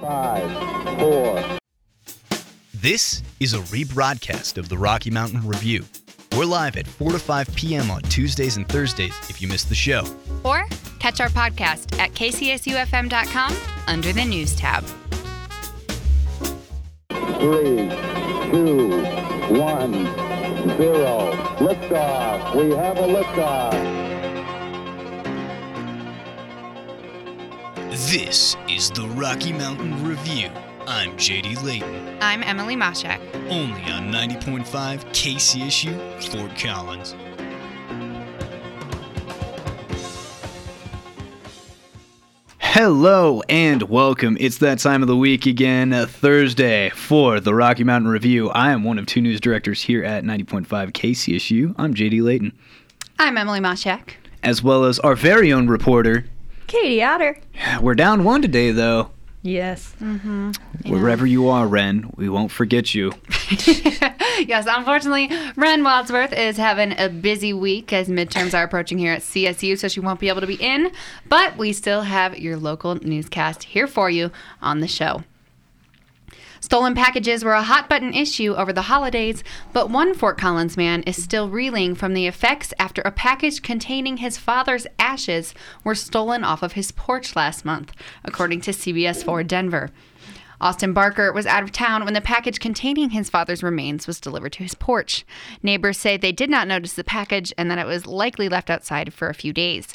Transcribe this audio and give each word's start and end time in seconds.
Five, 0.00 0.98
four. 0.98 1.58
This 2.72 3.22
is 3.38 3.52
a 3.52 3.58
rebroadcast 3.58 4.56
of 4.56 4.70
the 4.70 4.78
Rocky 4.78 5.10
Mountain 5.10 5.46
Review. 5.46 5.84
We're 6.34 6.46
live 6.46 6.76
at 6.76 6.86
4 6.86 7.12
to 7.12 7.18
5 7.18 7.54
p.m. 7.54 7.90
on 7.90 8.00
Tuesdays 8.02 8.56
and 8.56 8.66
Thursdays 8.66 9.14
if 9.28 9.42
you 9.42 9.48
missed 9.48 9.68
the 9.68 9.74
show. 9.74 10.04
Or 10.42 10.64
catch 11.00 11.20
our 11.20 11.28
podcast 11.28 11.98
at 11.98 12.12
kcsufm.com 12.12 13.56
under 13.88 14.12
the 14.12 14.24
news 14.24 14.54
tab. 14.54 14.84
Three, 17.10 17.90
two, 18.50 19.02
one, 19.54 19.92
zero. 20.78 21.32
Liftoff. 21.58 22.54
We 22.56 22.70
have 22.74 22.96
a 22.96 23.02
liftoff. 23.02 23.99
This 28.10 28.56
is 28.68 28.90
the 28.90 29.06
Rocky 29.14 29.52
Mountain 29.52 30.04
Review. 30.04 30.48
I'm 30.88 31.12
JD 31.12 31.62
Layton, 31.62 32.18
I'm 32.20 32.42
Emily 32.42 32.74
Moshak. 32.74 33.20
only 33.48 33.80
on 33.84 34.10
90.5 34.10 34.64
KCSU, 35.12 36.20
Fort 36.24 36.58
Collins. 36.58 37.14
Hello 42.58 43.42
and 43.48 43.82
welcome. 43.84 44.36
It's 44.40 44.58
that 44.58 44.80
time 44.80 45.02
of 45.02 45.06
the 45.06 45.16
week 45.16 45.46
again, 45.46 45.92
uh, 45.92 46.06
Thursday, 46.06 46.90
for 46.90 47.38
the 47.38 47.54
Rocky 47.54 47.84
Mountain 47.84 48.10
Review. 48.10 48.50
I 48.50 48.72
am 48.72 48.82
one 48.82 48.98
of 48.98 49.06
two 49.06 49.20
news 49.20 49.40
directors 49.40 49.82
here 49.82 50.02
at 50.02 50.24
90.5 50.24 50.66
KCSU. 50.66 51.76
I'm 51.78 51.94
JD 51.94 52.22
Layton, 52.22 52.58
I'm 53.20 53.38
Emily 53.38 53.60
Moshak. 53.60 54.14
as 54.42 54.64
well 54.64 54.82
as 54.82 54.98
our 54.98 55.14
very 55.14 55.52
own 55.52 55.68
reporter. 55.68 56.24
Katie 56.70 57.02
Otter. 57.02 57.36
We're 57.80 57.96
down 57.96 58.22
one 58.22 58.42
today, 58.42 58.70
though. 58.70 59.10
Yes. 59.42 59.92
Mm-hmm. 60.00 60.52
Wherever 60.88 61.26
you 61.26 61.48
are, 61.48 61.66
Ren, 61.66 62.12
we 62.14 62.28
won't 62.28 62.52
forget 62.52 62.94
you. 62.94 63.12
yes, 64.46 64.66
unfortunately, 64.68 65.28
Ren 65.56 65.82
Wadsworth 65.82 66.32
is 66.32 66.56
having 66.56 66.96
a 66.96 67.08
busy 67.08 67.52
week 67.52 67.92
as 67.92 68.08
midterms 68.08 68.56
are 68.56 68.62
approaching 68.62 68.98
here 68.98 69.12
at 69.12 69.22
CSU, 69.22 69.76
so 69.76 69.88
she 69.88 69.98
won't 69.98 70.20
be 70.20 70.28
able 70.28 70.42
to 70.42 70.46
be 70.46 70.62
in. 70.62 70.92
But 71.28 71.56
we 71.56 71.72
still 71.72 72.02
have 72.02 72.38
your 72.38 72.56
local 72.56 72.94
newscast 72.94 73.64
here 73.64 73.88
for 73.88 74.08
you 74.08 74.30
on 74.62 74.78
the 74.78 74.86
show. 74.86 75.24
Stolen 76.70 76.94
packages 76.94 77.42
were 77.42 77.54
a 77.54 77.64
hot 77.64 77.88
button 77.88 78.14
issue 78.14 78.54
over 78.54 78.72
the 78.72 78.82
holidays, 78.82 79.42
but 79.72 79.90
one 79.90 80.14
Fort 80.14 80.38
Collins 80.38 80.76
man 80.76 81.02
is 81.02 81.20
still 81.20 81.48
reeling 81.48 81.96
from 81.96 82.14
the 82.14 82.28
effects 82.28 82.72
after 82.78 83.02
a 83.02 83.10
package 83.10 83.60
containing 83.60 84.18
his 84.18 84.38
father's 84.38 84.86
ashes 84.96 85.52
were 85.82 85.96
stolen 85.96 86.44
off 86.44 86.62
of 86.62 86.74
his 86.74 86.92
porch 86.92 87.34
last 87.34 87.64
month, 87.64 87.92
according 88.24 88.60
to 88.60 88.70
CBS 88.70 89.24
4 89.24 89.42
Denver. 89.42 89.90
Austin 90.60 90.92
Barker 90.92 91.32
was 91.32 91.46
out 91.46 91.62
of 91.62 91.72
town 91.72 92.04
when 92.04 92.12
the 92.12 92.20
package 92.20 92.60
containing 92.60 93.10
his 93.10 93.30
father's 93.30 93.62
remains 93.62 94.06
was 94.06 94.20
delivered 94.20 94.52
to 94.52 94.62
his 94.62 94.74
porch. 94.74 95.24
Neighbors 95.62 95.96
say 95.96 96.16
they 96.16 96.32
did 96.32 96.50
not 96.50 96.68
notice 96.68 96.92
the 96.92 97.04
package 97.04 97.50
and 97.56 97.70
that 97.70 97.78
it 97.78 97.86
was 97.86 98.06
likely 98.06 98.46
left 98.46 98.68
outside 98.68 99.14
for 99.14 99.28
a 99.28 99.34
few 99.34 99.54
days. 99.54 99.94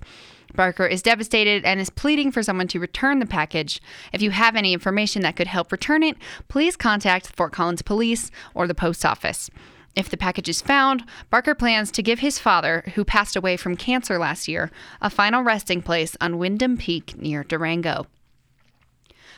Barker 0.56 0.88
is 0.88 1.04
devastated 1.04 1.66
and 1.66 1.80
is 1.80 1.92
pleading 1.92 2.32
for 2.32 2.42
someone 2.42 2.68
to 2.70 2.80
return 2.80 3.20
the 3.20 3.28
package. 3.28 3.80
If 4.12 4.24
you 4.24 4.32
have 4.32 4.56
any 4.56 4.74
information 4.74 5.22
that 5.22 5.36
could 5.36 5.48
help 5.48 5.72
return 5.72 6.02
it, 6.02 6.18
please 6.48 6.76
contact 6.76 7.28
Fort 7.36 7.52
Collins 7.52 7.84
Police 7.84 8.32
or 8.56 8.66
the 8.66 8.74
post 8.74 9.06
office. 9.06 9.52
If 9.96 10.10
the 10.10 10.18
package 10.18 10.50
is 10.50 10.62
found, 10.62 11.06
Barker 11.30 11.56
plans 11.56 11.92
to 11.92 12.04
give 12.04 12.20
his 12.20 12.40
father, 12.40 12.84
who 12.96 13.06
passed 13.06 13.36
away 13.36 13.56
from 13.56 13.78
cancer 13.78 14.18
last 14.18 14.48
year, 14.48 14.72
a 15.00 15.10
final 15.10 15.44
resting 15.44 15.82
place 15.82 16.18
on 16.20 16.38
Windom 16.38 16.76
Peak 16.76 17.18
near 17.18 17.44
Durango. 17.44 18.08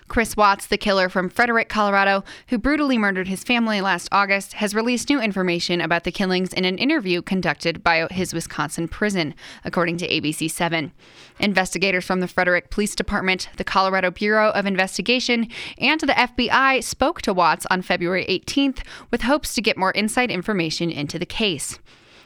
Chris 0.07 0.37
Watts, 0.37 0.67
the 0.67 0.77
killer 0.77 1.09
from 1.09 1.29
Frederick, 1.29 1.67
Colorado, 1.67 2.23
who 2.47 2.57
brutally 2.57 2.97
murdered 2.97 3.27
his 3.27 3.43
family 3.43 3.81
last 3.81 4.07
August, 4.11 4.53
has 4.53 4.73
released 4.73 5.09
new 5.09 5.19
information 5.19 5.81
about 5.81 6.05
the 6.05 6.11
killings 6.11 6.53
in 6.53 6.63
an 6.63 6.77
interview 6.77 7.21
conducted 7.21 7.83
by 7.83 8.07
his 8.09 8.33
Wisconsin 8.33 8.87
prison, 8.87 9.35
according 9.65 9.97
to 9.97 10.07
ABC 10.07 10.49
7. 10.49 10.93
Investigators 11.39 12.05
from 12.05 12.21
the 12.21 12.27
Frederick 12.27 12.69
Police 12.69 12.95
Department, 12.95 13.49
the 13.57 13.63
Colorado 13.63 14.09
Bureau 14.09 14.51
of 14.51 14.65
Investigation, 14.65 15.47
and 15.77 15.99
the 15.99 16.13
FBI 16.13 16.83
spoke 16.83 17.21
to 17.23 17.33
Watts 17.33 17.65
on 17.69 17.81
February 17.81 18.25
18th 18.29 18.79
with 19.11 19.23
hopes 19.23 19.53
to 19.55 19.61
get 19.61 19.77
more 19.77 19.91
inside 19.91 20.31
information 20.31 20.89
into 20.89 21.19
the 21.19 21.25
case. 21.25 21.79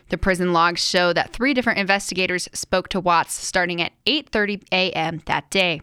The 0.10 0.18
prison 0.18 0.54
logs 0.54 0.86
show 0.86 1.14
that 1.14 1.34
three 1.34 1.54
different 1.54 1.80
investigators 1.80 2.48
spoke 2.54 2.90
to 2.90 3.00
Watts 3.00 3.34
starting 3.34 3.82
at 3.82 3.94
8:30 4.06 4.64
a.m. 4.72 5.22
that 5.26 5.50
day. 5.50 5.82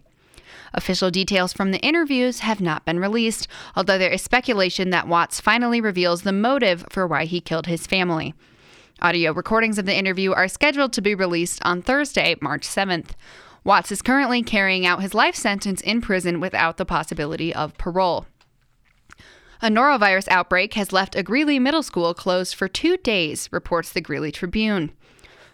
Official 0.75 1.11
details 1.11 1.53
from 1.53 1.71
the 1.71 1.81
interviews 1.81 2.41
have 2.41 2.61
not 2.61 2.85
been 2.85 3.01
released, 3.01 3.49
although 3.75 3.99
there 3.99 4.11
is 4.11 4.23
speculation 4.23 4.91
that 4.91 5.09
Watts 5.09 5.41
finally 5.41 5.81
reveals 5.81 6.23
the 6.23 6.33
motive 6.33 6.85
for 6.91 7.07
why 7.07 7.25
he 7.25 7.41
killed 7.41 7.67
his 7.67 7.87
family. 7.87 8.35
Audio 9.01 9.33
recordings 9.33 9.79
of 9.79 9.87
the 9.87 9.97
interview 9.97 10.33
are 10.33 10.49
scheduled 10.49 10.93
to 10.93 11.01
be 11.01 11.15
released 11.15 11.61
on 11.65 11.83
Thursday, 11.83 12.37
March 12.41 12.67
7th. 12.67 13.11
Watts 13.65 13.93
is 13.93 14.03
currently 14.03 14.43
carrying 14.43 14.87
out 14.87 15.03
his 15.03 15.15
life 15.15 15.35
sentence 15.35 15.81
in 15.81 16.01
prison 16.01 16.41
without 16.41 16.77
the 16.79 16.85
possibility 16.85 17.55
of 17.55 17.77
parole. 17.79 18.27
A 19.61 19.69
norovirus 19.69 20.29
outbreak 20.29 20.75
has 20.75 20.93
left 20.93 21.17
a 21.17 21.23
Greeley 21.23 21.59
Middle 21.59 21.83
School 21.83 22.15
closed 22.15 22.55
for 22.55 22.69
two 22.69 22.97
days, 22.97 23.49
reports 23.51 23.93
the 23.93 24.01
Greeley 24.01 24.31
Tribune. 24.31 24.93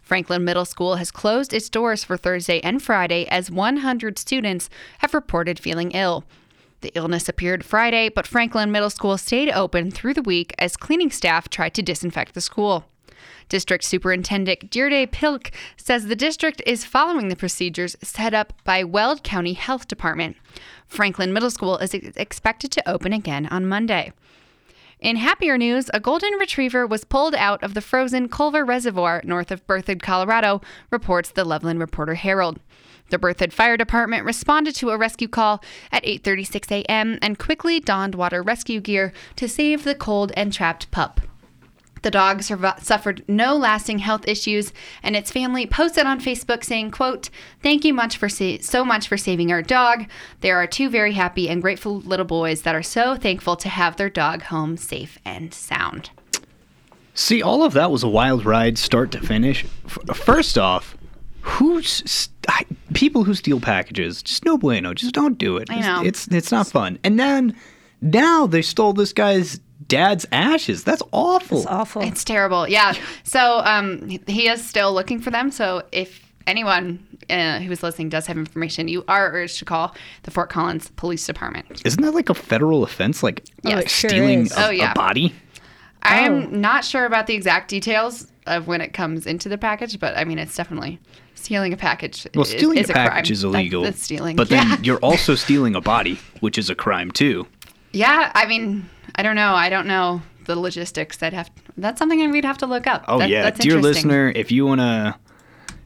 Franklin 0.04 0.44
Middle 0.44 0.66
School 0.66 0.96
has 0.96 1.10
closed 1.10 1.52
its 1.52 1.70
doors 1.70 2.04
for 2.04 2.16
Thursday 2.16 2.60
and 2.60 2.82
Friday 2.82 3.26
as 3.26 3.50
100 3.50 4.18
students 4.18 4.68
have 4.98 5.14
reported 5.14 5.58
feeling 5.58 5.92
ill. 5.92 6.24
The 6.82 6.92
illness 6.94 7.28
appeared 7.28 7.64
Friday, 7.64 8.10
but 8.10 8.26
Franklin 8.26 8.70
Middle 8.70 8.90
School 8.90 9.16
stayed 9.16 9.50
open 9.50 9.90
through 9.90 10.12
the 10.12 10.22
week 10.22 10.54
as 10.58 10.76
cleaning 10.76 11.10
staff 11.10 11.48
tried 11.48 11.72
to 11.74 11.82
disinfect 11.82 12.34
the 12.34 12.42
school. 12.42 12.84
District 13.48 13.82
Superintendent 13.82 14.70
Deirdre 14.70 15.06
Pilch 15.06 15.50
says 15.78 16.06
the 16.06 16.16
district 16.16 16.62
is 16.66 16.84
following 16.84 17.28
the 17.28 17.36
procedures 17.36 17.96
set 18.02 18.34
up 18.34 18.52
by 18.64 18.84
Weld 18.84 19.22
County 19.22 19.54
Health 19.54 19.88
Department. 19.88 20.36
Franklin 20.86 21.32
Middle 21.32 21.50
School 21.50 21.78
is 21.78 21.94
expected 21.94 22.70
to 22.72 22.88
open 22.88 23.14
again 23.14 23.46
on 23.46 23.66
Monday. 23.66 24.12
In 25.04 25.16
happier 25.16 25.58
news, 25.58 25.90
a 25.92 26.00
golden 26.00 26.32
retriever 26.38 26.86
was 26.86 27.04
pulled 27.04 27.34
out 27.34 27.62
of 27.62 27.74
the 27.74 27.82
frozen 27.82 28.26
Culver 28.26 28.64
Reservoir 28.64 29.20
north 29.22 29.50
of 29.50 29.66
Berthoud, 29.66 30.00
Colorado, 30.00 30.62
reports 30.90 31.28
the 31.30 31.44
Loveland 31.44 31.78
Reporter 31.78 32.14
Herald. 32.14 32.58
The 33.10 33.18
Berthoud 33.18 33.52
Fire 33.52 33.76
Department 33.76 34.24
responded 34.24 34.74
to 34.76 34.88
a 34.88 34.96
rescue 34.96 35.28
call 35.28 35.62
at 35.92 36.02
8:36 36.04 36.70
a.m. 36.72 37.18
and 37.20 37.38
quickly 37.38 37.80
donned 37.80 38.14
water 38.14 38.42
rescue 38.42 38.80
gear 38.80 39.12
to 39.36 39.46
save 39.46 39.84
the 39.84 39.94
cold 39.94 40.32
and 40.38 40.54
trapped 40.54 40.90
pup. 40.90 41.20
The 42.04 42.10
dog 42.10 42.40
surv- 42.40 42.82
suffered 42.84 43.24
no 43.26 43.56
lasting 43.56 44.00
health 44.00 44.28
issues, 44.28 44.74
and 45.02 45.16
its 45.16 45.30
family 45.32 45.66
posted 45.66 46.04
on 46.04 46.20
Facebook 46.20 46.62
saying, 46.62 46.90
"quote 46.90 47.30
Thank 47.62 47.82
you 47.82 47.94
much 47.94 48.18
for 48.18 48.28
sa- 48.28 48.58
so 48.60 48.84
much 48.84 49.08
for 49.08 49.16
saving 49.16 49.50
our 49.50 49.62
dog. 49.62 50.04
There 50.42 50.58
are 50.58 50.66
two 50.66 50.90
very 50.90 51.14
happy 51.14 51.48
and 51.48 51.62
grateful 51.62 52.00
little 52.00 52.26
boys 52.26 52.60
that 52.62 52.74
are 52.74 52.82
so 52.82 53.16
thankful 53.16 53.56
to 53.56 53.70
have 53.70 53.96
their 53.96 54.10
dog 54.10 54.42
home 54.42 54.76
safe 54.76 55.18
and 55.24 55.54
sound." 55.54 56.10
See, 57.14 57.40
all 57.42 57.64
of 57.64 57.72
that 57.72 57.90
was 57.90 58.02
a 58.02 58.08
wild 58.08 58.44
ride, 58.44 58.76
start 58.76 59.10
to 59.12 59.20
finish. 59.20 59.64
First 60.12 60.58
off, 60.58 60.96
who's 61.40 62.28
I- 62.48 62.66
people 62.92 63.24
who 63.24 63.32
steal 63.32 63.60
packages? 63.60 64.22
Just 64.22 64.44
no 64.44 64.58
bueno. 64.58 64.92
Just 64.92 65.14
don't 65.14 65.38
do 65.38 65.56
it. 65.56 65.70
I 65.70 65.80
know. 65.80 66.02
It's 66.04 66.26
it's 66.28 66.52
not 66.52 66.66
fun. 66.66 66.98
And 67.02 67.18
then 67.18 67.54
now 68.02 68.46
they 68.46 68.60
stole 68.60 68.92
this 68.92 69.14
guy's 69.14 69.58
dad's 69.88 70.26
ashes. 70.32 70.84
That's 70.84 71.02
awful. 71.12 71.58
It's 71.58 71.66
awful. 71.66 72.02
It's 72.02 72.24
terrible. 72.24 72.68
Yeah. 72.68 72.94
So 73.22 73.58
um, 73.64 74.08
he 74.26 74.48
is 74.48 74.66
still 74.66 74.92
looking 74.92 75.20
for 75.20 75.30
them. 75.30 75.50
So 75.50 75.82
if 75.92 76.32
anyone 76.46 77.06
uh, 77.30 77.58
who 77.60 77.72
is 77.72 77.82
listening 77.82 78.08
does 78.08 78.26
have 78.26 78.36
information, 78.36 78.88
you 78.88 79.04
are 79.08 79.30
urged 79.32 79.58
to 79.60 79.64
call 79.64 79.94
the 80.24 80.30
Fort 80.30 80.50
Collins 80.50 80.88
Police 80.96 81.26
Department. 81.26 81.82
Isn't 81.84 82.02
that 82.02 82.14
like 82.14 82.28
a 82.28 82.34
federal 82.34 82.82
offense? 82.82 83.22
Like 83.22 83.44
Yes. 83.62 83.84
it 83.84 83.90
sure 83.90 84.10
stealing 84.10 84.40
is. 84.42 84.52
a, 84.52 84.66
Oh, 84.66 84.70
yeah. 84.70 84.92
a 84.92 84.94
body? 84.94 85.34
I'm 86.02 86.60
not 86.60 86.84
sure 86.84 87.06
about 87.06 87.26
the 87.26 87.34
exact 87.34 87.68
details 87.70 88.26
of 88.46 88.66
when 88.66 88.82
it 88.82 88.92
comes 88.92 89.26
into 89.26 89.48
the 89.48 89.56
package, 89.56 89.98
but 89.98 90.16
I 90.18 90.24
mean, 90.24 90.38
it's 90.38 90.54
definitely 90.54 91.00
stealing 91.34 91.72
a 91.72 91.78
package. 91.78 92.26
Well, 92.34 92.42
is- 92.42 92.50
stealing 92.50 92.76
is 92.78 92.90
a 92.90 92.92
crime. 92.92 93.08
package 93.08 93.30
is 93.30 93.42
illegal. 93.44 93.82
That's, 93.84 94.02
stealing. 94.02 94.36
But 94.36 94.50
then 94.50 94.84
you're 94.84 94.98
also 94.98 95.34
stealing 95.34 95.74
a 95.74 95.80
body, 95.80 96.18
which 96.40 96.58
is 96.58 96.68
a 96.68 96.74
crime 96.74 97.10
too. 97.10 97.46
yeah. 97.92 98.30
I 98.34 98.44
mean, 98.46 98.88
I 99.14 99.22
don't 99.22 99.36
know. 99.36 99.54
I 99.54 99.68
don't 99.70 99.86
know 99.86 100.22
the 100.46 100.56
logistics. 100.56 101.22
I'd 101.22 101.32
have. 101.32 101.50
That's 101.76 101.98
something 101.98 102.30
we'd 102.30 102.44
have 102.44 102.58
to 102.58 102.66
look 102.66 102.86
up. 102.86 103.04
Oh 103.08 103.18
That- 103.18 103.28
yeah, 103.30 103.42
that's 103.44 103.60
dear 103.60 103.80
listener, 103.80 104.30
if 104.34 104.50
you 104.52 104.66
wanna 104.66 105.18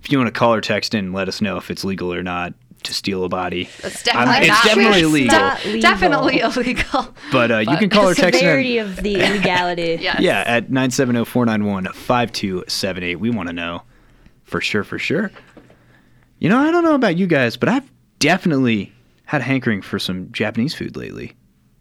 if 0.02 0.10
you 0.12 0.18
wanna 0.18 0.30
call 0.30 0.54
or 0.54 0.60
text 0.60 0.94
in, 0.94 1.12
let 1.12 1.28
us 1.28 1.40
know 1.40 1.56
if 1.56 1.70
it's 1.70 1.84
legal 1.84 2.12
or 2.12 2.22
not 2.22 2.54
to 2.84 2.94
steal 2.94 3.24
a 3.24 3.28
body. 3.28 3.68
It's 3.82 4.02
definitely 4.04 4.36
it's 4.38 4.48
not. 4.48 4.64
definitely 4.64 4.98
It's 5.00 5.08
illegal. 5.08 5.38
not 5.38 5.64
legal. 5.64 5.80
Definitely 5.80 6.38
illegal. 6.40 7.14
But 7.32 7.50
uh, 7.50 7.58
you 7.58 7.76
can 7.76 7.90
call 7.90 8.08
or 8.08 8.14
text 8.14 8.40
in. 8.40 8.46
severity 8.46 8.78
of 8.78 8.96
the 9.02 9.14
illegality. 9.16 9.98
Yes. 10.00 10.20
Yeah, 10.20 10.44
at 10.46 10.70
970-491-5278. 10.70 13.16
We 13.16 13.30
want 13.30 13.48
to 13.48 13.52
know 13.52 13.82
for 14.44 14.60
sure, 14.60 14.84
for 14.84 14.98
sure. 14.98 15.30
You 16.38 16.48
know, 16.48 16.58
I 16.58 16.70
don't 16.70 16.84
know 16.84 16.94
about 16.94 17.16
you 17.16 17.26
guys, 17.26 17.56
but 17.56 17.68
I've 17.68 17.90
definitely 18.20 18.92
had 19.24 19.40
a 19.40 19.44
hankering 19.44 19.82
for 19.82 19.98
some 19.98 20.30
Japanese 20.32 20.74
food 20.74 20.96
lately. 20.96 21.32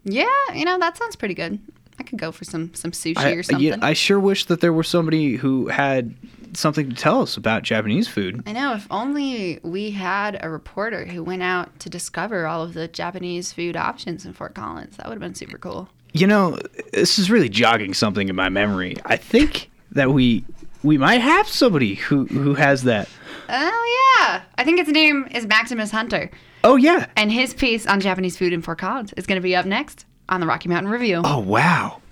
Yeah, 0.08 0.26
you 0.54 0.64
know 0.64 0.78
that 0.78 0.96
sounds 0.96 1.16
pretty 1.16 1.34
good. 1.34 1.58
I 1.98 2.02
could 2.02 2.18
go 2.18 2.32
for 2.32 2.44
some 2.44 2.74
some 2.74 2.92
sushi 2.92 3.18
I, 3.18 3.32
or 3.32 3.42
something. 3.42 3.66
yeah, 3.66 3.76
I 3.82 3.92
sure 3.92 4.20
wish 4.20 4.46
that 4.46 4.60
there 4.60 4.72
were 4.72 4.84
somebody 4.84 5.36
who 5.36 5.68
had 5.68 6.14
something 6.54 6.88
to 6.88 6.96
tell 6.96 7.22
us 7.22 7.36
about 7.36 7.62
Japanese 7.62 8.08
food. 8.08 8.42
I 8.46 8.52
know. 8.52 8.74
If 8.74 8.86
only 8.90 9.60
we 9.62 9.90
had 9.90 10.38
a 10.42 10.48
reporter 10.48 11.04
who 11.04 11.22
went 11.22 11.42
out 11.42 11.78
to 11.80 11.90
discover 11.90 12.46
all 12.46 12.62
of 12.62 12.74
the 12.74 12.88
Japanese 12.88 13.52
food 13.52 13.76
options 13.76 14.24
in 14.24 14.32
Fort 14.32 14.54
Collins. 14.54 14.96
That 14.96 15.06
would 15.06 15.14
have 15.14 15.20
been 15.20 15.34
super 15.34 15.58
cool. 15.58 15.88
You 16.12 16.26
know, 16.26 16.58
this 16.92 17.18
is 17.18 17.30
really 17.30 17.48
jogging 17.48 17.94
something 17.94 18.28
in 18.28 18.36
my 18.36 18.48
memory. 18.48 18.96
I 19.04 19.16
think 19.16 19.70
that 19.92 20.10
we 20.10 20.44
we 20.82 20.96
might 20.96 21.20
have 21.20 21.48
somebody 21.48 21.94
who 21.94 22.26
who 22.26 22.54
has 22.54 22.84
that. 22.84 23.08
Oh 23.50 24.18
yeah, 24.20 24.42
I 24.56 24.64
think 24.64 24.78
its 24.78 24.90
name 24.90 25.26
is 25.30 25.46
Maximus 25.46 25.90
Hunter, 25.90 26.30
Oh 26.64 26.76
yeah. 26.76 27.06
and 27.16 27.32
his 27.32 27.54
piece 27.54 27.86
on 27.86 28.00
Japanese 28.00 28.36
food 28.36 28.52
in 28.52 28.60
Fort 28.60 28.78
Collins 28.78 29.12
is 29.14 29.26
going 29.26 29.36
to 29.36 29.42
be 29.42 29.56
up 29.56 29.64
next 29.64 30.04
on 30.28 30.40
the 30.40 30.46
Rocky 30.46 30.68
Mountain 30.68 30.90
Review. 30.90 31.22
Oh 31.24 31.38
wow. 31.38 32.02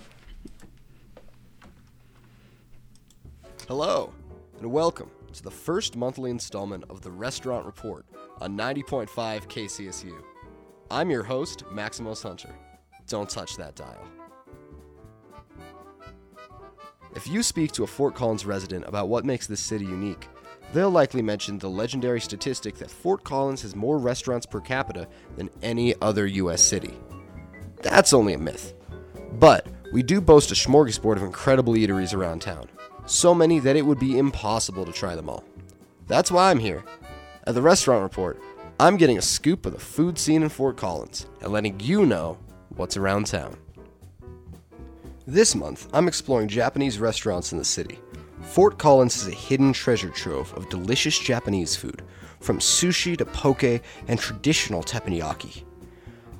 Hello, 3.67 4.13
and 4.59 4.71
welcome 4.71 5.11
to 5.33 5.43
the 5.43 5.51
first 5.51 5.95
monthly 5.95 6.31
installment 6.31 6.83
of 6.89 7.01
the 7.01 7.11
Restaurant 7.11 7.65
Report 7.65 8.05
on 8.41 8.57
90.5 8.57 9.07
KCSU. 9.47 10.13
I'm 10.89 11.09
your 11.11 11.23
host, 11.23 11.63
Maximus 11.71 12.23
Hunter. 12.23 12.55
Don't 13.07 13.29
touch 13.29 13.57
that 13.57 13.75
dial. 13.75 14.07
If 17.15 17.27
you 17.27 17.43
speak 17.43 17.71
to 17.73 17.83
a 17.83 17.87
Fort 17.87 18.15
Collins 18.15 18.45
resident 18.45 18.85
about 18.87 19.09
what 19.09 19.25
makes 19.25 19.47
this 19.47 19.59
city 19.59 19.85
unique, 19.85 20.27
they'll 20.73 20.89
likely 20.89 21.21
mention 21.21 21.57
the 21.57 21.69
legendary 21.69 22.21
statistic 22.21 22.75
that 22.75 22.91
Fort 22.91 23.23
Collins 23.23 23.61
has 23.61 23.75
more 23.75 23.97
restaurants 23.97 24.45
per 24.45 24.59
capita 24.59 25.07
than 25.35 25.49
any 25.61 25.93
other 26.01 26.27
U.S. 26.27 26.61
city. 26.61 26.93
That's 27.81 28.13
only 28.13 28.33
a 28.33 28.37
myth. 28.37 28.73
But 29.33 29.67
we 29.93 30.03
do 30.03 30.19
boast 30.19 30.51
a 30.51 30.55
smorgasbord 30.55 31.17
of 31.17 31.23
incredible 31.23 31.73
eateries 31.73 32.13
around 32.13 32.41
town. 32.41 32.67
So 33.05 33.33
many 33.33 33.59
that 33.59 33.75
it 33.75 33.85
would 33.85 33.99
be 33.99 34.17
impossible 34.17 34.85
to 34.85 34.91
try 34.91 35.15
them 35.15 35.29
all. 35.29 35.43
That's 36.07 36.31
why 36.31 36.49
I'm 36.49 36.59
here. 36.59 36.83
At 37.45 37.55
the 37.55 37.61
Restaurant 37.61 38.03
Report, 38.03 38.41
I'm 38.79 38.97
getting 38.97 39.17
a 39.17 39.21
scoop 39.21 39.65
of 39.65 39.73
the 39.73 39.79
food 39.79 40.19
scene 40.19 40.43
in 40.43 40.49
Fort 40.49 40.77
Collins 40.77 41.25
and 41.41 41.51
letting 41.51 41.79
you 41.79 42.05
know 42.05 42.37
what's 42.75 42.97
around 42.97 43.27
town. 43.27 43.57
This 45.25 45.55
month, 45.55 45.89
I'm 45.93 46.07
exploring 46.07 46.47
Japanese 46.47 46.99
restaurants 46.99 47.51
in 47.51 47.57
the 47.57 47.65
city. 47.65 47.99
Fort 48.47 48.79
Collins 48.79 49.17
is 49.17 49.27
a 49.27 49.31
hidden 49.31 49.73
treasure 49.73 50.09
trove 50.09 50.51
of 50.53 50.69
delicious 50.69 51.19
Japanese 51.19 51.75
food, 51.75 52.01
from 52.39 52.59
sushi 52.59 53.15
to 53.17 53.25
poke 53.25 53.63
and 53.63 54.19
traditional 54.19 54.81
teppanyaki. 54.81 55.63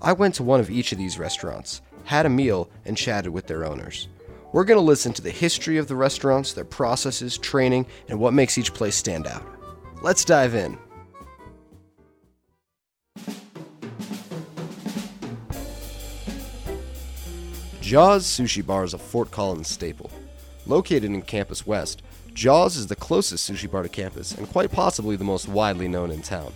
I 0.01 0.13
went 0.13 0.33
to 0.36 0.44
one 0.44 0.59
of 0.59 0.71
each 0.71 0.92
of 0.92 0.98
these 0.98 1.19
restaurants, 1.19 1.81
had 2.06 2.25
a 2.25 2.30
meal, 2.30 2.69
and 2.86 2.98
chatted 2.98 3.31
with 3.33 3.45
their 3.45 3.65
owners. 3.65 4.07
We're 4.54 4.63
going 4.63 4.80
to 4.80 4.83
listen 4.83 5.13
to 5.13 5.21
the 5.21 5.30
history 5.30 5.77
of 5.77 5.88
the 5.88 5.95
restaurants, 5.95 6.54
their 6.54 6.63
processes, 6.63 7.38
training, 7.38 7.86
and 8.07 8.19
what 8.19 8.33
makes 8.33 8.57
each 8.57 8.74
place 8.74 8.95
stand 8.95 9.27
out. 9.27 9.45
Let's 10.01 10.24
dive 10.24 10.56
in. 10.56 10.77
Jaws 17.81 18.25
Sushi 18.25 18.65
Bar 18.65 18.86
is 18.86 18.94
a 18.94 18.98
Fort 18.98 19.30
Collins 19.30 19.68
staple. 19.68 20.09
Located 20.68 21.06
in 21.06 21.22
Campus 21.22 21.66
West, 21.66 22.02
Jaws 22.34 22.75
is 22.75 22.88
the 22.88 22.96
closest 22.96 23.50
sushi 23.50 23.72
bar 23.72 23.84
to 23.84 23.90
campus 23.90 24.34
and 24.34 24.50
quite 24.50 24.69
possibly 24.69 25.16
the 25.16 25.24
most 25.24 25.48
widely 25.48 25.88
known 25.88 26.12
in 26.12 26.22
town. 26.22 26.52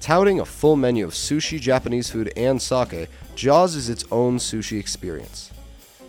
Touting 0.00 0.40
a 0.40 0.44
full 0.44 0.74
menu 0.74 1.04
of 1.04 1.12
sushi, 1.12 1.60
Japanese 1.60 2.10
food, 2.10 2.32
and 2.36 2.60
sake, 2.60 3.08
Jaws 3.36 3.76
is 3.76 3.88
its 3.88 4.04
own 4.10 4.38
sushi 4.38 4.80
experience. 4.80 5.52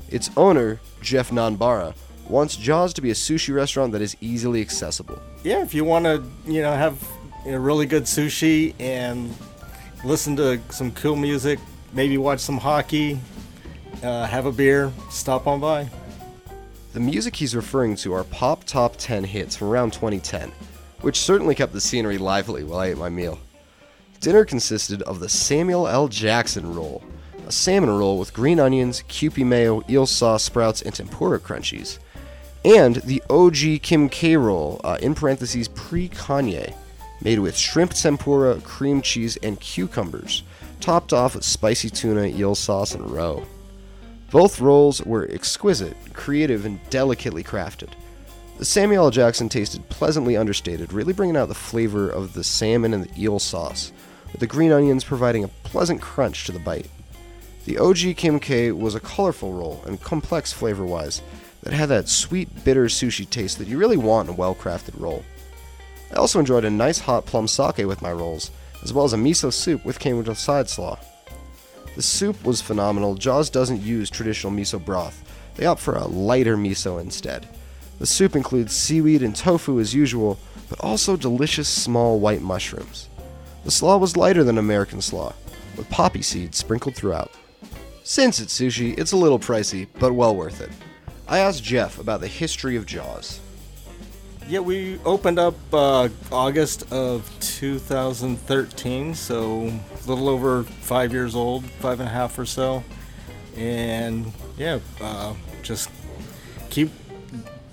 Its 0.10 0.32
owner, 0.36 0.80
Jeff 1.02 1.30
Nanbara, 1.30 1.94
wants 2.28 2.58
Jaws 2.58 2.92
to 2.96 3.02
be 3.02 3.12
a 3.12 3.14
sushi 3.14 3.54
restaurant 3.54 3.92
that 3.92 4.02
is 4.02 4.18
easily 4.20 4.60
accessible. 4.60 5.22
yeah, 5.44 5.62
if 5.62 5.76
you 5.76 5.86
want 5.86 6.06
to, 6.06 6.24
you 6.52 6.64
know, 6.64 6.74
have 6.74 7.02
you 7.46 7.52
know, 7.52 7.60
really 7.60 7.86
good 7.86 8.04
sushi 8.04 8.74
and 8.80 9.32
listen 10.04 10.36
to 10.38 10.60
some 10.70 10.92
cool 10.92 11.16
music, 11.16 11.60
maybe 11.94 12.18
watch 12.18 12.40
some 12.40 12.58
hockey, 12.58 13.20
uh, 14.02 14.26
have 14.26 14.48
a 14.48 14.52
beer, 14.52 14.92
stop 15.12 15.46
on 15.46 15.60
by. 15.60 15.88
The 16.94 17.00
music 17.00 17.36
he's 17.36 17.56
referring 17.56 17.96
to 17.98 18.14
are 18.14 18.24
pop 18.24 18.64
top 18.64 18.96
10 18.98 19.26
hits 19.26 19.56
from 19.56 19.68
around 19.68 19.94
2010, 19.94 20.52
which 21.02 21.20
certainly 21.20 21.54
kept 21.54 21.74
the 21.74 21.82
scenery 21.82 22.18
lively 22.18 22.64
while 22.64 22.80
I 22.80 22.88
ate 22.88 22.98
my 22.98 23.10
meal. 23.10 23.40
Dinner 24.20 24.46
consisted 24.46 25.02
of 25.04 25.20
the 25.20 25.30
Samuel 25.30 25.88
L. 25.88 26.08
Jackson 26.08 26.74
roll, 26.74 27.04
a 27.46 27.52
salmon 27.52 27.92
roll 27.92 28.18
with 28.18 28.34
green 28.34 28.60
onions, 28.60 29.04
Kewpie 29.08 29.46
mayo, 29.46 29.84
eel 29.90 30.06
sauce, 30.06 30.44
sprouts, 30.44 30.82
and 30.82 30.96
tempura 30.96 31.40
crunchies, 31.40 32.00
and 32.66 32.98
the 32.98 33.22
OG 33.30 33.84
Kim 33.84 34.10
K 34.10 34.36
roll, 34.36 34.82
uh, 34.84 34.98
in 35.02 35.14
parentheses 35.14 35.68
pre 35.68 36.10
Kanye, 36.10 36.74
made 37.22 37.40
with 37.40 37.56
shrimp 37.56 37.94
tempura, 37.94 38.60
cream 38.62 39.02
cheese, 39.02 39.38
and 39.38 39.60
cucumbers, 39.60 40.44
topped 40.80 41.14
off 41.14 41.36
with 41.36 41.44
spicy 41.44 41.90
tuna, 41.90 42.26
eel 42.26 42.56
sauce, 42.56 42.96
and 42.96 43.10
roe. 43.12 43.46
Both 44.30 44.60
rolls 44.60 45.02
were 45.04 45.30
exquisite, 45.32 45.96
creative, 46.14 46.66
and 46.66 46.80
delicately 46.90 47.44
crafted. 47.44 47.90
The 48.58 48.66
Samuel 48.66 49.06
L. 49.06 49.12
Jackson 49.12 49.48
tasted 49.50 49.88
pleasantly 49.88 50.36
understated, 50.36 50.92
really 50.92 51.14
bringing 51.14 51.38
out 51.38 51.48
the 51.48 51.56
flavor 51.56 52.10
of 52.10 52.34
the 52.34 52.44
salmon 52.44 52.94
and 52.94 53.06
the 53.06 53.22
eel 53.22 53.40
sauce, 53.40 53.94
with 54.32 54.42
the 54.42 54.48
green 54.48 54.72
onions 54.72 55.04
providing 55.04 55.44
a 55.44 55.50
pleasant 55.64 56.02
crunch 56.02 56.46
to 56.46 56.52
the 56.52 56.60
bite. 56.60 56.90
The 57.66 57.78
OG 57.78 58.18
Kim 58.18 58.40
K 58.40 58.72
was 58.72 58.96
a 58.96 59.00
colorful 59.00 59.54
roll 59.54 59.84
and 59.86 60.02
complex 60.02 60.52
flavor 60.52 60.86
wise 60.86 61.22
that 61.64 61.74
had 61.74 61.90
that 61.90 62.10
sweet, 62.10 62.64
bitter 62.66 62.86
sushi 62.86 63.30
taste 63.30 63.60
that 63.60 63.68
you 63.68 63.78
really 63.78 63.98
want 63.98 64.28
in 64.28 64.34
a 64.34 64.38
well 64.38 64.56
crafted 64.56 65.00
roll. 65.00 65.24
I 66.12 66.16
also 66.16 66.40
enjoyed 66.40 66.66
a 66.66 66.70
nice 66.70 67.00
hot 67.00 67.26
plum 67.26 67.48
sake 67.48 67.86
with 67.86 68.02
my 68.02 68.12
rolls, 68.12 68.52
as 68.84 68.92
well 68.92 69.06
as 69.06 69.14
a 69.14 69.18
miso 69.18 69.52
soup 69.54 69.86
with 69.86 70.04
a 70.04 70.36
side 70.36 70.70
slaw. 70.70 70.98
The 71.98 72.04
soup 72.04 72.46
was 72.46 72.62
phenomenal. 72.62 73.16
Jaws 73.16 73.50
doesn't 73.50 73.82
use 73.82 74.12
traditional 74.12 74.54
miso 74.54 74.78
broth. 74.78 75.20
They 75.56 75.66
opt 75.66 75.82
for 75.82 75.96
a 75.96 76.06
lighter 76.06 76.56
miso 76.56 77.02
instead. 77.02 77.48
The 77.98 78.06
soup 78.06 78.36
includes 78.36 78.76
seaweed 78.76 79.24
and 79.24 79.36
tofu 79.36 79.80
as 79.80 79.96
usual, 79.96 80.38
but 80.70 80.80
also 80.80 81.18
delicious 81.18 81.68
small 81.68 82.20
white 82.20 82.44
mushrooms. 82.44 83.10
The 83.64 83.72
slaw 83.72 83.98
was 83.98 84.16
lighter 84.16 84.44
than 84.44 84.60
American 84.60 85.02
slaw, 85.02 85.34
with 85.76 85.90
poppy 85.90 86.22
seeds 86.22 86.60
sprinkled 86.60 86.94
throughout. 86.94 87.32
Since 88.04 88.42
it's 88.42 88.56
sushi, 88.56 88.96
it's 88.96 89.14
a 89.14 89.18
little 89.18 89.40
pricey, 89.40 89.88
but 89.98 90.14
well 90.14 90.36
worth 90.36 90.62
it. 90.62 90.70
I 91.28 91.40
asked 91.40 91.64
Jeff 91.64 91.98
about 91.98 92.22
the 92.22 92.28
history 92.28 92.76
of 92.76 92.86
Jaws. 92.86 93.40
Yeah, 94.50 94.60
we 94.62 94.98
opened 95.04 95.40
up 95.40 95.56
uh, 95.74 96.08
August 96.32 96.90
of 96.94 97.30
2013, 97.42 99.14
so 99.14 99.64
a 99.64 100.08
little 100.08 100.30
over 100.30 100.64
five 100.64 101.12
years 101.12 101.36
old, 101.36 101.66
five 101.66 102.00
and 102.00 102.08
a 102.08 102.12
half 102.12 102.40
or 102.40 102.46
so. 102.46 102.82
And 103.58 104.32
yeah, 104.58 104.80
uh, 105.02 105.34
just 105.64 105.90
keep 106.70 106.92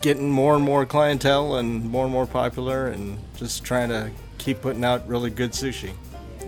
getting 0.00 0.28
more 0.28 0.56
and 0.56 0.64
more 0.64 0.84
clientele 0.84 1.58
and 1.58 1.88
more 1.88 2.06
and 2.06 2.12
more 2.12 2.26
popular, 2.26 2.88
and 2.88 3.20
just 3.36 3.62
trying 3.62 3.90
to 3.90 4.10
keep 4.38 4.60
putting 4.60 4.84
out 4.84 5.06
really 5.06 5.30
good 5.30 5.52
sushi. 5.52 5.92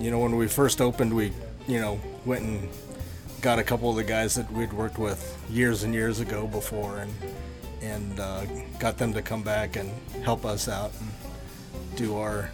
You 0.01 0.11
know, 0.11 0.19
when 0.19 0.35
we 0.35 0.49
first 0.49 0.81
opened, 0.81 1.15
we, 1.15 1.33
you 1.69 1.79
know, 1.79 2.01
went 2.25 2.43
and 2.43 2.69
got 3.43 3.61
a 3.61 3.63
couple 3.63 3.91
of 3.91 3.97
the 3.97 4.03
guys 4.03 4.35
that 4.35 4.51
we'd 4.51 4.73
worked 4.73 4.99
with 4.99 5.41
years 5.49 5.85
and 5.85 5.95
years 5.95 6.19
ago 6.19 6.49
before, 6.49 6.99
and 6.99 7.15
and 7.87 8.21
uh, 8.21 8.45
got 8.79 8.99
them 8.99 9.13
to 9.15 9.23
come 9.23 9.43
back 9.43 9.77
and 9.77 9.91
help 10.23 10.45
us 10.45 10.69
out 10.69 10.93
and 11.01 11.97
do 11.97 12.17
our, 12.17 12.51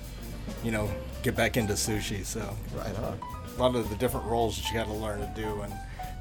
you 0.62 0.70
know, 0.70 0.88
get 1.22 1.34
back 1.36 1.56
into 1.56 1.72
sushi. 1.74 2.24
So 2.24 2.56
Right 2.74 2.96
on. 2.98 3.18
a 3.56 3.60
lot 3.60 3.74
of 3.74 3.88
the 3.90 3.96
different 3.96 4.26
roles 4.26 4.56
that 4.56 4.68
you 4.70 4.74
got 4.74 4.86
to 4.86 4.92
learn 4.94 5.20
to 5.20 5.32
do, 5.40 5.62
and 5.62 5.72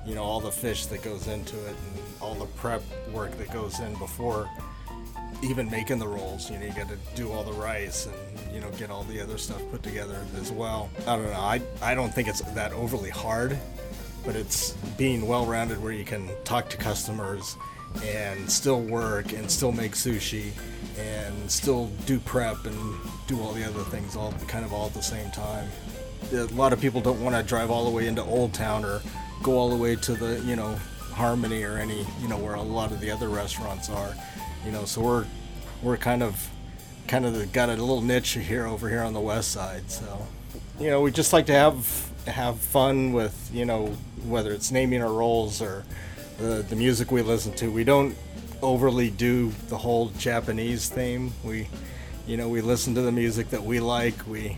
you 0.05 0.15
know 0.15 0.23
all 0.23 0.39
the 0.39 0.51
fish 0.51 0.85
that 0.87 1.01
goes 1.03 1.27
into 1.27 1.55
it, 1.67 1.69
and 1.75 2.03
all 2.21 2.35
the 2.35 2.45
prep 2.45 2.81
work 3.13 3.37
that 3.37 3.51
goes 3.51 3.79
in 3.79 3.93
before 3.95 4.49
even 5.43 5.69
making 5.71 5.97
the 5.99 6.07
rolls. 6.07 6.49
You 6.51 6.57
know, 6.59 6.65
you 6.65 6.73
got 6.73 6.89
to 6.89 6.97
do 7.15 7.31
all 7.31 7.43
the 7.43 7.53
rice 7.53 8.07
and 8.07 8.53
you 8.53 8.59
know 8.61 8.69
get 8.71 8.89
all 8.91 9.03
the 9.03 9.19
other 9.21 9.37
stuff 9.37 9.61
put 9.71 9.83
together 9.83 10.23
as 10.39 10.51
well. 10.51 10.89
I 11.07 11.15
don't 11.15 11.25
know. 11.25 11.33
I 11.33 11.61
I 11.81 11.95
don't 11.95 12.13
think 12.13 12.27
it's 12.27 12.41
that 12.41 12.73
overly 12.73 13.09
hard, 13.09 13.57
but 14.25 14.35
it's 14.35 14.71
being 14.97 15.27
well-rounded 15.27 15.81
where 15.81 15.93
you 15.93 16.05
can 16.05 16.29
talk 16.43 16.69
to 16.69 16.77
customers 16.77 17.55
and 18.03 18.49
still 18.49 18.81
work 18.81 19.33
and 19.33 19.49
still 19.49 19.71
make 19.71 19.93
sushi 19.93 20.51
and 20.97 21.49
still 21.49 21.87
do 22.05 22.19
prep 22.19 22.65
and 22.65 22.95
do 23.27 23.39
all 23.41 23.53
the 23.53 23.63
other 23.63 23.83
things 23.85 24.15
all 24.15 24.31
kind 24.47 24.65
of 24.65 24.73
all 24.73 24.87
at 24.87 24.93
the 24.93 25.01
same 25.01 25.29
time 25.31 25.67
a 26.33 26.45
lot 26.55 26.73
of 26.73 26.79
people 26.79 27.01
don't 27.01 27.21
want 27.21 27.35
to 27.35 27.43
drive 27.43 27.69
all 27.69 27.85
the 27.85 27.89
way 27.89 28.07
into 28.07 28.23
Old 28.23 28.53
Town 28.53 28.85
or 28.85 29.01
go 29.43 29.57
all 29.57 29.69
the 29.69 29.75
way 29.75 29.95
to 29.95 30.13
the 30.13 30.39
you 30.41 30.55
know 30.55 30.75
Harmony 31.11 31.63
or 31.63 31.77
any 31.77 32.05
you 32.21 32.27
know 32.27 32.37
where 32.37 32.55
a 32.55 32.61
lot 32.61 32.91
of 32.91 32.99
the 33.01 33.11
other 33.11 33.27
restaurants 33.29 33.89
are, 33.89 34.15
you 34.65 34.71
know. 34.71 34.85
So 34.85 35.01
we're 35.01 35.25
we're 35.81 35.97
kind 35.97 36.23
of 36.23 36.49
kind 37.07 37.25
of 37.25 37.51
got 37.51 37.69
a 37.69 37.73
little 37.73 38.01
niche 38.01 38.33
here 38.33 38.65
over 38.65 38.89
here 38.89 39.01
on 39.01 39.13
the 39.13 39.19
west 39.19 39.51
side. 39.51 39.91
So 39.91 40.25
you 40.79 40.89
know 40.89 41.01
we 41.01 41.11
just 41.11 41.33
like 41.33 41.47
to 41.47 41.53
have 41.53 42.09
have 42.27 42.59
fun 42.59 43.13
with 43.13 43.49
you 43.53 43.65
know 43.65 43.87
whether 44.25 44.51
it's 44.53 44.71
naming 44.71 45.01
our 45.01 45.11
roles 45.11 45.61
or 45.61 45.83
the 46.37 46.65
the 46.67 46.75
music 46.75 47.11
we 47.11 47.21
listen 47.21 47.53
to. 47.53 47.71
We 47.71 47.83
don't 47.83 48.15
overly 48.61 49.09
do 49.09 49.51
the 49.69 49.77
whole 49.77 50.09
Japanese 50.17 50.89
theme. 50.89 51.33
We 51.43 51.67
you 52.27 52.37
know 52.37 52.49
we 52.49 52.61
listen 52.61 52.95
to 52.95 53.01
the 53.01 53.11
music 53.11 53.49
that 53.49 53.63
we 53.63 53.79
like. 53.79 54.27
We 54.27 54.57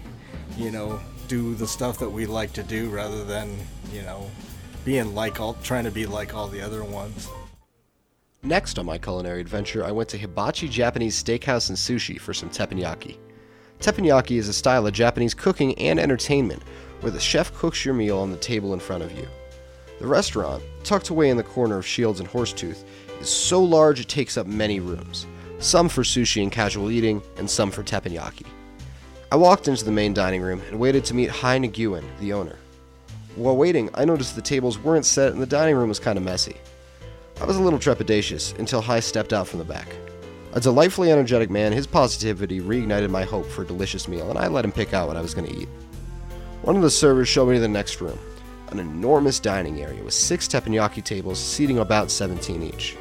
you 0.58 0.72
know 0.72 1.00
do 1.28 1.56
the 1.56 1.68
stuff 1.68 2.00
that 2.00 2.10
we 2.10 2.26
like 2.26 2.54
to 2.54 2.64
do 2.64 2.90
rather 2.90 3.24
than 3.24 3.56
you 3.92 4.02
know 4.02 4.30
being 4.86 5.16
like 5.16 5.40
all 5.40 5.56
trying 5.64 5.86
to 5.86 5.92
be 5.92 6.06
like 6.06 6.34
all 6.34 6.48
the 6.48 6.62
other 6.62 6.84
ones. 6.84 7.30
Next 8.46 8.78
on 8.78 8.86
my 8.86 8.98
culinary 8.98 9.40
adventure, 9.40 9.86
I 9.86 9.92
went 9.92 10.10
to 10.10 10.18
Hibachi 10.18 10.68
Japanese 10.68 11.22
Steakhouse 11.22 11.70
and 11.70 11.78
Sushi 11.78 12.20
for 12.20 12.34
some 12.34 12.50
teppanyaki. 12.50 13.18
Teppanyaki 13.80 14.38
is 14.38 14.50
a 14.50 14.54
style 14.54 14.86
of 14.86 14.94
Japanese 14.94 15.34
cooking 15.34 15.78
and 15.80 16.00
entertainment 16.00 16.62
where 17.00 17.12
the 17.12 17.20
chef 17.20 17.54
cooks 17.54 17.86
your 17.86 17.94
meal 17.94 18.18
on 18.20 18.32
the 18.32 18.38
table 18.38 18.74
in 18.74 18.80
front 18.80 19.04
of 19.04 19.12
you. 19.14 19.28
The 20.00 20.08
restaurant, 20.08 20.64
tucked 20.84 21.10
away 21.10 21.30
in 21.30 21.38
the 21.38 21.44
corner 21.44 21.78
of 21.78 21.86
Shields 21.86 22.20
and 22.20 22.28
Horsetooth, 22.28 22.84
is 23.22 23.30
so 23.30 23.64
large 23.64 24.00
it 24.00 24.10
takes 24.10 24.38
up 24.38 24.48
many 24.48 24.80
rooms, 24.80 25.28
some 25.60 25.88
for 25.88 26.04
sushi 26.04 26.42
and 26.42 26.52
casual 26.52 26.92
eating, 26.92 27.22
and 27.38 27.50
some 27.50 27.72
for 27.72 27.84
teppanyaki. 27.84 28.46
I 29.32 29.36
walked 29.36 29.68
into 29.68 29.86
the 29.86 29.92
main 29.92 30.14
dining 30.14 30.42
room 30.42 30.62
and 30.70 30.80
waited 30.80 31.06
to 31.06 31.16
meet 31.16 31.30
Hai 31.30 31.58
Nguyen, 31.58 32.04
the 32.20 32.34
owner. 32.34 32.58
While 33.36 33.58
waiting, 33.58 33.90
I 33.96 34.06
noticed 34.06 34.36
the 34.36 34.42
tables 34.42 34.78
weren't 34.78 35.06
set 35.06 35.34
and 35.34 35.42
the 35.42 35.48
dining 35.48 35.76
room 35.76 35.90
was 35.90 36.00
kind 36.00 36.18
of 36.18 36.24
messy. 36.24 36.58
I 37.42 37.46
was 37.46 37.58
a 37.58 37.62
little 37.62 37.80
trepidatious 37.80 38.58
until 38.60 38.82
Hai 38.82 39.00
stepped 39.00 39.34
out 39.34 39.48
from 39.48 39.58
the 39.58 39.66
back. 39.66 39.88
A 40.54 40.60
delightfully 40.60 41.12
energetic 41.12 41.50
man, 41.50 41.72
his 41.72 41.88
positivity 41.88 42.62
reignited 42.62 43.10
my 43.10 43.24
hope 43.24 43.48
for 43.48 43.64
a 43.64 43.66
delicious 43.66 44.08
meal, 44.08 44.30
and 44.30 44.38
I 44.38 44.48
let 44.48 44.64
him 44.64 44.72
pick 44.72 44.94
out 44.94 45.08
what 45.08 45.18
I 45.18 45.22
was 45.22 45.34
going 45.34 45.48
to 45.48 45.60
eat. 45.62 45.70
One 46.62 46.76
of 46.76 46.84
the 46.84 46.92
servers 46.92 47.28
showed 47.28 47.50
me 47.50 47.58
the 47.58 47.68
next 47.68 48.02
room, 48.02 48.20
an 48.70 48.80
enormous 48.80 49.40
dining 49.40 49.82
area 49.82 50.04
with 50.04 50.14
six 50.14 50.48
teppanyaki 50.48 51.04
tables 51.04 51.40
seating 51.40 51.80
about 51.80 52.10
17 52.10 52.64
each. 52.64 52.98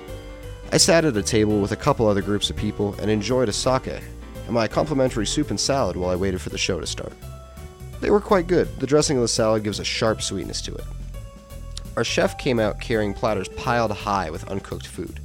I 0.72 0.76
sat 0.76 1.04
at 1.04 1.16
a 1.16 1.22
table 1.22 1.60
with 1.60 1.72
a 1.72 1.76
couple 1.76 2.06
other 2.06 2.22
groups 2.22 2.50
of 2.50 2.56
people 2.56 2.94
and 3.00 3.10
enjoyed 3.10 3.48
a 3.48 3.52
sake 3.52 4.02
and 4.46 4.52
my 4.52 4.68
complimentary 4.68 5.26
soup 5.26 5.50
and 5.50 5.60
salad 5.60 5.96
while 5.96 6.10
I 6.10 6.16
waited 6.16 6.40
for 6.40 6.50
the 6.50 6.58
show 6.58 6.80
to 6.80 6.86
start. 6.86 7.12
They 8.00 8.10
were 8.10 8.20
quite 8.20 8.46
good. 8.46 8.68
The 8.80 8.86
dressing 8.86 9.16
of 9.16 9.22
the 9.22 9.28
salad 9.28 9.64
gives 9.64 9.78
a 9.78 9.84
sharp 9.84 10.22
sweetness 10.22 10.60
to 10.62 10.74
it. 10.74 10.84
Our 11.96 12.04
chef 12.04 12.38
came 12.38 12.58
out 12.58 12.80
carrying 12.80 13.14
platters 13.14 13.48
piled 13.48 13.92
high 13.92 14.30
with 14.30 14.48
uncooked 14.50 14.86
food. 14.86 15.20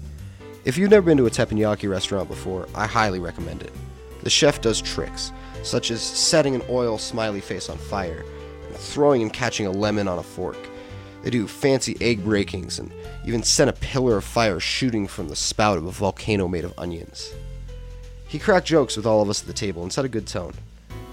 If 0.65 0.77
you've 0.77 0.91
never 0.91 1.05
been 1.05 1.17
to 1.17 1.25
a 1.25 1.31
teppanyaki 1.31 1.89
restaurant 1.89 2.27
before, 2.27 2.67
I 2.75 2.85
highly 2.85 3.19
recommend 3.19 3.63
it. 3.63 3.71
The 4.23 4.29
chef 4.29 4.59
does 4.59 4.81
tricks, 4.81 5.31
such 5.63 5.91
as 5.91 6.01
setting 6.01 6.55
an 6.55 6.63
oil 6.69 6.97
smiley 6.97 7.39
face 7.39 7.69
on 7.69 7.77
fire, 7.77 8.25
throwing 8.77 9.21
and 9.21 9.33
catching 9.33 9.65
a 9.65 9.71
lemon 9.71 10.07
on 10.07 10.19
a 10.19 10.23
fork. 10.23 10.57
They 11.23 11.29
do 11.29 11.47
fancy 11.47 11.97
egg 11.99 12.23
breakings 12.23 12.79
and 12.79 12.91
even 13.25 13.43
send 13.43 13.69
a 13.69 13.73
pillar 13.73 14.17
of 14.17 14.23
fire 14.23 14.59
shooting 14.59 15.07
from 15.07 15.27
the 15.27 15.35
spout 15.35 15.77
of 15.77 15.85
a 15.85 15.91
volcano 15.91 16.47
made 16.47 16.63
of 16.63 16.73
onions. 16.77 17.33
He 18.27 18.39
cracked 18.39 18.67
jokes 18.67 18.95
with 18.95 19.05
all 19.05 19.21
of 19.21 19.29
us 19.29 19.41
at 19.41 19.47
the 19.47 19.53
table 19.53 19.83
and 19.83 19.91
set 19.91 20.05
a 20.05 20.09
good 20.09 20.27
tone. 20.27 20.53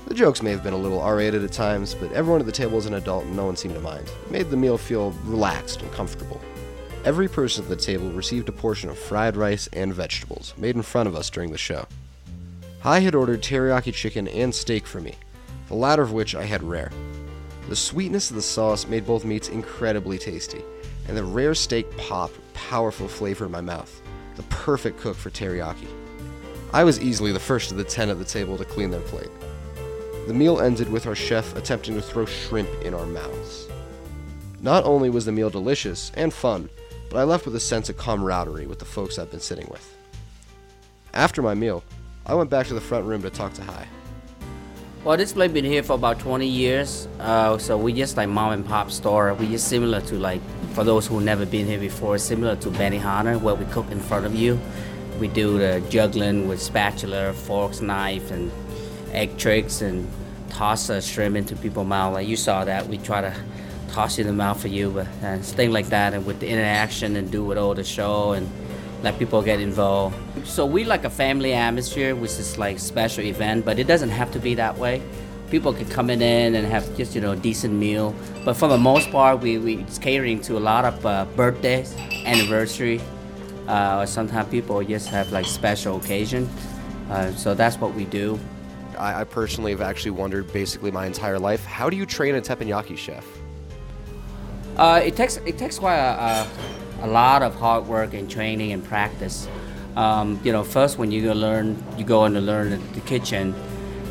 The 0.06 0.14
jokes 0.14 0.42
may 0.42 0.50
have 0.50 0.62
been 0.62 0.74
a 0.74 0.78
little 0.78 1.00
R 1.00 1.16
rated 1.16 1.42
at 1.42 1.52
times, 1.52 1.94
but 1.94 2.12
everyone 2.12 2.40
at 2.40 2.46
the 2.46 2.52
table 2.52 2.76
was 2.76 2.86
an 2.86 2.94
adult 2.94 3.24
and 3.24 3.36
no 3.36 3.46
one 3.46 3.56
seemed 3.56 3.74
to 3.74 3.80
mind. 3.80 4.06
It 4.06 4.30
made 4.30 4.50
the 4.50 4.56
meal 4.56 4.76
feel 4.76 5.12
relaxed 5.24 5.80
and 5.80 5.90
comfortable. 5.92 6.40
Every 7.04 7.28
person 7.28 7.64
at 7.64 7.70
the 7.70 7.76
table 7.76 8.10
received 8.10 8.48
a 8.48 8.52
portion 8.52 8.90
of 8.90 8.98
fried 8.98 9.36
rice 9.36 9.68
and 9.72 9.94
vegetables, 9.94 10.54
made 10.56 10.76
in 10.76 10.82
front 10.82 11.08
of 11.08 11.14
us 11.14 11.30
during 11.30 11.52
the 11.52 11.58
show. 11.58 11.86
Hai 12.80 13.00
had 13.00 13.14
ordered 13.14 13.42
teriyaki 13.42 13.94
chicken 13.94 14.28
and 14.28 14.54
steak 14.54 14.86
for 14.86 15.00
me, 15.00 15.14
the 15.68 15.74
latter 15.74 16.02
of 16.02 16.12
which 16.12 16.34
I 16.34 16.44
had 16.44 16.62
rare. 16.62 16.90
The 17.68 17.76
sweetness 17.76 18.30
of 18.30 18.36
the 18.36 18.42
sauce 18.42 18.86
made 18.86 19.06
both 19.06 19.24
meats 19.24 19.48
incredibly 19.48 20.18
tasty, 20.18 20.62
and 21.08 21.16
the 21.16 21.24
rare 21.24 21.54
steak 21.54 21.96
popped 21.96 22.38
powerful 22.52 23.08
flavor 23.08 23.46
in 23.46 23.50
my 23.50 23.60
mouth, 23.62 24.02
the 24.36 24.42
perfect 24.44 24.98
cook 25.00 25.16
for 25.16 25.30
teriyaki. 25.30 25.88
I 26.72 26.84
was 26.84 27.00
easily 27.00 27.32
the 27.32 27.40
first 27.40 27.70
of 27.70 27.76
the 27.76 27.84
ten 27.84 28.10
at 28.10 28.18
the 28.18 28.24
table 28.24 28.58
to 28.58 28.64
clean 28.64 28.90
their 28.90 29.00
plate. 29.00 29.30
The 30.26 30.34
meal 30.34 30.60
ended 30.60 30.90
with 30.90 31.06
our 31.06 31.14
chef 31.14 31.56
attempting 31.56 31.94
to 31.94 32.02
throw 32.02 32.26
shrimp 32.26 32.68
in 32.82 32.94
our 32.94 33.06
mouths. 33.06 33.68
Not 34.60 34.84
only 34.84 35.08
was 35.08 35.24
the 35.24 35.32
meal 35.32 35.50
delicious 35.50 36.10
and 36.14 36.32
fun, 36.32 36.68
but 37.10 37.18
I 37.18 37.24
left 37.24 37.44
with 37.46 37.54
a 37.56 37.60
sense 37.60 37.88
of 37.88 37.96
camaraderie 37.96 38.66
with 38.66 38.78
the 38.78 38.84
folks 38.84 39.18
I've 39.18 39.30
been 39.30 39.40
sitting 39.40 39.68
with. 39.70 39.96
After 41.12 41.42
my 41.42 41.54
meal, 41.54 41.84
I 42.26 42.34
went 42.34 42.50
back 42.50 42.66
to 42.66 42.74
the 42.74 42.80
front 42.80 43.04
room 43.04 43.22
to 43.22 43.30
talk 43.30 43.52
to 43.54 43.62
Hai. 43.62 43.86
Well, 45.04 45.18
this 45.18 45.34
place 45.34 45.52
been 45.52 45.66
here 45.66 45.82
for 45.82 45.92
about 45.92 46.18
20 46.18 46.46
years. 46.46 47.06
Uh, 47.20 47.58
so 47.58 47.76
we 47.76 47.92
just 47.92 48.16
like 48.16 48.30
mom 48.30 48.52
and 48.52 48.66
pop 48.66 48.90
store. 48.90 49.34
We 49.34 49.48
just 49.48 49.68
similar 49.68 50.00
to 50.00 50.14
like 50.14 50.40
for 50.72 50.82
those 50.82 51.06
who 51.06 51.20
never 51.20 51.44
been 51.44 51.66
here 51.66 51.78
before, 51.78 52.16
similar 52.16 52.56
to 52.56 52.70
Benihana, 52.70 53.38
where 53.38 53.54
we 53.54 53.66
cook 53.66 53.90
in 53.90 54.00
front 54.00 54.24
of 54.24 54.34
you. 54.34 54.58
We 55.20 55.28
do 55.28 55.58
the 55.58 55.86
juggling 55.90 56.48
with 56.48 56.62
spatula, 56.62 57.34
forks, 57.34 57.82
knife, 57.82 58.30
and 58.30 58.50
egg 59.12 59.36
tricks, 59.36 59.82
and 59.82 60.08
toss 60.48 60.88
a 60.88 61.02
shrimp 61.02 61.36
into 61.36 61.54
people's 61.54 61.86
mouth. 61.86 62.14
Like 62.14 62.26
you 62.26 62.36
saw 62.36 62.64
that, 62.64 62.88
we 62.88 62.96
try 62.96 63.20
to 63.20 63.34
toss 63.90 64.18
it 64.18 64.22
in 64.22 64.28
the 64.28 64.32
mouth 64.32 64.58
for 64.62 64.68
you, 64.68 64.90
but 64.90 65.06
uh, 65.22 65.36
things 65.36 65.74
like 65.74 65.90
that, 65.90 66.14
and 66.14 66.24
with 66.24 66.40
the 66.40 66.48
interaction 66.48 67.16
and 67.16 67.30
do 67.30 67.44
with 67.44 67.58
all 67.58 67.74
the 67.74 67.84
show 67.84 68.32
and 68.32 68.50
let 69.04 69.18
people 69.18 69.42
get 69.42 69.60
involved. 69.60 70.16
So 70.44 70.66
we 70.66 70.84
like 70.84 71.04
a 71.04 71.10
family 71.10 71.52
atmosphere, 71.52 72.16
which 72.16 72.32
is 72.32 72.58
like 72.58 72.78
special 72.78 73.24
event, 73.24 73.64
but 73.64 73.78
it 73.78 73.86
doesn't 73.86 74.08
have 74.08 74.32
to 74.32 74.38
be 74.38 74.54
that 74.54 74.76
way. 74.76 75.02
People 75.50 75.72
can 75.72 75.88
come 75.88 76.10
in 76.10 76.22
and 76.22 76.66
have 76.66 76.96
just 76.96 77.14
you 77.14 77.20
know 77.20 77.34
decent 77.34 77.74
meal, 77.74 78.14
but 78.44 78.54
for 78.54 78.66
the 78.66 78.78
most 78.78 79.10
part, 79.10 79.40
we 79.40 79.58
we 79.58 79.76
it's 79.76 79.98
catering 79.98 80.40
to 80.42 80.56
a 80.56 80.62
lot 80.72 80.84
of 80.84 81.06
uh, 81.06 81.26
birthdays, 81.36 81.94
anniversary, 82.24 83.00
uh, 83.68 84.00
or 84.00 84.06
sometimes 84.06 84.48
people 84.48 84.82
just 84.82 85.08
have 85.08 85.30
like 85.30 85.46
special 85.46 85.96
occasion. 85.98 86.48
Uh, 87.10 87.30
so 87.32 87.54
that's 87.54 87.76
what 87.76 87.94
we 87.94 88.04
do. 88.06 88.40
I, 88.98 89.20
I 89.20 89.24
personally 89.24 89.72
have 89.72 89.82
actually 89.82 90.12
wondered 90.12 90.52
basically 90.52 90.90
my 90.90 91.06
entire 91.06 91.38
life 91.38 91.64
how 91.64 91.90
do 91.90 91.96
you 91.96 92.06
train 92.06 92.34
a 92.34 92.40
teppanyaki 92.40 92.96
chef? 92.96 93.26
Uh, 94.76 95.00
it 95.04 95.14
takes 95.14 95.36
it 95.36 95.56
takes 95.56 95.78
quite 95.78 95.98
a, 95.98 96.12
a, 96.20 96.48
a 97.04 97.06
lot 97.06 97.42
of 97.42 97.54
hard 97.56 97.86
work 97.86 98.14
and 98.14 98.30
training 98.30 98.72
and 98.72 98.82
practice. 98.82 99.46
Um, 99.94 100.40
you 100.42 100.52
know, 100.52 100.64
first 100.64 100.96
when 100.96 101.12
you 101.12 101.22
go 101.22 101.34
learn, 101.34 101.76
you 101.98 102.04
go 102.04 102.24
in 102.24 102.32
to 102.32 102.40
learn 102.40 102.70
the, 102.94 103.00
kitchen, 103.02 103.54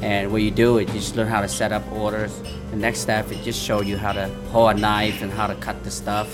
and 0.04 0.32
what 0.32 0.44
you 0.44 0.52
do 0.52 0.78
is 0.78 0.88
you 0.94 1.00
just 1.00 1.16
learn 1.16 1.28
how 1.28 1.42
to 1.42 1.48
set 1.48 1.72
up 1.72 1.84
orders. 1.92 2.40
The 2.70 2.76
next 2.76 3.00
step 3.00 3.32
is 3.32 3.44
just 3.44 3.60
show 3.60 3.82
you 3.82 3.98
how 3.98 4.14
to 4.14 4.28
hold 4.52 4.76
a 4.76 4.80
knife 4.80 5.24
and 5.24 5.32
how 5.32 5.48
to 5.48 5.56
cut 5.56 5.84
the 5.84 5.90
stuff, 5.90 6.30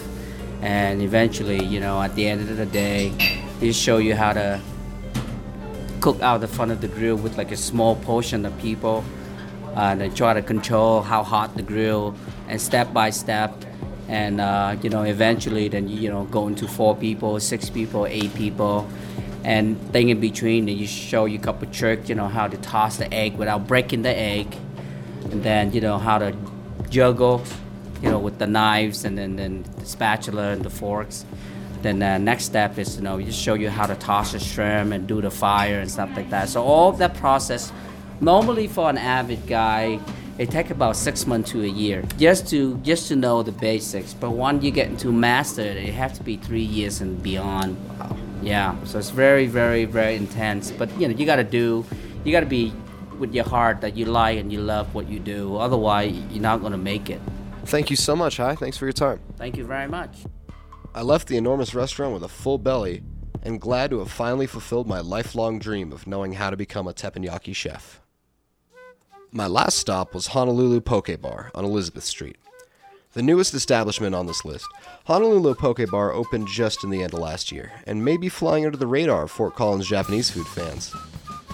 and 0.62 1.02
eventually, 1.02 1.64
you 1.64 1.80
know, 1.80 2.02
at 2.02 2.14
the 2.16 2.28
end 2.28 2.42
of 2.42 2.58
the 2.58 2.66
day, 2.66 3.14
they 3.62 3.68
just 3.68 3.82
show 3.82 3.98
you 3.98 4.14
how 4.14 4.34
to 4.34 4.60
cook 6.02 6.22
out 6.22 6.42
the 6.42 6.48
front 6.48 6.72
of 6.72 6.82
the 6.82 6.90
grill 6.90 7.16
with 7.16 7.38
like 7.38 7.52
a 7.54 7.58
small 7.58 7.96
portion 7.96 8.46
of 8.46 8.56
people, 8.60 9.06
uh, 9.78 9.96
and 9.98 10.16
try 10.16 10.34
to 10.34 10.42
control 10.42 11.02
how 11.04 11.24
hot 11.24 11.56
the 11.56 11.64
grill, 11.64 12.14
and 12.50 12.62
step 12.62 12.92
by 12.92 13.10
step 13.10 13.64
and 14.10 14.42
uh, 14.42 14.76
you 14.82 14.90
know 14.90 15.04
eventually 15.04 15.68
then 15.68 15.88
you 15.88 16.10
know 16.10 16.24
go 16.26 16.48
into 16.48 16.68
four 16.68 16.96
people 16.98 17.40
six 17.40 17.70
people 17.70 18.06
eight 18.08 18.34
people. 18.36 18.90
And 19.42 19.80
thing 19.94 20.10
in 20.10 20.20
between 20.20 20.66
then 20.66 20.78
you 20.78 20.86
show 20.86 21.24
you 21.24 21.40
a 21.40 21.42
couple 21.42 21.72
tricks 21.72 22.10
you 22.10 22.16
know 22.16 22.28
how 22.28 22.48
to 22.48 22.58
toss 22.58 22.98
the 22.98 23.12
egg 23.14 23.38
without 23.38 23.68
breaking 23.68 24.02
the 24.02 24.16
egg. 24.16 24.58
And 25.32 25.44
then 25.44 25.72
you 25.72 25.80
know 25.80 25.98
how 26.00 26.18
to 26.18 26.36
juggle 26.90 27.44
you 28.02 28.10
know 28.10 28.20
with 28.20 28.40
the 28.40 28.48
knives 28.48 29.06
and 29.06 29.18
then, 29.18 29.36
then 29.36 29.64
the 29.78 29.86
spatula 29.86 30.50
and 30.50 30.64
the 30.64 30.70
forks. 30.70 31.24
Then 31.82 32.00
the 32.00 32.18
next 32.18 32.46
step 32.46 32.78
is 32.80 32.98
you 32.98 33.04
know 33.04 33.18
we 33.18 33.26
just 33.26 33.40
show 33.40 33.54
you 33.54 33.70
how 33.70 33.86
to 33.86 33.96
toss 33.96 34.32
the 34.32 34.40
shrimp 34.40 34.92
and 34.92 35.08
do 35.08 35.22
the 35.22 35.32
fire 35.32 35.80
and 35.80 35.90
stuff 35.90 36.10
like 36.16 36.32
that. 36.32 36.50
So 36.50 36.64
all 36.64 36.90
of 36.90 36.98
that 36.98 37.14
process 37.14 37.72
normally 38.22 38.68
for 38.68 38.90
an 38.90 38.98
avid 38.98 39.46
guy 39.48 40.00
it 40.40 40.50
takes 40.50 40.72
about 40.72 40.96
six 40.96 41.28
months 41.28 41.52
to 41.52 41.62
a 41.64 41.68
year 41.68 42.02
just 42.18 42.48
to 42.48 42.78
just 42.78 43.10
to 43.10 43.16
know 43.16 43.44
the 43.44 43.52
basics. 43.52 44.14
But 44.14 44.32
once 44.32 44.64
you 44.64 44.72
get 44.72 44.88
into 44.88 45.12
master 45.12 45.62
it, 45.62 45.94
has 45.94 46.18
to 46.18 46.24
be 46.24 46.38
three 46.38 46.64
years 46.64 47.02
and 47.02 47.22
beyond. 47.22 47.78
Wow. 47.90 48.16
Yeah, 48.42 48.82
so 48.86 48.98
it's 48.98 49.10
very, 49.10 49.48
very, 49.48 49.84
very 49.84 50.16
intense. 50.16 50.72
But 50.72 50.90
you 50.98 51.10
know, 51.10 51.14
you 51.14 51.26
got 51.26 51.36
to 51.36 51.44
do, 51.44 51.86
you 52.24 52.32
got 52.32 52.40
to 52.40 52.46
be 52.46 52.74
with 53.20 53.36
your 53.36 53.44
heart 53.44 53.82
that 53.82 53.98
you 53.98 54.06
like 54.06 54.40
and 54.40 54.50
you 54.52 54.62
love 54.62 54.96
what 54.96 55.10
you 55.10 55.20
do. 55.20 55.58
Otherwise, 55.58 56.16
you're 56.32 56.42
not 56.42 56.62
gonna 56.62 56.78
make 56.78 57.10
it. 57.10 57.20
Thank 57.66 57.90
you 57.90 57.98
so 57.98 58.16
much, 58.16 58.38
Hai. 58.38 58.56
Thanks 58.56 58.78
for 58.78 58.86
your 58.86 58.94
time. 58.94 59.20
Thank 59.36 59.58
you 59.58 59.66
very 59.66 59.90
much. 59.90 60.24
I 60.96 61.02
left 61.02 61.28
the 61.28 61.36
enormous 61.36 61.76
restaurant 61.76 62.14
with 62.14 62.24
a 62.24 62.30
full 62.30 62.58
belly 62.58 63.04
and 63.44 63.60
glad 63.60 63.90
to 63.90 64.00
have 64.00 64.10
finally 64.10 64.48
fulfilled 64.48 64.88
my 64.88 65.02
lifelong 65.02 65.60
dream 65.60 65.92
of 65.92 66.08
knowing 66.08 66.34
how 66.34 66.50
to 66.50 66.56
become 66.56 66.88
a 66.88 66.94
teppanyaki 66.94 67.54
chef. 67.54 67.99
My 69.32 69.46
last 69.46 69.78
stop 69.78 70.16
was 70.16 70.28
Honolulu 70.28 70.82
Poke 70.82 71.22
Bar 71.22 71.52
on 71.54 71.64
Elizabeth 71.64 72.04
Street. 72.04 72.38
The 73.14 73.22
newest 73.22 73.54
establishment 73.54 74.16
on 74.16 74.26
this 74.26 74.44
list, 74.44 74.66
Honolulu 75.06 75.54
Poke 75.54 75.88
Bar 75.92 76.12
opened 76.12 76.48
just 76.48 76.84
in 76.84 76.90
the 76.90 77.04
end 77.04 77.14
of 77.14 77.20
last 77.20 77.52
year 77.52 77.72
and 77.86 78.04
may 78.04 78.18
be 78.18 78.28
flying 78.28 78.66
under 78.66 78.78
the 78.78 78.88
radar 78.88 79.26
of 79.26 79.32
Fort 79.32 79.54
Collins 79.54 79.88
Japanese 79.88 80.32
food 80.32 80.48
fans. 80.48 80.96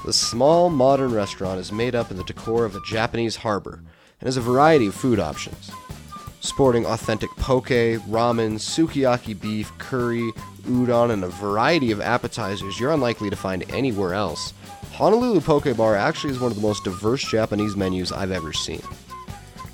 The 0.06 0.14
small, 0.14 0.70
modern 0.70 1.14
restaurant 1.14 1.60
is 1.60 1.74
made 1.74 1.96
up 1.96 2.12
in 2.12 2.18
the 2.18 2.24
decor 2.24 2.64
of 2.64 2.78
a 2.78 2.82
Japanese 2.86 3.36
harbor 3.36 3.82
and 4.22 4.28
has 4.28 4.38
a 4.38 4.42
variety 4.42 4.88
of 4.88 4.96
food 4.96 5.20
options. 5.20 5.70
Sporting 6.46 6.86
authentic 6.86 7.32
poke, 7.38 7.70
ramen, 8.08 8.60
sukiyaki 8.60 9.34
beef, 9.42 9.76
curry, 9.80 10.32
udon, 10.66 11.10
and 11.10 11.24
a 11.24 11.28
variety 11.28 11.92
of 11.92 12.00
appetizers 12.00 12.80
you're 12.80 12.92
unlikely 12.92 13.32
to 13.32 13.36
find 13.36 13.70
anywhere 13.72 14.14
else. 14.14 14.54
Honolulu 14.92 15.42
Poke 15.42 15.76
Bar 15.76 15.96
actually 15.96 16.30
is 16.30 16.40
one 16.40 16.52
of 16.52 16.56
the 16.56 16.62
most 16.62 16.84
diverse 16.84 17.24
Japanese 17.24 17.76
menus 17.76 18.12
I've 18.12 18.30
ever 18.30 18.54
seen. 18.54 18.84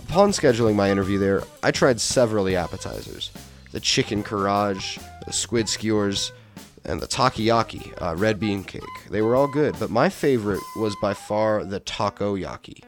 Upon 0.07 0.31
scheduling 0.31 0.75
my 0.75 0.89
interview 0.89 1.19
there, 1.19 1.43
I 1.61 1.71
tried 1.71 1.99
several 1.99 2.47
appetizers 2.55 3.31
the 3.73 3.81
chicken 3.81 4.23
karaage, 4.23 4.97
the 5.25 5.33
squid 5.33 5.67
skewers, 5.67 6.31
and 6.85 7.01
the 7.01 7.07
takoyaki, 7.07 8.01
uh, 8.01 8.15
red 8.15 8.39
bean 8.39 8.63
cake. 8.63 8.81
They 9.09 9.21
were 9.21 9.35
all 9.35 9.47
good, 9.47 9.75
but 9.77 9.89
my 9.89 10.07
favorite 10.07 10.61
was 10.77 10.95
by 11.01 11.15
far 11.15 11.65
the 11.65 11.81
takoyaki. 11.81 12.81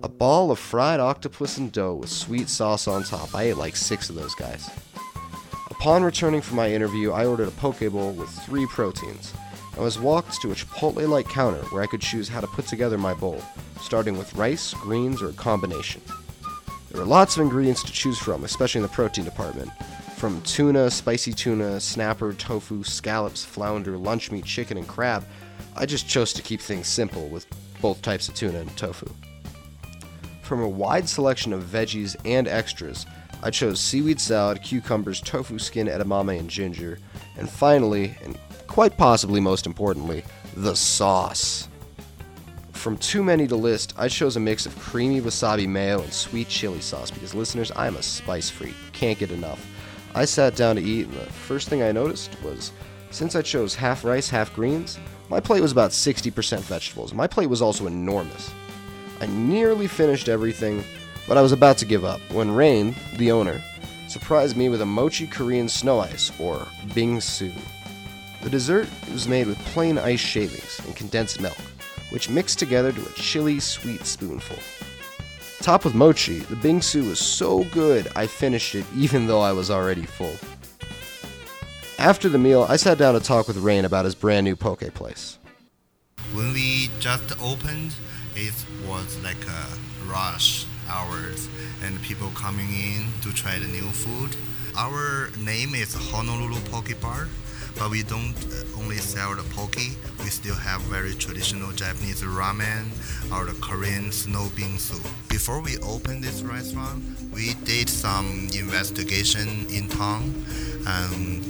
A 0.00 0.08
ball 0.08 0.50
of 0.50 0.58
fried 0.58 1.00
octopus 1.00 1.58
and 1.58 1.70
dough 1.70 1.96
with 1.96 2.08
sweet 2.08 2.48
sauce 2.48 2.88
on 2.88 3.04
top. 3.04 3.34
I 3.34 3.44
ate 3.44 3.58
like 3.58 3.76
six 3.76 4.08
of 4.08 4.16
those 4.16 4.34
guys. 4.34 4.70
Upon 5.70 6.02
returning 6.02 6.40
from 6.40 6.56
my 6.56 6.72
interview, 6.72 7.12
I 7.12 7.26
ordered 7.26 7.48
a 7.48 7.52
poke 7.52 7.80
bowl 7.80 8.12
with 8.12 8.30
three 8.30 8.64
proteins. 8.66 9.34
I 9.76 9.80
was 9.80 9.98
walked 9.98 10.40
to 10.40 10.50
a 10.50 10.54
Chipotle 10.54 11.06
like 11.08 11.28
counter 11.28 11.62
where 11.66 11.82
I 11.82 11.86
could 11.86 12.00
choose 12.00 12.28
how 12.28 12.40
to 12.40 12.46
put 12.46 12.66
together 12.66 12.96
my 12.96 13.12
bowl, 13.12 13.42
starting 13.82 14.16
with 14.16 14.34
rice, 14.34 14.72
greens, 14.74 15.20
or 15.20 15.28
a 15.28 15.34
combination. 15.34 16.00
There 16.90 17.00
were 17.00 17.06
lots 17.06 17.36
of 17.36 17.42
ingredients 17.42 17.82
to 17.84 17.92
choose 17.92 18.18
from, 18.18 18.44
especially 18.44 18.78
in 18.78 18.84
the 18.84 18.88
protein 18.88 19.26
department. 19.26 19.70
From 20.16 20.40
tuna, 20.42 20.90
spicy 20.90 21.34
tuna, 21.34 21.80
snapper, 21.80 22.32
tofu, 22.32 22.82
scallops, 22.82 23.44
flounder, 23.44 23.98
lunch 23.98 24.30
meat, 24.30 24.46
chicken, 24.46 24.78
and 24.78 24.88
crab, 24.88 25.26
I 25.76 25.84
just 25.84 26.08
chose 26.08 26.32
to 26.32 26.42
keep 26.42 26.60
things 26.62 26.86
simple 26.86 27.28
with 27.28 27.46
both 27.82 28.00
types 28.00 28.28
of 28.28 28.34
tuna 28.34 28.60
and 28.60 28.76
tofu. 28.76 29.10
From 30.52 30.60
a 30.60 30.68
wide 30.68 31.08
selection 31.08 31.54
of 31.54 31.62
veggies 31.62 32.14
and 32.26 32.46
extras, 32.46 33.06
I 33.42 33.48
chose 33.50 33.80
seaweed 33.80 34.20
salad, 34.20 34.62
cucumbers, 34.62 35.22
tofu 35.22 35.58
skin, 35.58 35.86
edamame, 35.86 36.38
and 36.38 36.50
ginger. 36.50 36.98
And 37.38 37.48
finally, 37.48 38.14
and 38.22 38.38
quite 38.66 38.98
possibly 38.98 39.40
most 39.40 39.64
importantly, 39.64 40.24
the 40.54 40.76
sauce. 40.76 41.68
From 42.72 42.98
too 42.98 43.24
many 43.24 43.46
to 43.46 43.56
list, 43.56 43.94
I 43.96 44.08
chose 44.08 44.36
a 44.36 44.40
mix 44.40 44.66
of 44.66 44.78
creamy 44.78 45.22
wasabi 45.22 45.66
mayo 45.66 46.02
and 46.02 46.12
sweet 46.12 46.50
chili 46.50 46.82
sauce 46.82 47.10
because, 47.10 47.34
listeners, 47.34 47.72
I 47.72 47.86
am 47.86 47.96
a 47.96 48.02
spice 48.02 48.50
freak. 48.50 48.74
Can't 48.92 49.18
get 49.18 49.30
enough. 49.30 49.66
I 50.14 50.26
sat 50.26 50.54
down 50.54 50.76
to 50.76 50.82
eat, 50.82 51.06
and 51.06 51.16
the 51.16 51.32
first 51.32 51.70
thing 51.70 51.82
I 51.82 51.92
noticed 51.92 52.36
was 52.42 52.72
since 53.10 53.34
I 53.34 53.40
chose 53.40 53.74
half 53.74 54.04
rice, 54.04 54.28
half 54.28 54.52
greens, 54.54 54.98
my 55.30 55.40
plate 55.40 55.62
was 55.62 55.72
about 55.72 55.92
60% 55.92 56.60
vegetables. 56.60 57.14
My 57.14 57.26
plate 57.26 57.48
was 57.48 57.62
also 57.62 57.86
enormous. 57.86 58.52
I 59.22 59.26
nearly 59.26 59.86
finished 59.86 60.28
everything, 60.28 60.82
but 61.28 61.38
I 61.38 61.42
was 61.42 61.52
about 61.52 61.78
to 61.78 61.84
give 61.84 62.04
up 62.04 62.20
when 62.32 62.50
Rain, 62.50 62.92
the 63.18 63.30
owner, 63.30 63.62
surprised 64.08 64.56
me 64.56 64.68
with 64.68 64.80
a 64.80 64.86
mochi 64.86 65.28
Korean 65.28 65.68
snow 65.68 66.00
ice, 66.00 66.32
or 66.40 66.66
bingsu. 66.88 67.52
The 68.42 68.50
dessert 68.50 68.88
was 69.12 69.28
made 69.28 69.46
with 69.46 69.64
plain 69.66 69.96
ice 69.96 70.18
shavings 70.18 70.80
and 70.84 70.96
condensed 70.96 71.40
milk, 71.40 71.56
which 72.10 72.28
mixed 72.28 72.58
together 72.58 72.90
to 72.90 73.00
a 73.00 73.12
chilly 73.12 73.60
sweet 73.60 74.04
spoonful. 74.04 74.58
Topped 75.60 75.84
with 75.84 75.94
mochi, 75.94 76.40
the 76.40 76.56
bingsu 76.56 77.06
was 77.06 77.20
so 77.20 77.62
good 77.66 78.08
I 78.16 78.26
finished 78.26 78.74
it 78.74 78.84
even 78.96 79.28
though 79.28 79.40
I 79.40 79.52
was 79.52 79.70
already 79.70 80.04
full. 80.04 80.34
After 82.00 82.28
the 82.28 82.38
meal, 82.38 82.66
I 82.68 82.74
sat 82.74 82.98
down 82.98 83.14
to 83.14 83.20
talk 83.20 83.46
with 83.46 83.58
Rain 83.58 83.84
about 83.84 84.04
his 84.04 84.16
brand 84.16 84.42
new 84.42 84.56
poke 84.56 84.92
place. 84.94 85.38
When 86.34 86.52
we 86.52 86.90
just 86.98 87.40
opened, 87.40 87.92
it 88.34 88.54
was 88.86 89.18
like 89.22 89.44
a 89.46 89.66
rush 90.10 90.66
hours 90.88 91.48
and 91.82 92.00
people 92.02 92.30
coming 92.34 92.68
in 92.68 93.06
to 93.22 93.32
try 93.32 93.58
the 93.58 93.66
new 93.66 93.90
food. 93.90 94.36
Our 94.76 95.30
name 95.38 95.74
is 95.74 95.94
Honolulu 95.94 96.60
Poke 96.70 96.98
Bar, 97.00 97.28
but 97.78 97.90
we 97.90 98.02
don't 98.02 98.34
uh, 98.50 98.78
only 98.80 98.96
sell 98.96 99.34
the 99.34 99.42
poke. 99.54 99.76
We 99.76 100.30
still 100.30 100.54
have 100.54 100.80
very 100.82 101.12
traditional 101.14 101.72
Japanese 101.72 102.22
ramen 102.22 102.86
or 103.32 103.44
the 103.44 103.58
Korean 103.60 104.12
snow 104.12 104.48
bingsu. 104.56 105.02
Before 105.28 105.60
we 105.60 105.78
opened 105.78 106.24
this 106.24 106.42
restaurant, 106.42 107.02
we 107.32 107.54
did 107.64 107.88
some 107.88 108.48
investigation 108.54 109.66
in 109.70 109.88
town, 109.88 110.34
and 110.86 111.42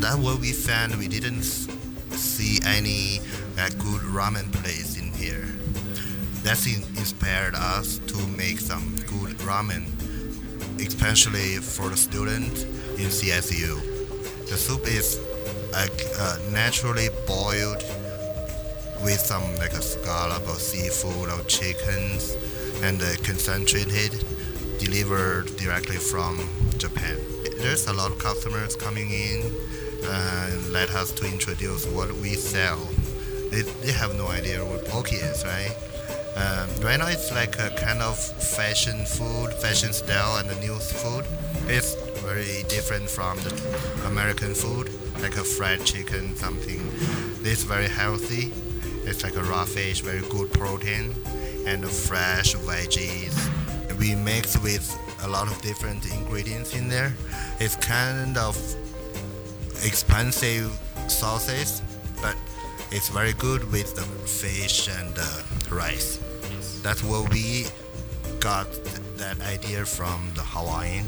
that's 0.00 0.16
what 0.16 0.40
we 0.40 0.52
found. 0.52 0.96
We 0.96 1.08
didn't 1.08 1.42
see 1.42 2.58
any 2.64 3.20
uh, 3.58 3.68
good 3.70 4.02
ramen 4.02 4.50
place. 4.52 4.87
That's 6.48 6.66
in- 6.66 6.82
inspired 6.96 7.54
us 7.54 7.98
to 8.06 8.16
make 8.28 8.58
some 8.58 8.96
good 9.06 9.36
ramen, 9.44 9.84
especially 10.80 11.56
for 11.58 11.90
the 11.90 11.96
students 11.98 12.62
in 12.96 13.10
CSU. 13.10 13.76
The 14.48 14.56
soup 14.56 14.86
is 14.86 15.20
like 15.72 15.92
uh, 16.18 16.38
naturally 16.50 17.10
boiled 17.26 17.84
with 19.04 19.20
some 19.20 19.44
like 19.56 19.74
a 19.74 19.82
scallop 19.82 20.48
of 20.48 20.58
seafood 20.58 21.28
or 21.28 21.44
chickens 21.44 22.34
and 22.82 23.02
uh, 23.02 23.12
concentrated 23.22 24.12
delivered 24.78 25.54
directly 25.58 25.98
from 25.98 26.48
Japan. 26.78 27.18
There's 27.58 27.88
a 27.88 27.92
lot 27.92 28.10
of 28.10 28.18
customers 28.18 28.74
coming 28.74 29.10
in 29.10 29.52
and 30.02 30.72
let 30.72 30.88
us 30.92 31.12
to 31.12 31.26
introduce 31.26 31.84
what 31.84 32.10
we 32.10 32.32
sell. 32.36 32.88
They, 33.50 33.62
they 33.84 33.92
have 33.92 34.14
no 34.14 34.28
idea 34.28 34.64
what 34.64 34.86
poke 34.86 35.12
is, 35.12 35.44
right? 35.44 35.76
Um, 36.38 36.70
right 36.82 36.98
now 37.00 37.08
it's 37.08 37.32
like 37.32 37.58
a 37.58 37.70
kind 37.70 38.00
of 38.00 38.16
fashion 38.16 39.04
food, 39.04 39.52
fashion 39.54 39.92
style, 39.92 40.36
and 40.36 40.48
a 40.48 40.60
new 40.60 40.76
food. 40.76 41.24
It's 41.66 41.96
very 42.22 42.62
different 42.68 43.10
from 43.10 43.38
the 43.38 43.50
American 44.06 44.54
food, 44.54 44.88
like 45.20 45.36
a 45.36 45.42
fried 45.42 45.84
chicken, 45.84 46.36
something. 46.36 46.80
It's 47.42 47.64
very 47.64 47.88
healthy. 47.88 48.52
It's 49.04 49.24
like 49.24 49.34
a 49.34 49.42
raw 49.42 49.64
fish, 49.64 50.00
very 50.00 50.20
good 50.28 50.52
protein, 50.52 51.12
and 51.66 51.84
fresh 51.84 52.54
veggies. 52.54 53.34
We 53.98 54.14
mix 54.14 54.56
with 54.58 54.86
a 55.24 55.28
lot 55.28 55.48
of 55.48 55.60
different 55.60 56.06
ingredients 56.12 56.72
in 56.72 56.88
there. 56.88 57.14
It's 57.58 57.74
kind 57.74 58.38
of 58.38 58.56
expensive 59.84 60.70
sauces, 61.08 61.82
but 62.22 62.36
it's 62.92 63.08
very 63.08 63.32
good 63.32 63.72
with 63.72 63.96
the 63.96 64.02
fish 64.28 64.88
and 64.88 65.18
uh, 65.18 65.42
rice. 65.74 66.20
That's 66.88 67.04
what 67.04 67.28
we 67.30 67.66
got 68.40 68.72
th- 68.72 68.96
that 69.18 69.38
idea 69.42 69.84
from 69.84 70.32
the 70.34 70.40
Hawaiian, 70.40 71.04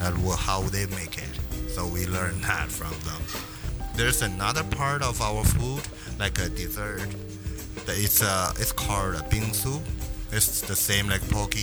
that 0.00 0.12
how 0.36 0.62
they 0.62 0.86
make 0.86 1.18
it. 1.18 1.34
So 1.68 1.86
we 1.86 2.04
learned 2.08 2.42
that 2.50 2.66
from 2.68 2.90
them. 3.06 3.22
There's 3.94 4.22
another 4.22 4.64
part 4.64 5.02
of 5.02 5.22
our 5.22 5.44
food, 5.44 5.82
like 6.18 6.36
a 6.40 6.48
dessert. 6.48 7.08
that 7.86 7.96
It's 7.96 8.20
uh, 8.20 8.54
it's 8.58 8.72
called 8.72 9.14
a 9.14 9.22
bingsu. 9.30 9.80
It's 10.32 10.62
the 10.62 10.74
same 10.74 11.08
like 11.08 11.22
poke. 11.30 11.54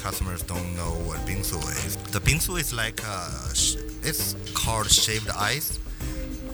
Customers 0.00 0.42
don't 0.42 0.74
know 0.74 0.92
what 1.04 1.18
bingsu 1.28 1.60
is. 1.84 1.96
The 1.96 2.20
bingsu 2.20 2.58
is 2.58 2.72
like 2.72 3.02
uh, 3.06 3.52
sh- 3.52 3.76
it's 4.02 4.34
called 4.54 4.90
shaved 4.90 5.28
ice. 5.28 5.78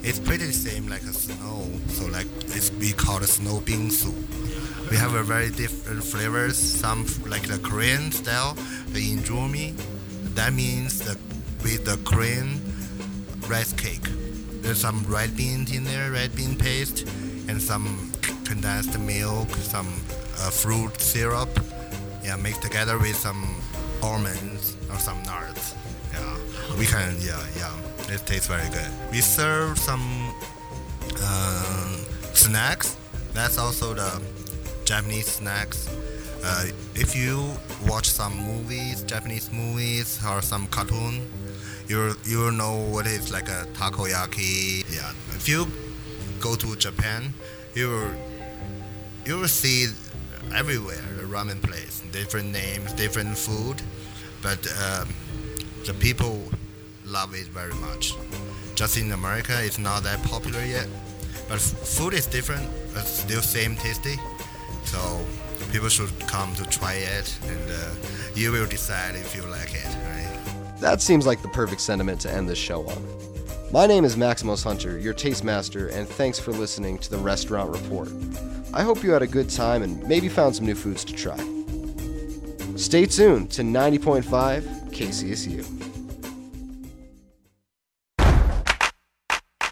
It's 0.02 0.18
pretty 0.18 0.50
same 0.50 0.88
like 0.88 1.02
a 1.02 1.14
snow. 1.14 1.70
So 1.86 2.06
like 2.06 2.26
it's 2.46 2.72
we 2.72 2.90
call 2.90 3.22
it 3.22 3.28
snow 3.28 3.60
bingsu. 3.60 4.10
We 4.90 4.96
have 4.96 5.14
a 5.14 5.22
very 5.22 5.50
different 5.50 6.04
flavors. 6.04 6.56
Some 6.56 7.06
like 7.26 7.42
the 7.42 7.58
Korean 7.58 8.12
style, 8.12 8.54
the 8.88 9.14
injumi. 9.14 9.74
That 10.34 10.52
means 10.52 11.00
the 11.00 11.18
with 11.62 11.84
the 11.84 11.98
Korean 12.08 12.60
rice 13.48 13.72
cake. 13.72 14.04
There's 14.62 14.80
some 14.80 15.04
red 15.08 15.36
beans 15.36 15.72
in 15.74 15.84
there, 15.84 16.12
red 16.12 16.34
bean 16.36 16.56
paste, 16.56 17.08
and 17.48 17.60
some 17.60 18.12
condensed 18.44 18.98
milk, 18.98 19.48
some 19.56 19.88
uh, 20.38 20.50
fruit 20.50 21.00
syrup. 21.00 21.48
Yeah, 22.22 22.36
mixed 22.36 22.62
together 22.62 22.98
with 22.98 23.16
some 23.16 23.56
almonds 24.02 24.76
or 24.90 24.98
some 24.98 25.22
nuts. 25.24 25.74
Yeah, 26.12 26.36
we 26.78 26.86
can. 26.86 27.16
Yeah, 27.20 27.42
yeah. 27.56 28.14
It 28.14 28.24
tastes 28.26 28.46
very 28.46 28.68
good. 28.70 28.90
We 29.10 29.20
serve 29.20 29.78
some 29.78 30.32
uh, 31.20 31.96
snacks. 32.34 32.96
That's 33.32 33.58
also 33.58 33.94
the 33.94 34.22
Japanese 34.86 35.26
snacks. 35.26 35.88
Uh, 36.44 36.66
if 36.94 37.16
you 37.16 37.50
watch 37.88 38.08
some 38.08 38.36
movies, 38.36 39.02
Japanese 39.02 39.50
movies 39.50 40.20
or 40.24 40.40
some 40.40 40.68
cartoon, 40.68 41.26
you 41.88 42.14
you'll 42.24 42.52
know 42.52 42.76
what 42.76 43.04
is 43.06 43.32
like 43.32 43.48
a 43.48 43.66
takoyaki. 43.74 44.84
Yeah. 44.88 45.12
If 45.34 45.48
you 45.48 45.66
go 46.40 46.54
to 46.54 46.76
Japan, 46.76 47.34
you 47.74 47.88
will 47.90 48.10
you 49.26 49.38
will 49.40 49.48
see 49.48 49.88
everywhere 50.54 51.02
the 51.18 51.24
ramen 51.24 51.60
place, 51.60 52.02
different 52.12 52.52
names, 52.52 52.92
different 52.92 53.36
food, 53.36 53.82
but 54.40 54.64
um, 54.84 55.08
the 55.84 55.94
people 55.94 56.40
love 57.04 57.34
it 57.34 57.48
very 57.48 57.74
much. 57.74 58.14
Just 58.76 58.96
in 58.96 59.10
America, 59.10 59.52
it's 59.64 59.78
not 59.78 60.04
that 60.04 60.22
popular 60.22 60.62
yet, 60.64 60.86
but 61.48 61.58
food 61.58 62.14
is 62.14 62.26
different, 62.26 62.70
but 62.94 63.04
still 63.04 63.42
same 63.42 63.74
tasty. 63.74 64.16
So 64.86 65.24
people 65.72 65.88
should 65.88 66.18
come 66.20 66.54
to 66.54 66.64
try 66.64 66.94
it, 66.94 67.38
and 67.46 67.70
uh, 67.70 67.94
you 68.34 68.52
will 68.52 68.66
decide 68.66 69.16
if 69.16 69.34
you 69.34 69.42
like 69.42 69.74
it, 69.74 69.84
right? 69.84 70.38
That 70.80 71.02
seems 71.02 71.26
like 71.26 71.42
the 71.42 71.48
perfect 71.48 71.80
sentiment 71.80 72.20
to 72.22 72.32
end 72.32 72.48
this 72.48 72.58
show 72.58 72.86
on. 72.88 73.02
My 73.72 73.86
name 73.86 74.04
is 74.04 74.16
Maximus 74.16 74.62
Hunter, 74.62 74.98
your 74.98 75.12
taste 75.12 75.42
master, 75.42 75.88
and 75.88 76.08
thanks 76.08 76.38
for 76.38 76.52
listening 76.52 76.98
to 76.98 77.10
the 77.10 77.18
Restaurant 77.18 77.70
Report. 77.70 78.08
I 78.72 78.82
hope 78.82 79.02
you 79.02 79.10
had 79.10 79.22
a 79.22 79.26
good 79.26 79.50
time 79.50 79.82
and 79.82 80.06
maybe 80.06 80.28
found 80.28 80.54
some 80.54 80.66
new 80.66 80.74
foods 80.74 81.04
to 81.04 81.12
try. 81.12 81.36
Stay 82.76 83.06
tuned 83.06 83.50
to 83.52 83.62
90.5 83.62 84.62
KCSU. 84.92 85.72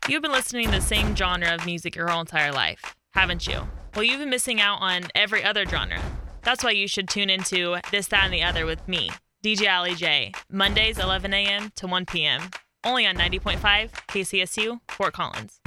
You've 0.09 0.23
been 0.23 0.33
listening 0.33 0.67
to 0.67 0.73
the 0.73 0.81
same 0.81 1.15
genre 1.15 1.55
of 1.55 1.65
music 1.65 1.95
your 1.95 2.09
whole 2.09 2.21
entire 2.21 2.53
life, 2.53 2.97
haven't 3.15 3.47
you? 3.47 3.63
Well, 3.95 4.03
you've 4.03 4.19
been 4.19 4.31
missing 4.31 4.61
out 4.61 4.81
on 4.81 5.05
every 5.15 5.45
other 5.45 5.65
genre. 5.65 6.01
That's 6.43 6.65
why 6.65 6.73
you 6.73 6.89
should 6.89 7.09
tune 7.09 7.31
into 7.31 7.79
This, 7.93 8.09
That, 8.09 8.25
and 8.25 8.35
the 8.35 8.43
Other 8.43 8.67
with 8.67 8.87
me, 8.89 9.11
DJ 9.45 9.73
Ali 9.73 9.95
J, 9.95 10.33
Mondays 10.51 10.99
11 10.99 11.33
a.m. 11.33 11.71
to 11.77 11.87
1 11.87 12.05
p.m., 12.07 12.51
only 12.85 13.07
on 13.07 13.17
90.5 13.17 13.93
KCSU, 14.09 14.81
Fort 14.89 15.15
Collins. 15.15 15.61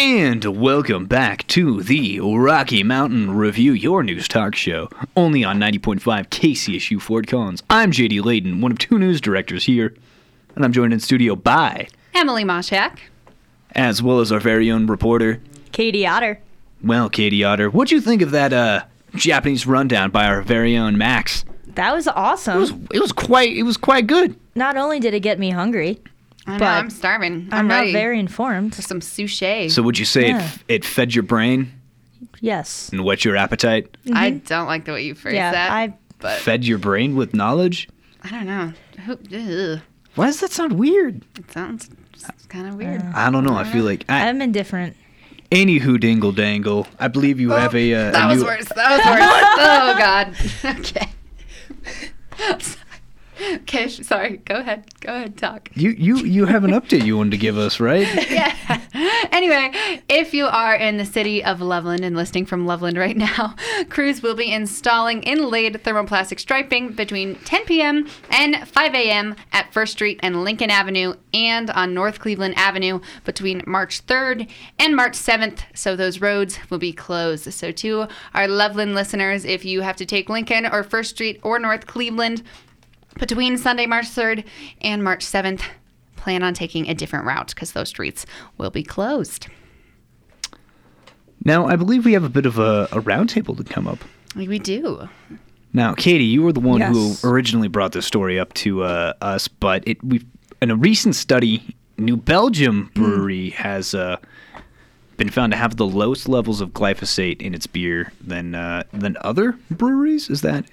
And 0.00 0.44
welcome 0.44 1.06
back 1.06 1.44
to 1.48 1.82
the 1.82 2.20
Rocky 2.20 2.84
Mountain 2.84 3.32
Review, 3.32 3.72
your 3.72 4.04
news 4.04 4.28
talk 4.28 4.54
show, 4.54 4.88
only 5.16 5.42
on 5.42 5.58
90.5 5.58 6.00
KCSU 6.28 7.02
Fort 7.02 7.26
Collins. 7.26 7.64
I'm 7.68 7.90
JD 7.90 8.24
Layton, 8.24 8.60
one 8.60 8.70
of 8.70 8.78
two 8.78 8.96
news 8.96 9.20
directors 9.20 9.64
here, 9.64 9.96
and 10.54 10.64
I'm 10.64 10.72
joined 10.72 10.92
in 10.92 11.00
studio 11.00 11.34
by, 11.34 11.88
Emily 12.14 12.44
Moshak. 12.44 13.00
as 13.72 14.00
well 14.00 14.20
as 14.20 14.30
our 14.30 14.38
very 14.38 14.70
own 14.70 14.86
reporter. 14.86 15.40
Katie 15.72 16.06
Otter. 16.06 16.38
Well, 16.80 17.10
Katie 17.10 17.42
Otter, 17.42 17.68
what'd 17.68 17.90
you 17.90 18.00
think 18.00 18.22
of 18.22 18.30
that 18.30 18.52
uh, 18.52 18.84
Japanese 19.16 19.66
rundown 19.66 20.12
by 20.12 20.26
our 20.26 20.42
very 20.42 20.76
own 20.76 20.96
Max? 20.96 21.44
That 21.66 21.92
was 21.92 22.06
awesome. 22.06 22.56
It 22.56 22.60
was, 22.60 22.70
it 22.94 23.00
was 23.00 23.10
quite 23.10 23.56
it 23.56 23.64
was 23.64 23.76
quite 23.76 24.06
good. 24.06 24.36
Not 24.54 24.76
only 24.76 25.00
did 25.00 25.12
it 25.12 25.20
get 25.20 25.40
me 25.40 25.50
hungry, 25.50 25.98
I 26.48 26.52
know, 26.52 26.58
But 26.58 26.68
I'm 26.68 26.90
starving. 26.90 27.48
I'm, 27.52 27.60
I'm, 27.60 27.68
not 27.68 27.92
very 27.92 28.18
informed. 28.18 28.74
for 28.74 28.82
some 28.82 29.00
sushi. 29.00 29.70
So 29.70 29.82
would 29.82 29.98
you 29.98 30.04
say 30.04 30.28
Yeah. 30.28 30.50
it, 30.68 30.76
it 30.76 30.84
fed 30.84 31.14
your 31.14 31.22
brain 31.22 31.72
Yes. 32.40 32.88
and 32.90 33.04
whet 33.04 33.24
your 33.24 33.36
appetite? 33.36 33.96
I 34.12 34.30
mm-hmm. 34.30 34.46
don't 34.46 34.66
like 34.66 34.84
the 34.84 34.92
way 34.92 35.04
you 35.04 35.14
phrase 35.14 35.34
Yeah, 35.34 35.52
that. 35.52 35.70
I 35.70 35.94
but 36.20 36.40
Fed 36.40 36.64
your 36.64 36.78
brain 36.78 37.14
with 37.16 37.34
knowledge? 37.34 37.88
I 38.22 38.30
don't 38.30 38.46
know. 38.46 38.72
Who, 39.04 39.12
ugh, 39.12 39.80
Why 40.14 40.26
does 40.26 40.40
that 40.40 40.50
sound 40.50 40.72
weird? 40.78 41.22
it 41.38 41.50
sounds 41.52 41.90
kind 42.48 42.66
of 42.66 42.74
weird. 42.74 43.02
Uh, 43.02 43.12
I 43.14 43.30
don't 43.30 43.44
know. 43.44 43.54
I 43.54 43.64
feel 43.64 43.82
uh, 43.82 43.90
like 43.90 44.04
I, 44.08 44.28
I'm 44.28 44.42
indifferent. 44.42 44.96
Anywho, 45.50 46.00
dingle 46.00 46.32
dangle. 46.32 46.86
I 46.98 47.08
believe 47.08 47.40
you 47.40 47.50
have 47.50 47.74
oh, 47.74 47.78
a. 47.78 47.94
Uh, 47.94 48.10
that 48.10 48.24
a 48.24 48.28
was 48.28 48.38
new- 48.38 48.44
worse. 48.44 48.68
That 48.74 48.90
was 48.90 49.06
worse. 49.06 49.20
oh 49.60 49.94
God. 49.98 50.34
Okay. 50.80 51.08
okay. 53.54 53.88
Sorry. 53.88 54.38
Go 54.38 54.56
ahead. 54.56 54.86
Go 55.00 55.14
ahead. 55.14 55.36
Talk. 55.36 55.70
You 55.74 55.90
you 55.90 56.16
you 56.18 56.46
have 56.46 56.64
an 56.64 56.70
update 56.72 57.04
you 57.04 57.16
wanted 57.16 57.30
to 57.30 57.38
give 57.38 57.58
us, 57.58 57.80
right? 57.80 58.06
yeah. 58.30 58.54
Anyway, 59.30 59.70
if 60.08 60.34
you 60.34 60.46
are 60.46 60.74
in 60.74 60.96
the 60.96 61.04
city 61.04 61.44
of 61.44 61.60
Loveland 61.60 62.02
and 62.02 62.16
listening 62.16 62.44
from 62.46 62.66
Loveland 62.66 62.98
right 62.98 63.16
now, 63.16 63.54
crews 63.88 64.22
will 64.22 64.34
be 64.34 64.50
installing 64.50 65.22
inlaid 65.22 65.74
thermoplastic 65.84 66.40
striping 66.40 66.92
between 66.92 67.36
10 67.36 67.64
p.m. 67.64 68.08
and 68.30 68.66
5 68.66 68.94
a.m. 68.94 69.36
at 69.52 69.72
First 69.72 69.92
Street 69.92 70.18
and 70.22 70.42
Lincoln 70.42 70.70
Avenue 70.70 71.14
and 71.32 71.70
on 71.70 71.94
North 71.94 72.18
Cleveland 72.18 72.54
Avenue 72.56 73.00
between 73.24 73.62
March 73.66 74.04
3rd 74.06 74.48
and 74.78 74.96
March 74.96 75.12
7th. 75.12 75.60
So 75.74 75.94
those 75.94 76.20
roads 76.20 76.58
will 76.70 76.78
be 76.78 76.92
closed. 76.92 77.52
So, 77.52 77.70
to 77.70 78.08
our 78.34 78.48
Loveland 78.48 78.94
listeners, 78.94 79.44
if 79.44 79.64
you 79.64 79.82
have 79.82 79.96
to 79.96 80.06
take 80.06 80.28
Lincoln 80.28 80.66
or 80.66 80.82
First 80.82 81.10
Street 81.10 81.38
or 81.42 81.58
North 81.58 81.86
Cleveland, 81.86 82.42
between 83.18 83.58
Sunday, 83.58 83.86
March 83.86 84.06
3rd 84.06 84.44
and 84.80 85.02
March 85.02 85.24
7th, 85.24 85.62
plan 86.16 86.42
on 86.42 86.54
taking 86.54 86.88
a 86.88 86.94
different 86.94 87.24
route 87.26 87.48
because 87.54 87.72
those 87.72 87.88
streets 87.88 88.26
will 88.56 88.70
be 88.70 88.82
closed. 88.82 89.46
Now 91.44 91.66
I 91.66 91.76
believe 91.76 92.04
we 92.04 92.12
have 92.14 92.24
a 92.24 92.28
bit 92.28 92.46
of 92.46 92.58
a, 92.58 92.84
a 92.92 93.00
roundtable 93.00 93.56
to 93.56 93.64
come 93.64 93.86
up. 93.86 93.98
We 94.34 94.58
do. 94.58 95.08
Now, 95.72 95.94
Katie, 95.94 96.24
you 96.24 96.42
were 96.42 96.52
the 96.52 96.60
one 96.60 96.80
Yes. 96.80 96.92
who 97.22 97.28
originally 97.28 97.68
brought 97.68 97.92
this 97.92 98.06
story 98.06 98.38
up 98.38 98.52
to 98.54 98.82
uh, 98.82 99.12
us, 99.20 99.48
but 99.48 99.86
it 99.86 100.02
we 100.02 100.24
in 100.60 100.70
a 100.70 100.76
recent 100.76 101.14
study, 101.14 101.76
New 101.96 102.16
Belgium 102.16 102.90
brewery 102.94 103.50
has 103.50 103.94
uh, 103.94 104.16
been 105.16 105.28
found 105.28 105.52
to 105.52 105.58
have 105.58 105.76
the 105.76 105.86
lowest 105.86 106.28
levels 106.28 106.60
of 106.60 106.70
glyphosate 106.70 107.40
in 107.42 107.54
its 107.54 107.66
beer 107.66 108.12
than 108.20 108.54
uh, 108.54 108.82
than 108.92 109.16
other 109.20 109.56
breweries. 109.70 110.28
Is 110.30 110.40
that? 110.42 110.64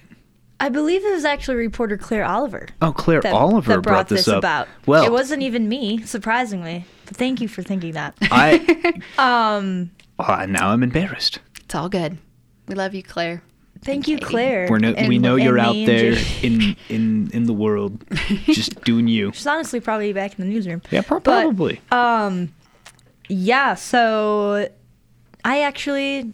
I 0.58 0.68
believe 0.70 1.04
it 1.04 1.12
was 1.12 1.24
actually 1.24 1.56
reporter 1.58 1.98
Claire 1.98 2.24
Oliver. 2.24 2.68
Oh, 2.80 2.92
Claire 2.92 3.20
that, 3.20 3.34
Oliver 3.34 3.74
that 3.74 3.82
brought, 3.82 4.08
this, 4.08 4.24
this 4.24 4.28
up. 4.28 4.38
about. 4.38 4.68
Well, 4.86 5.04
it 5.04 5.12
wasn't 5.12 5.42
even 5.42 5.68
me, 5.68 6.02
surprisingly. 6.02 6.86
But 7.04 7.16
thank 7.16 7.40
you 7.40 7.48
for 7.48 7.62
thinking 7.62 7.92
that. 7.92 8.14
I 8.22 9.00
um, 9.18 9.90
uh, 10.18 10.46
now 10.46 10.70
I'm 10.70 10.82
embarrassed. 10.82 11.40
It's 11.60 11.74
all 11.74 11.88
good. 11.88 12.16
We 12.68 12.74
love 12.74 12.94
you, 12.94 13.02
Claire. 13.02 13.42
thank 13.82 14.08
you, 14.08 14.18
Claire. 14.18 14.66
We're 14.70 14.78
no, 14.78 14.92
and- 14.92 15.08
we 15.08 15.18
know 15.18 15.36
you're 15.36 15.58
out 15.58 15.74
there 15.74 16.14
in 16.42 16.74
in 16.88 17.30
in 17.32 17.44
the 17.44 17.52
world, 17.52 18.02
just 18.46 18.82
doing 18.82 19.08
you. 19.08 19.32
She's 19.34 19.46
honestly 19.46 19.78
probably 19.80 20.12
back 20.14 20.38
in 20.38 20.46
the 20.48 20.52
newsroom. 20.52 20.80
Yeah, 20.90 21.02
pro- 21.02 21.20
But, 21.20 21.42
probably. 21.42 21.80
Um, 21.92 22.54
yeah. 23.28 23.74
So, 23.74 24.68
I 25.44 25.60
actually 25.60 26.32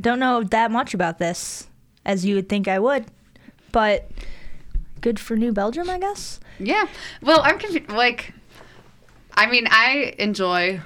don't 0.00 0.18
know 0.18 0.42
that 0.42 0.70
much 0.70 0.92
about 0.92 1.18
this, 1.18 1.68
as 2.04 2.26
you 2.26 2.34
would 2.34 2.48
think 2.48 2.66
I 2.68 2.78
would, 2.78 3.06
but 3.74 4.08
good 5.00 5.18
for 5.18 5.36
New 5.36 5.52
Belgium, 5.52 5.90
I 5.90 5.98
guess. 5.98 6.38
Yeah. 6.60 6.86
Well, 7.20 7.40
I'm 7.42 7.58
confused. 7.58 7.90
Like, 7.90 8.32
I 9.34 9.46
mean, 9.46 9.66
I 9.68 10.14
enjoy. 10.18 10.80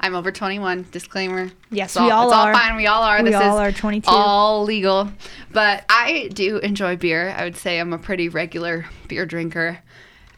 I'm 0.00 0.14
over 0.14 0.32
21. 0.32 0.86
Disclaimer. 0.90 1.50
Yes, 1.70 1.94
It's 1.94 2.02
we 2.02 2.10
all 2.10 2.28
it's 2.28 2.34
are. 2.34 2.48
all 2.48 2.58
fine. 2.58 2.76
We 2.76 2.86
all 2.86 3.02
are. 3.02 3.22
We 3.22 3.30
this 3.30 3.36
all 3.36 3.58
is 3.58 3.60
are 3.60 3.72
22. 3.78 4.08
All 4.10 4.64
legal. 4.64 5.12
But 5.52 5.84
I 5.90 6.30
do 6.32 6.56
enjoy 6.56 6.96
beer. 6.96 7.34
I 7.36 7.44
would 7.44 7.56
say 7.56 7.78
I'm 7.78 7.92
a 7.92 7.98
pretty 7.98 8.30
regular 8.30 8.86
beer 9.06 9.26
drinker, 9.26 9.80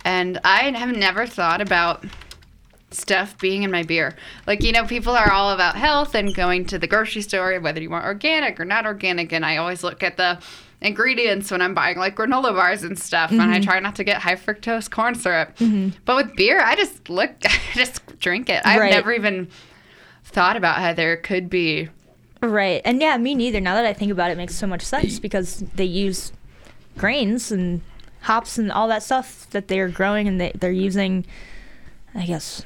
and 0.05 0.41
I 0.43 0.73
have 0.73 0.95
never 0.97 1.25
thought 1.25 1.61
about 1.61 2.05
stuff 2.91 3.39
being 3.39 3.63
in 3.63 3.71
my 3.71 3.85
beer. 3.85 4.17
Like, 4.49 4.65
you 4.65 4.73
know, 4.73 4.85
people 4.87 5.15
are 5.15 5.31
all 5.31 5.53
about 5.53 5.77
health 5.77 6.17
and 6.17 6.35
going 6.35 6.67
to 6.67 6.79
the 6.81 6.89
grocery 6.89 7.23
store, 7.23 7.59
whether 7.61 7.81
you 7.81 7.89
want 7.91 8.05
organic 8.05 8.59
or 8.59 8.65
not 8.65 8.85
organic. 8.87 9.33
And 9.33 9.47
I 9.47 9.59
always 9.59 9.85
look 9.85 10.03
at 10.03 10.17
the 10.17 10.41
ingredients 10.83 11.51
when 11.51 11.63
I'm 11.63 11.75
buying 11.75 11.97
like 11.99 12.17
granola 12.17 12.55
bars 12.55 12.83
and 12.83 12.99
stuff. 12.99 13.31
And 13.31 13.41
I 13.43 13.61
try 13.61 13.81
not 13.81 13.97
to 13.97 14.05
get 14.05 14.21
high 14.23 14.37
fructose 14.37 14.91
corn 14.91 15.15
syrup. 15.15 15.57
But 16.05 16.17
with 16.17 16.37
beer, 16.37 16.61
I 16.61 16.77
just 16.77 17.09
look, 17.09 17.31
I 17.45 17.59
just 17.75 18.19
drink 18.19 18.49
it. 18.51 18.63
I've 18.65 18.81
Right. 18.81 18.91
never 18.91 19.13
even 19.13 19.49
thought 20.25 20.57
about 20.57 20.77
how 20.79 20.93
there 20.93 21.17
could 21.17 21.49
be. 21.51 21.89
Right. 22.41 22.83
And 22.85 23.01
yeah, 23.01 23.17
me 23.19 23.35
neither. 23.35 23.61
Now 23.61 23.75
that 23.75 23.85
I 23.85 23.93
think 23.93 24.11
about 24.13 24.31
it, 24.31 24.35
it 24.35 24.37
makes 24.39 24.55
so 24.55 24.67
much 24.67 24.83
sense 24.83 25.19
because 25.21 25.61
they 25.77 25.85
use 25.85 26.33
grains 26.99 27.53
and 27.53 27.81
hops 28.23 28.59
and 28.59 28.71
all 28.73 28.89
that 28.89 29.03
stuff 29.03 29.49
that 29.51 29.69
they're 29.69 29.89
growing 29.89 30.27
and 30.29 30.41
they, 30.41 30.53
they're 30.55 30.71
using, 30.73 31.25
I 32.15 32.27
guess, 32.27 32.65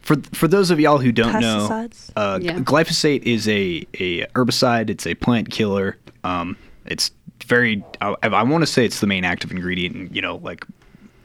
for 0.00 0.16
for 0.34 0.48
those 0.48 0.70
of 0.70 0.80
y'all 0.80 0.98
who 0.98 1.12
don't 1.12 1.40
know, 1.40 1.88
uh, 2.16 2.38
Yeah. 2.42 2.58
glyphosate 2.60 3.22
is 3.22 3.46
a 3.48 3.86
a 3.94 4.26
herbicide. 4.34 4.90
It's 4.90 5.06
a 5.06 5.14
plant 5.14 5.50
killer. 5.50 5.96
Um, 6.24 6.56
it's 6.86 7.10
very. 7.44 7.84
I, 8.00 8.14
I 8.22 8.42
want 8.42 8.62
to 8.62 8.66
say 8.66 8.84
it's 8.84 9.00
the 9.00 9.06
main 9.06 9.24
active 9.24 9.50
ingredient. 9.50 9.96
In, 9.96 10.14
you 10.14 10.22
know, 10.22 10.36
like 10.36 10.66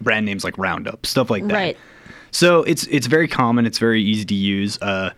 brand 0.01 0.25
names 0.25 0.43
like 0.43 0.57
Roundup, 0.57 1.05
stuff 1.05 1.29
like 1.29 1.47
that. 1.47 1.53
Right. 1.53 1.77
So 2.31 2.63
it's 2.63 2.85
it's 2.87 3.07
very 3.07 3.27
common. 3.27 3.65
It's 3.65 3.79
very 3.79 4.01
easy 4.01 4.25
to 4.25 4.35
use. 4.35 4.77
Uh, 4.81 5.11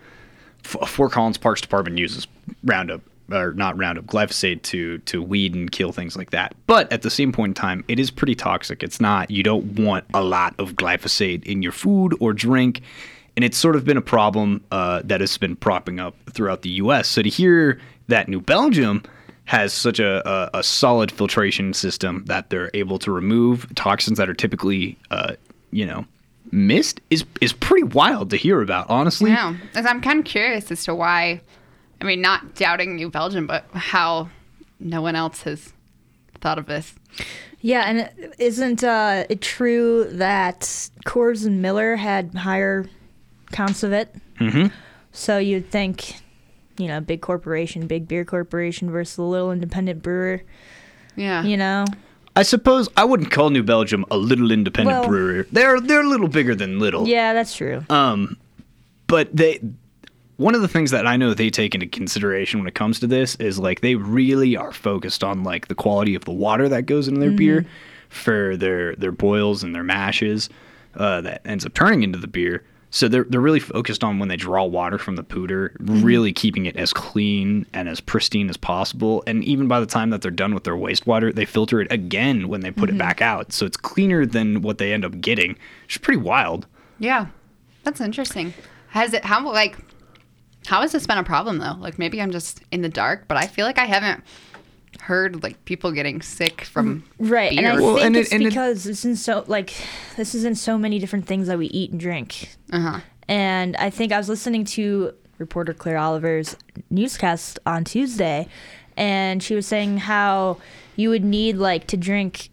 Fort 0.64 1.12
Collins 1.12 1.38
Parks 1.38 1.62
Department 1.62 1.98
uses 1.98 2.28
Roundup 2.64 3.02
or 3.32 3.54
not 3.54 3.78
Roundup, 3.78 4.06
glyphosate 4.06 4.62
to 4.64 5.00
to 5.00 5.22
weed 5.22 5.54
and 5.54 5.72
kill 5.72 5.92
things 5.92 6.16
like 6.16 6.32
that. 6.32 6.56
But 6.68 6.92
at 6.92 7.02
the 7.02 7.10
same 7.10 7.32
point 7.32 7.52
in 7.52 7.54
time, 7.56 7.84
it 7.88 8.00
is 8.00 8.12
pretty 8.12 8.36
toxic. 8.36 8.84
It's 8.84 9.00
not. 9.00 9.32
You 9.32 9.44
don't 9.44 9.80
want 9.80 10.06
a 10.14 10.24
lot 10.24 10.56
of 10.60 10.74
glyphosate 10.74 11.44
in 11.46 11.62
your 11.62 11.72
food 11.72 12.16
or 12.20 12.34
drink. 12.34 12.82
And 13.36 13.46
it's 13.46 13.58
sort 13.58 13.78
of 13.78 13.86
been 13.86 13.96
a 13.96 14.02
problem 14.02 14.62
uh, 14.70 15.02
that 15.06 15.22
has 15.22 15.38
been 15.38 15.56
propping 15.56 16.00
up 16.00 16.14
throughout 16.32 16.62
the 16.62 16.70
U.S. 16.72 17.08
So 17.08 17.22
to 17.22 17.30
hear 17.30 17.80
that 18.08 18.28
New 18.28 18.42
Belgium 18.42 19.04
has 19.50 19.74
such 19.74 20.00
a, 20.00 20.22
a, 20.30 20.60
a 20.60 20.64
solid 20.64 21.12
filtration 21.12 21.74
system 21.74 22.24
that 22.28 22.52
they're 22.52 22.70
able 22.76 23.00
to 23.00 23.12
remove 23.12 23.68
toxins 23.74 24.20
that 24.20 24.30
are 24.30 24.36
typically, 24.36 24.96
uh, 25.10 25.34
you 25.72 25.88
know, 25.88 26.06
missed 26.52 27.02
is 27.10 27.26
is 27.42 27.52
pretty 27.52 27.82
wild 27.82 28.30
to 28.30 28.38
hear 28.38 28.62
about. 28.62 28.88
Honestly, 28.92 29.32
Yeah, 29.32 29.56
as 29.74 29.88
I'm 29.88 30.02
kind 30.02 30.20
of 30.20 30.26
curious 30.26 30.72
as 30.72 30.84
to 30.84 30.94
why. 30.94 31.42
I 32.00 32.06
mean, 32.06 32.22
not 32.22 32.54
doubting 32.54 32.96
New 32.96 33.10
Belgium, 33.10 33.48
but 33.48 33.66
how 33.74 34.30
no 34.80 35.02
one 35.02 35.16
else 35.16 35.42
has 35.42 35.74
thought 36.42 36.60
of 36.60 36.68
this. 36.68 36.94
Yeah, 37.60 37.86
and 37.88 38.32
isn't 38.38 38.84
uh, 38.84 39.26
it 39.32 39.42
true 39.42 40.06
that 40.12 40.62
Coors 41.08 41.44
and 41.44 41.60
Miller 41.60 41.96
had 41.96 42.36
higher 42.36 42.88
counts 43.52 43.82
of 43.82 43.94
it? 43.94 44.16
Mm-hmm. 44.40 44.68
So 45.12 45.40
you'd 45.40 45.72
think, 45.72 46.22
you 46.80 46.88
know, 46.88 47.00
big 47.02 47.22
corporation, 47.22 47.86
big 47.86 48.08
beer 48.08 48.26
corporation 48.26 48.90
versus 48.90 49.18
a 49.20 49.22
little 49.24 49.52
independent 49.52 50.02
brewer. 50.02 50.42
Yeah. 51.16 51.44
You 51.44 51.58
know, 51.58 51.86
I 52.36 52.44
suppose 52.44 52.88
I 52.98 53.04
wouldn't 53.04 53.30
call 53.32 53.50
New 53.52 53.64
Belgium 53.64 54.06
a 54.10 54.18
little 54.18 54.52
independent 54.52 55.00
Well- 55.02 55.08
brewery. 55.10 55.46
They're 55.52 55.80
they're 55.80 56.02
a 56.02 56.08
little 56.08 56.28
bigger 56.30 56.56
than 56.56 56.80
little. 56.80 57.08
yeah, 57.08 57.34
that's 57.34 57.56
true. 57.56 57.84
Um, 57.90 58.38
but 59.08 59.36
they 59.36 59.60
one 60.38 60.56
of 60.56 60.62
the 60.62 60.70
things 60.70 60.92
that 60.92 61.06
I 61.06 61.18
know 61.18 61.34
they 61.34 61.50
take 61.50 61.76
into 61.76 61.86
consideration 61.86 62.60
when 62.62 62.68
it 62.70 62.74
comes 62.76 63.02
to 63.02 63.08
this 63.08 63.36
is 63.36 63.60
like 63.60 63.82
they 63.82 63.96
really 63.96 64.56
are 64.56 64.72
focused 64.72 65.22
on 65.22 65.44
like 65.44 65.68
the 65.68 65.76
quality 65.76 66.16
of 66.16 66.24
the 66.24 66.32
water 66.32 66.70
that 66.70 66.84
goes 66.86 67.10
into 67.10 67.20
their 67.20 67.32
beer 67.32 67.66
for 68.08 68.56
their 68.56 68.96
their 68.96 69.12
boils 69.12 69.64
and 69.64 69.76
their 69.76 69.84
mashes 69.84 70.50
uh, 70.96 71.20
that 71.22 71.42
ends 71.46 71.66
up 71.66 71.74
turning 71.74 72.04
into 72.04 72.18
the 72.18 72.28
beer. 72.28 72.64
So 72.92 73.08
they're 73.08 73.26
they're 73.26 73.40
really 73.40 73.60
focused 73.60 74.04
on 74.04 74.18
when 74.18 74.30
they 74.30 74.36
draw 74.36 74.64
water 74.64 74.98
from 74.98 75.16
the 75.16 75.24
Poudre, 75.24 75.70
mm-hmm. 75.78 76.02
really 76.04 76.34
keeping 76.34 76.66
it 76.66 76.76
as 76.76 76.92
clean 76.92 77.66
and 77.74 77.88
as 77.88 78.00
pristine 78.00 78.50
as 78.50 78.58
possible. 78.58 79.24
And 79.28 79.44
even 79.44 79.68
by 79.68 79.80
the 79.80 79.86
time 79.86 80.10
that 80.10 80.22
they're 80.22 80.32
done 80.32 80.54
with 80.54 80.64
their 80.64 80.76
wastewater, 80.76 81.34
they 81.34 81.46
filter 81.46 81.82
it 81.82 81.92
again 81.92 82.48
when 82.48 82.62
they 82.62 82.72
put 82.72 82.90
it 82.90 82.94
mm-hmm. 82.94 83.00
back 83.00 83.22
out. 83.22 83.54
So 83.54 83.66
it's 83.66 83.78
cleaner 83.78 84.26
than 84.26 84.62
what 84.62 84.80
they 84.80 84.92
end 84.92 85.06
up 85.06 85.22
getting. 85.22 85.52
Which 85.84 85.96
is 85.96 86.02
pretty 86.02 86.22
wild. 86.22 86.66
Yeah, 86.98 87.28
that's 87.84 88.02
interesting. 88.02 88.54
Has 88.90 89.14
it 89.14 89.24
how 89.24 89.46
like 89.46 89.78
how 90.66 90.82
has 90.82 90.92
this 90.92 91.06
been 91.06 91.18
a 91.18 91.24
problem 91.24 91.60
though? 91.60 91.76
Like 91.80 92.00
maybe 92.00 92.22
I'm 92.22 92.32
just 92.32 92.62
in 92.72 92.82
the 92.82 92.90
dark, 92.90 93.28
but 93.28 93.38
I 93.38 93.46
feel 93.48 93.66
like 93.66 93.78
I 93.78 93.86
haven't 93.86 94.24
heard 95.02 95.42
like 95.44 95.64
people 95.66 95.92
getting 95.92 96.22
sick 96.22 96.62
from 96.66 97.04
Right, 97.18 97.58
and 97.58 97.68
I. 97.68 97.76
Well, 97.80 97.96
think 97.96 98.06
and 98.08 98.16
it's 98.18 98.32
and 98.32 98.42
it- 98.44 98.50
because 98.50 98.86
it's 98.86 99.06
in 99.06 99.16
so 99.16 99.44
like 99.48 99.74
this 100.18 100.36
is 100.36 100.44
in 100.46 100.56
so 100.56 100.78
many 100.78 101.00
different 101.00 101.26
things 101.26 101.48
that 101.48 101.58
we 101.58 101.68
eat 101.68 101.92
and 101.92 102.00
drink. 102.00 102.50
uh-huh. 102.72 103.00
And 103.28 103.76
I 103.78 103.90
think 103.92 104.12
I 104.12 104.18
was 104.18 104.28
listening 104.28 104.66
to 104.66 105.14
reporter 105.38 105.74
Claire 105.74 105.98
Oliver's 106.00 106.56
newscast 106.90 107.60
on 107.66 107.84
Tuesday, 107.84 108.48
and 108.98 109.42
she 109.44 109.54
was 109.56 109.68
saying 109.68 109.98
how 110.00 110.58
you 110.96 111.10
would 111.10 111.24
need 111.24 111.56
like 111.58 111.86
to 111.88 111.98
drink. 111.98 112.50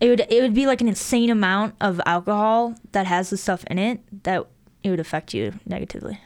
It 0.00 0.08
would 0.08 0.20
it 0.30 0.42
would 0.42 0.54
be 0.54 0.66
like 0.66 0.80
an 0.80 0.88
insane 0.88 1.30
amount 1.30 1.74
of 1.80 2.00
alcohol 2.06 2.74
that 2.92 3.06
has 3.06 3.30
the 3.30 3.36
stuff 3.36 3.64
in 3.70 3.78
it 3.78 4.00
that 4.24 4.46
it 4.82 4.90
would 4.90 5.00
affect 5.00 5.32
you 5.34 5.52
negatively. 5.66 6.18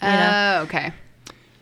Oh, 0.00 0.60
okay. 0.62 0.92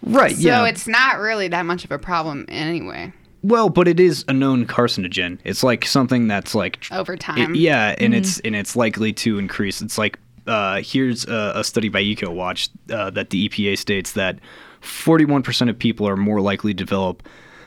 Right. 0.03 0.37
So 0.37 0.41
yeah. 0.49 0.67
it's 0.67 0.87
not 0.87 1.19
really 1.19 1.49
that 1.49 1.67
much 1.67 1.85
of 1.85 1.91
a 1.91 1.99
problem 1.99 2.45
anyway 2.49 3.13
Well, 3.43 3.69
but 3.69 3.89
it 3.89 3.99
is 4.01 4.25
a 4.29 4.33
known 4.33 4.65
carcinogen. 4.67 5.39
It's 5.45 5.63
like 5.63 5.85
something 5.85 6.29
that's 6.29 6.55
like 6.55 6.81
tr- 6.81 6.95
over 6.95 7.15
it- 7.15 7.21
time. 7.21 7.55
yeah, 7.55 7.95
and 7.99 8.15
it's 8.15 8.41
and 8.41 8.55
it's 8.57 8.77
likely 8.77 9.13
to 9.15 9.39
increase. 9.39 9.81
It's 9.83 9.99
like 9.99 10.19
uh, 10.47 10.81
here's 10.83 11.27
a, 11.27 11.53
a 11.57 11.65
study 11.65 11.89
by 11.91 12.03
EcoWatch 12.03 12.71
uh, 12.91 13.11
that 13.11 13.31
the 13.31 13.49
EPA 13.49 13.77
states 13.77 14.13
that 14.13 14.39
41% 14.83 15.69
of 15.69 15.79
people 15.79 16.09
are 16.09 16.17
more 16.17 16.41
likely 16.41 16.73
to 16.73 16.77
develop 16.85 17.23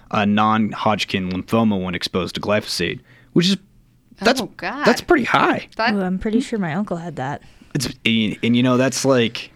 a 0.09 0.25
non-Hodgkin 0.25 1.29
lymphoma 1.29 1.81
when 1.83 1.93
exposed 1.95 2.33
to 2.35 2.41
glyphosate, 2.41 2.99
which 3.33 3.49
is 3.49 3.57
that's 4.19 4.41
Oh, 4.41 4.47
God. 4.57 4.85
that's 4.85 5.01
pretty 5.01 5.25
high. 5.25 5.67
That- 5.77 5.93
Ooh, 5.93 6.01
I'm 6.01 6.17
pretty 6.19 6.39
sure 6.41 6.57
my 6.59 6.73
uncle 6.73 6.97
had 6.97 7.17
that. 7.17 7.41
It's 7.75 7.87
and, 8.05 8.37
and 8.43 8.55
you 8.55 8.63
know 8.63 8.77
that's 8.77 9.05
like 9.05 9.50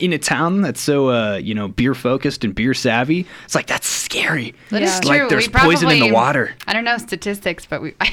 in 0.00 0.12
a 0.12 0.18
town 0.18 0.60
that's 0.62 0.80
so 0.80 1.08
uh, 1.10 1.36
you 1.36 1.54
know 1.54 1.68
beer 1.68 1.94
focused 1.94 2.44
and 2.44 2.54
beer 2.54 2.74
savvy. 2.74 3.26
It's 3.44 3.54
like 3.54 3.66
that's 3.66 3.86
scary. 3.86 4.54
That 4.70 4.82
is 4.82 4.94
Yeah. 4.94 5.00
true. 5.00 5.20
Like 5.22 5.28
there's 5.30 5.48
we 5.48 5.52
poison 5.54 5.90
in 5.90 6.00
the 6.00 6.12
water. 6.12 6.54
I 6.66 6.72
don't 6.72 6.84
know 6.84 6.98
statistics, 6.98 7.66
but 7.66 7.82
we 7.82 7.94
I 8.00 8.06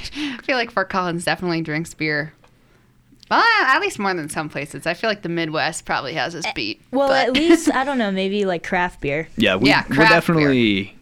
feel 0.43 0.55
like 0.57 0.71
Fort 0.71 0.89
Collins 0.89 1.23
definitely 1.25 1.61
drinks 1.61 1.93
beer. 1.93 2.33
Well, 3.31 3.43
at 3.63 3.79
least 3.81 3.97
more 3.97 4.13
than 4.13 4.29
some 4.29 4.49
places. 4.49 4.85
I 4.85 4.93
feel 4.93 5.09
like 5.09 5.23
the 5.23 5.29
Midwest 5.29 5.85
probably 5.85 6.13
has 6.13 6.35
us 6.35 6.45
beat. 6.53 6.79
Well, 6.91 7.07
but- 7.07 7.27
at 7.29 7.33
least 7.33 7.71
I 7.73 7.83
don't 7.83 7.97
know, 7.97 8.11
maybe 8.11 8.45
like 8.45 8.63
craft 8.63 9.01
beer. 9.01 9.27
Yeah, 9.35 9.55
we, 9.55 9.69
Yeah, 9.69 9.83
we're 9.89 9.95
craft 9.95 10.11
definitely 10.11 10.95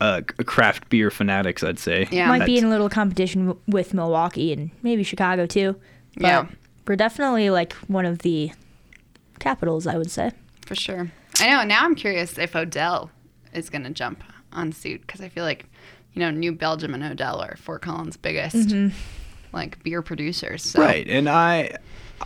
uh, 0.00 0.20
craft 0.44 0.90
beer 0.90 1.10
fanatics. 1.10 1.62
I'd 1.64 1.78
say. 1.78 2.06
Yeah. 2.10 2.28
Might 2.28 2.44
be 2.44 2.58
in 2.58 2.64
a 2.64 2.68
little 2.68 2.90
competition 2.90 3.46
w- 3.46 3.60
with 3.66 3.94
Milwaukee 3.94 4.52
and 4.52 4.70
maybe 4.82 5.02
Chicago 5.04 5.46
too. 5.46 5.74
But 6.16 6.22
Yeah. 6.26 6.46
we're 6.86 6.96
definitely 6.96 7.48
like 7.48 7.72
one 7.88 8.04
of 8.04 8.18
the 8.18 8.52
capitals, 9.44 9.86
I 9.86 9.96
would 9.96 10.10
say. 10.10 10.32
for 10.66 10.74
sure. 10.74 11.12
I 11.38 11.50
know. 11.50 11.62
Now 11.64 11.84
I'm 11.84 11.94
curious 11.94 12.38
if 12.38 12.56
Odell 12.56 13.10
is 13.52 13.70
going 13.70 13.84
to 13.84 13.90
jump 13.90 14.24
on 14.52 14.72
suit 14.72 15.02
because 15.02 15.20
I 15.20 15.28
feel 15.28 15.44
like, 15.44 15.66
you 16.14 16.20
know, 16.20 16.30
New 16.30 16.52
Belgium 16.52 16.94
and 16.94 17.04
Odell 17.04 17.40
are 17.40 17.56
Fort 17.56 17.82
Collins' 17.82 18.16
biggest 18.16 18.74
like 19.52 19.82
beer 19.84 20.02
producers. 20.02 20.62
So. 20.62 20.80
Right, 20.80 21.06
and 21.08 21.28
I, 21.28 21.76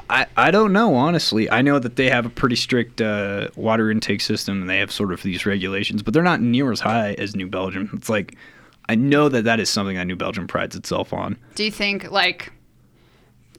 I, 0.08 0.26
I 0.36 0.50
don't 0.50 0.72
know 0.72 0.94
honestly. 0.94 1.50
I 1.50 1.62
know 1.62 1.78
that 1.78 1.96
they 1.96 2.08
have 2.08 2.24
a 2.24 2.30
pretty 2.30 2.56
strict 2.56 3.00
uh, 3.00 3.48
water 3.56 3.90
intake 3.90 4.20
system, 4.20 4.60
and 4.60 4.70
they 4.70 4.78
have 4.78 4.92
sort 4.92 5.12
of 5.12 5.22
these 5.22 5.44
regulations, 5.44 6.02
but 6.02 6.14
they're 6.14 6.22
not 6.22 6.40
near 6.40 6.70
as 6.72 6.80
high 6.80 7.14
as 7.14 7.36
New 7.36 7.48
Belgium. 7.48 7.90
It's 7.94 8.08
like 8.08 8.36
I 8.88 8.94
know 8.94 9.28
that 9.28 9.44
that 9.44 9.60
is 9.60 9.68
something 9.68 9.96
that 9.96 10.06
New 10.06 10.16
Belgium 10.16 10.46
prides 10.46 10.74
itself 10.76 11.12
on. 11.12 11.36
Do 11.54 11.64
you 11.64 11.70
think 11.70 12.10
like 12.10 12.52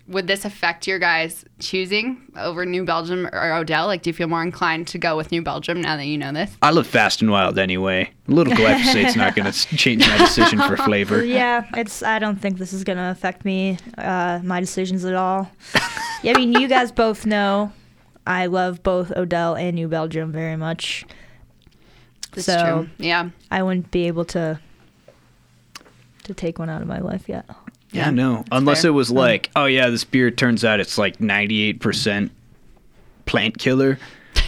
would 0.09 0.27
this 0.27 0.43
affect 0.43 0.87
your 0.87 0.99
guys 0.99 1.45
choosing 1.59 2.31
over 2.35 2.65
New 2.65 2.83
Belgium 2.83 3.27
or 3.27 3.53
Odell? 3.53 3.85
Like, 3.85 4.01
do 4.01 4.09
you 4.09 4.13
feel 4.13 4.27
more 4.27 4.41
inclined 4.41 4.87
to 4.89 4.97
go 4.97 5.15
with 5.15 5.31
New 5.31 5.41
Belgium 5.41 5.81
now 5.81 5.95
that 5.95 6.05
you 6.05 6.17
know 6.17 6.33
this? 6.33 6.57
I 6.61 6.71
live 6.71 6.87
fast 6.87 7.21
and 7.21 7.29
wild 7.31 7.57
anyway. 7.57 8.11
A 8.27 8.31
little 8.31 8.53
glyphosate's 8.53 9.15
not 9.15 9.35
going 9.35 9.51
to 9.51 9.77
change 9.77 10.07
my 10.07 10.17
decision 10.17 10.59
for 10.59 10.75
flavor. 10.77 11.23
Yeah, 11.23 11.65
it's. 11.75 12.03
I 12.03 12.19
don't 12.19 12.41
think 12.41 12.57
this 12.57 12.73
is 12.73 12.83
gonna 12.83 13.11
affect 13.11 13.45
me, 13.45 13.77
uh, 13.97 14.39
my 14.43 14.59
decisions 14.59 15.05
at 15.05 15.13
all. 15.13 15.49
yeah, 16.23 16.33
I 16.35 16.37
mean, 16.37 16.53
you 16.53 16.67
guys 16.67 16.91
both 16.91 17.25
know 17.25 17.71
I 18.25 18.47
love 18.47 18.83
both 18.83 19.11
Odell 19.15 19.55
and 19.55 19.75
New 19.75 19.87
Belgium 19.87 20.31
very 20.31 20.55
much. 20.55 21.05
That's 22.31 22.45
so 22.45 22.63
true. 22.63 22.89
Yeah. 22.97 23.29
I 23.49 23.63
wouldn't 23.63 23.91
be 23.91 24.07
able 24.07 24.25
to 24.25 24.59
to 26.23 26.33
take 26.35 26.59
one 26.59 26.69
out 26.69 26.81
of 26.83 26.87
my 26.87 26.99
life 26.99 27.27
yet. 27.27 27.45
Yeah, 27.91 28.09
no. 28.11 28.45
Unless 28.51 28.83
fair. 28.83 28.89
it 28.89 28.93
was 28.93 29.09
like, 29.09 29.49
oh 29.55 29.65
yeah, 29.65 29.89
this 29.89 30.03
beer 30.03 30.29
turns 30.31 30.63
out 30.63 30.79
it's 30.79 30.97
like 30.97 31.17
98% 31.17 32.29
plant 33.25 33.57
killer. 33.57 33.97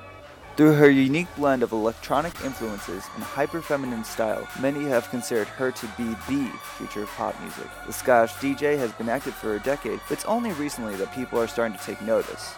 Through 0.56 0.74
her 0.74 0.88
unique 0.88 1.26
blend 1.36 1.64
of 1.64 1.72
electronic 1.72 2.32
influences 2.44 3.04
and 3.14 3.24
hyper 3.24 3.60
feminine 3.60 4.04
style, 4.04 4.46
many 4.60 4.84
have 4.84 5.10
considered 5.10 5.48
her 5.48 5.72
to 5.72 5.86
be 5.98 6.04
the 6.04 6.50
future 6.78 7.02
of 7.02 7.08
pop 7.10 7.38
music. 7.40 7.66
The 7.86 7.92
Scottish 7.92 8.32
DJ 8.34 8.78
has 8.78 8.92
been 8.92 9.08
active 9.08 9.34
for 9.34 9.56
a 9.56 9.60
decade, 9.60 10.00
but 10.08 10.14
it's 10.14 10.24
only 10.24 10.52
recently 10.52 10.94
that 10.96 11.12
people 11.12 11.38
are 11.40 11.48
starting 11.48 11.76
to 11.76 11.84
take 11.84 12.00
notice. 12.00 12.54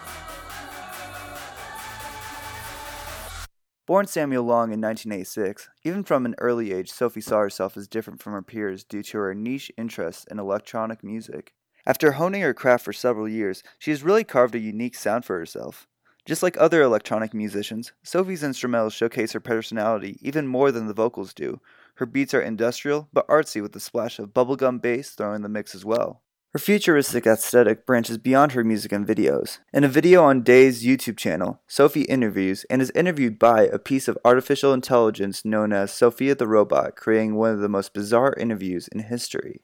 Born 3.87 4.05
Samuel 4.05 4.43
Long 4.43 4.71
in 4.71 4.79
1986, 4.79 5.67
even 5.83 6.03
from 6.03 6.27
an 6.27 6.35
early 6.37 6.71
age, 6.71 6.91
Sophie 6.91 7.21
saw 7.21 7.39
herself 7.39 7.75
as 7.75 7.87
different 7.87 8.21
from 8.21 8.33
her 8.33 8.43
peers 8.43 8.83
due 8.83 9.01
to 9.01 9.17
her 9.17 9.33
niche 9.33 9.71
interests 9.77 10.25
in 10.29 10.37
electronic 10.37 11.03
music. 11.03 11.53
After 11.89 12.11
honing 12.11 12.43
her 12.43 12.53
craft 12.53 12.85
for 12.85 12.93
several 12.93 13.27
years, 13.27 13.63
she 13.79 13.89
has 13.89 14.03
really 14.03 14.23
carved 14.23 14.53
a 14.53 14.59
unique 14.59 14.93
sound 14.93 15.25
for 15.25 15.39
herself. 15.39 15.87
Just 16.23 16.43
like 16.43 16.55
other 16.59 16.83
electronic 16.83 17.33
musicians, 17.33 17.93
Sophie's 18.03 18.43
instrumentals 18.43 18.91
showcase 18.91 19.31
her 19.31 19.39
personality 19.39 20.19
even 20.21 20.45
more 20.45 20.71
than 20.71 20.85
the 20.85 20.93
vocals 20.93 21.33
do. 21.33 21.61
Her 21.95 22.05
beats 22.05 22.35
are 22.35 22.41
industrial, 22.41 23.09
but 23.11 23.27
artsy 23.27 23.59
with 23.59 23.75
a 23.75 23.79
splash 23.79 24.19
of 24.19 24.35
bubblegum 24.35 24.83
bass 24.83 25.09
thrown 25.15 25.33
in 25.33 25.41
the 25.41 25.49
mix 25.49 25.73
as 25.73 25.83
well. 25.83 26.21
Her 26.53 26.59
futuristic 26.59 27.25
aesthetic 27.25 27.87
branches 27.87 28.19
beyond 28.19 28.51
her 28.51 28.63
music 28.63 28.91
and 28.91 29.07
videos. 29.07 29.57
In 29.73 29.83
a 29.83 29.87
video 29.87 30.23
on 30.23 30.43
Day's 30.43 30.85
YouTube 30.85 31.17
channel, 31.17 31.59
Sophie 31.65 32.03
interviews 32.03 32.67
and 32.69 32.83
is 32.83 32.91
interviewed 32.93 33.39
by 33.39 33.63
a 33.63 33.79
piece 33.79 34.07
of 34.07 34.17
artificial 34.23 34.73
intelligence 34.73 35.43
known 35.43 35.73
as 35.73 35.91
Sophia 35.91 36.35
the 36.35 36.47
Robot, 36.47 36.95
creating 36.95 37.33
one 37.33 37.49
of 37.49 37.61
the 37.61 37.67
most 37.67 37.95
bizarre 37.95 38.35
interviews 38.37 38.87
in 38.89 38.99
history. 38.99 39.63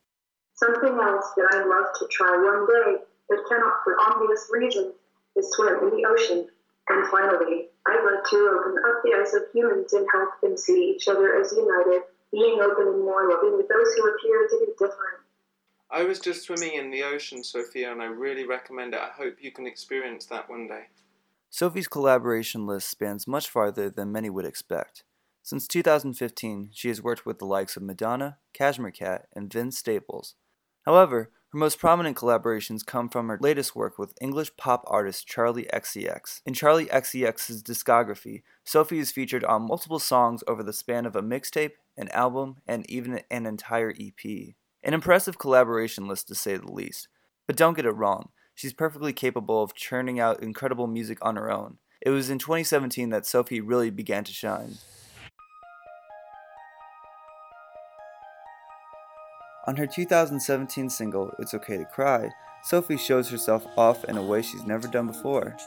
Something 0.65 0.97
else 0.97 1.29
that 1.37 1.47
I 1.53 1.61
love 1.61 1.93
to 1.99 2.07
try 2.09 2.31
one 2.31 2.65
day, 2.65 3.03
but 3.29 3.37
cannot 3.47 3.83
for 3.83 3.97
obvious 4.01 4.49
reasons, 4.51 4.95
is 5.35 5.51
swim 5.51 5.77
in 5.83 5.89
the 5.91 6.07
ocean. 6.09 6.47
And 6.89 7.07
finally, 7.11 7.69
I'd 7.85 8.03
like 8.03 8.23
to 8.31 8.59
open 8.59 8.75
up 8.81 9.01
the 9.03 9.13
eyes 9.13 9.33
of 9.35 9.43
humans 9.53 9.93
and 9.93 10.07
help 10.11 10.29
them 10.41 10.57
see 10.57 10.95
each 10.95 11.07
other 11.07 11.35
as 11.35 11.51
united, 11.51 12.01
being 12.31 12.61
open 12.61 12.87
and 12.87 13.05
more 13.05 13.29
loving 13.29 13.57
with 13.57 13.67
those 13.67 13.93
who 13.93 14.09
appear 14.09 14.47
to 14.47 14.65
be 14.65 14.71
different. 14.73 15.21
I 15.91 16.03
was 16.03 16.19
just 16.19 16.43
swimming 16.43 16.73
in 16.73 16.89
the 16.89 17.03
ocean, 17.03 17.43
Sophia, 17.43 17.91
and 17.91 18.01
I 18.01 18.05
really 18.05 18.47
recommend 18.47 18.95
it. 18.95 19.01
I 19.01 19.09
hope 19.09 19.35
you 19.41 19.51
can 19.51 19.67
experience 19.67 20.25
that 20.27 20.49
one 20.49 20.67
day. 20.67 20.85
Sophie's 21.51 21.87
collaboration 21.87 22.65
list 22.65 22.89
spans 22.89 23.27
much 23.27 23.49
farther 23.49 23.91
than 23.91 24.11
many 24.11 24.31
would 24.31 24.45
expect. 24.45 25.03
Since 25.43 25.67
2015, 25.67 26.71
she 26.73 26.87
has 26.87 27.03
worked 27.03 27.23
with 27.23 27.37
the 27.37 27.45
likes 27.45 27.77
of 27.77 27.83
Madonna, 27.83 28.39
Cashmere 28.53 28.89
Cat, 28.89 29.27
and 29.35 29.53
Vince 29.53 29.77
Staples. 29.77 30.33
However, 30.85 31.31
her 31.49 31.57
most 31.57 31.79
prominent 31.79 32.15
collaborations 32.15 32.85
come 32.85 33.09
from 33.09 33.27
her 33.27 33.39
latest 33.41 33.75
work 33.75 33.97
with 33.97 34.13
English 34.21 34.55
pop 34.55 34.83
artist 34.87 35.27
Charli 35.27 35.67
XCX. 35.71 36.41
In 36.45 36.53
Charli 36.53 36.87
XCX's 36.89 37.63
discography, 37.63 38.43
Sophie 38.63 38.99
is 38.99 39.11
featured 39.11 39.43
on 39.43 39.67
multiple 39.67 39.99
songs 39.99 40.43
over 40.47 40.61
the 40.61 40.73
span 40.73 41.05
of 41.05 41.15
a 41.15 41.21
mixtape, 41.21 41.71
an 41.97 42.09
album, 42.09 42.57
and 42.67 42.89
even 42.89 43.21
an 43.31 43.45
entire 43.45 43.93
EP. 43.99 44.55
An 44.83 44.93
impressive 44.93 45.39
collaboration 45.39 46.07
list 46.07 46.27
to 46.27 46.35
say 46.35 46.57
the 46.57 46.71
least. 46.71 47.07
But 47.47 47.55
don't 47.55 47.75
get 47.75 47.85
it 47.85 47.91
wrong, 47.91 48.29
she's 48.53 48.73
perfectly 48.73 49.13
capable 49.13 49.63
of 49.63 49.73
churning 49.73 50.19
out 50.19 50.43
incredible 50.43 50.87
music 50.87 51.17
on 51.21 51.35
her 51.35 51.51
own. 51.51 51.77
It 52.01 52.11
was 52.11 52.29
in 52.29 52.37
2017 52.37 53.09
that 53.09 53.25
Sophie 53.25 53.61
really 53.61 53.89
began 53.89 54.23
to 54.25 54.33
shine. 54.33 54.75
On 59.67 59.75
her 59.77 59.87
2017 59.87 60.91
single, 60.91 61.33
It's 61.39 61.55
Okay 61.55 61.77
to 61.77 61.85
Cry, 61.85 62.29
Sophie 62.63 62.97
shows 62.97 63.29
herself 63.29 63.65
off 63.75 64.03
in 64.05 64.15
a 64.15 64.21
way 64.21 64.43
she's 64.43 64.63
never 64.63 64.87
done 64.87 65.07
before. 65.07 65.57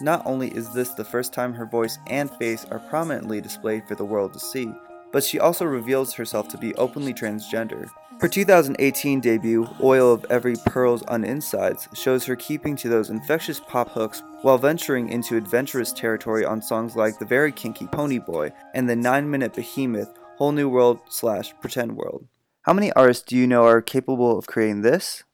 Not 0.00 0.22
only 0.24 0.48
is 0.50 0.72
this 0.72 0.90
the 0.90 1.04
first 1.04 1.32
time 1.32 1.52
her 1.54 1.66
voice 1.66 1.98
and 2.06 2.30
face 2.30 2.64
are 2.66 2.78
prominently 2.78 3.40
displayed 3.40 3.88
for 3.88 3.96
the 3.96 4.04
world 4.04 4.32
to 4.34 4.38
see, 4.38 4.72
but 5.10 5.24
she 5.24 5.40
also 5.40 5.64
reveals 5.64 6.12
herself 6.14 6.46
to 6.48 6.58
be 6.58 6.72
openly 6.76 7.12
transgender. 7.12 7.88
Her 8.20 8.28
2018 8.28 9.20
debut, 9.20 9.68
Oil 9.82 10.12
of 10.12 10.24
Every 10.30 10.54
Pearl's 10.66 11.02
Un-Insides, 11.08 11.88
shows 11.94 12.24
her 12.26 12.36
keeping 12.36 12.76
to 12.76 12.88
those 12.88 13.10
infectious 13.10 13.58
pop 13.58 13.90
hooks 13.90 14.22
while 14.42 14.58
venturing 14.58 15.08
into 15.08 15.36
adventurous 15.36 15.92
territory 15.92 16.44
on 16.44 16.62
songs 16.62 16.94
like 16.94 17.18
the 17.18 17.24
very 17.24 17.50
kinky 17.50 17.86
Ponyboy 17.86 18.52
and 18.74 18.88
the 18.88 18.96
9 18.96 19.28
minute 19.28 19.54
behemoth 19.54 20.16
Whole 20.36 20.52
New 20.52 20.68
World 20.68 21.00
slash 21.08 21.54
Pretend 21.60 21.96
World. 21.96 22.28
How 22.68 22.74
many 22.74 22.92
artists 22.92 23.24
do 23.24 23.34
you 23.34 23.46
know 23.46 23.64
are 23.64 23.80
capable 23.80 24.38
of 24.38 24.46
creating 24.46 24.82
this? 24.82 25.24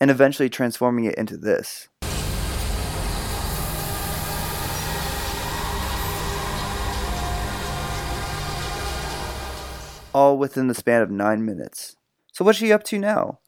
And 0.00 0.10
eventually 0.10 0.48
transforming 0.48 1.04
it 1.04 1.14
into 1.16 1.36
this. 1.36 1.88
all 10.14 10.38
within 10.38 10.68
the 10.68 10.74
span 10.74 11.02
of 11.02 11.10
nine 11.10 11.44
minutes. 11.44 11.96
So, 12.32 12.46
what's 12.46 12.58
she 12.58 12.72
up 12.72 12.84
to 12.84 12.98
now? 12.98 13.40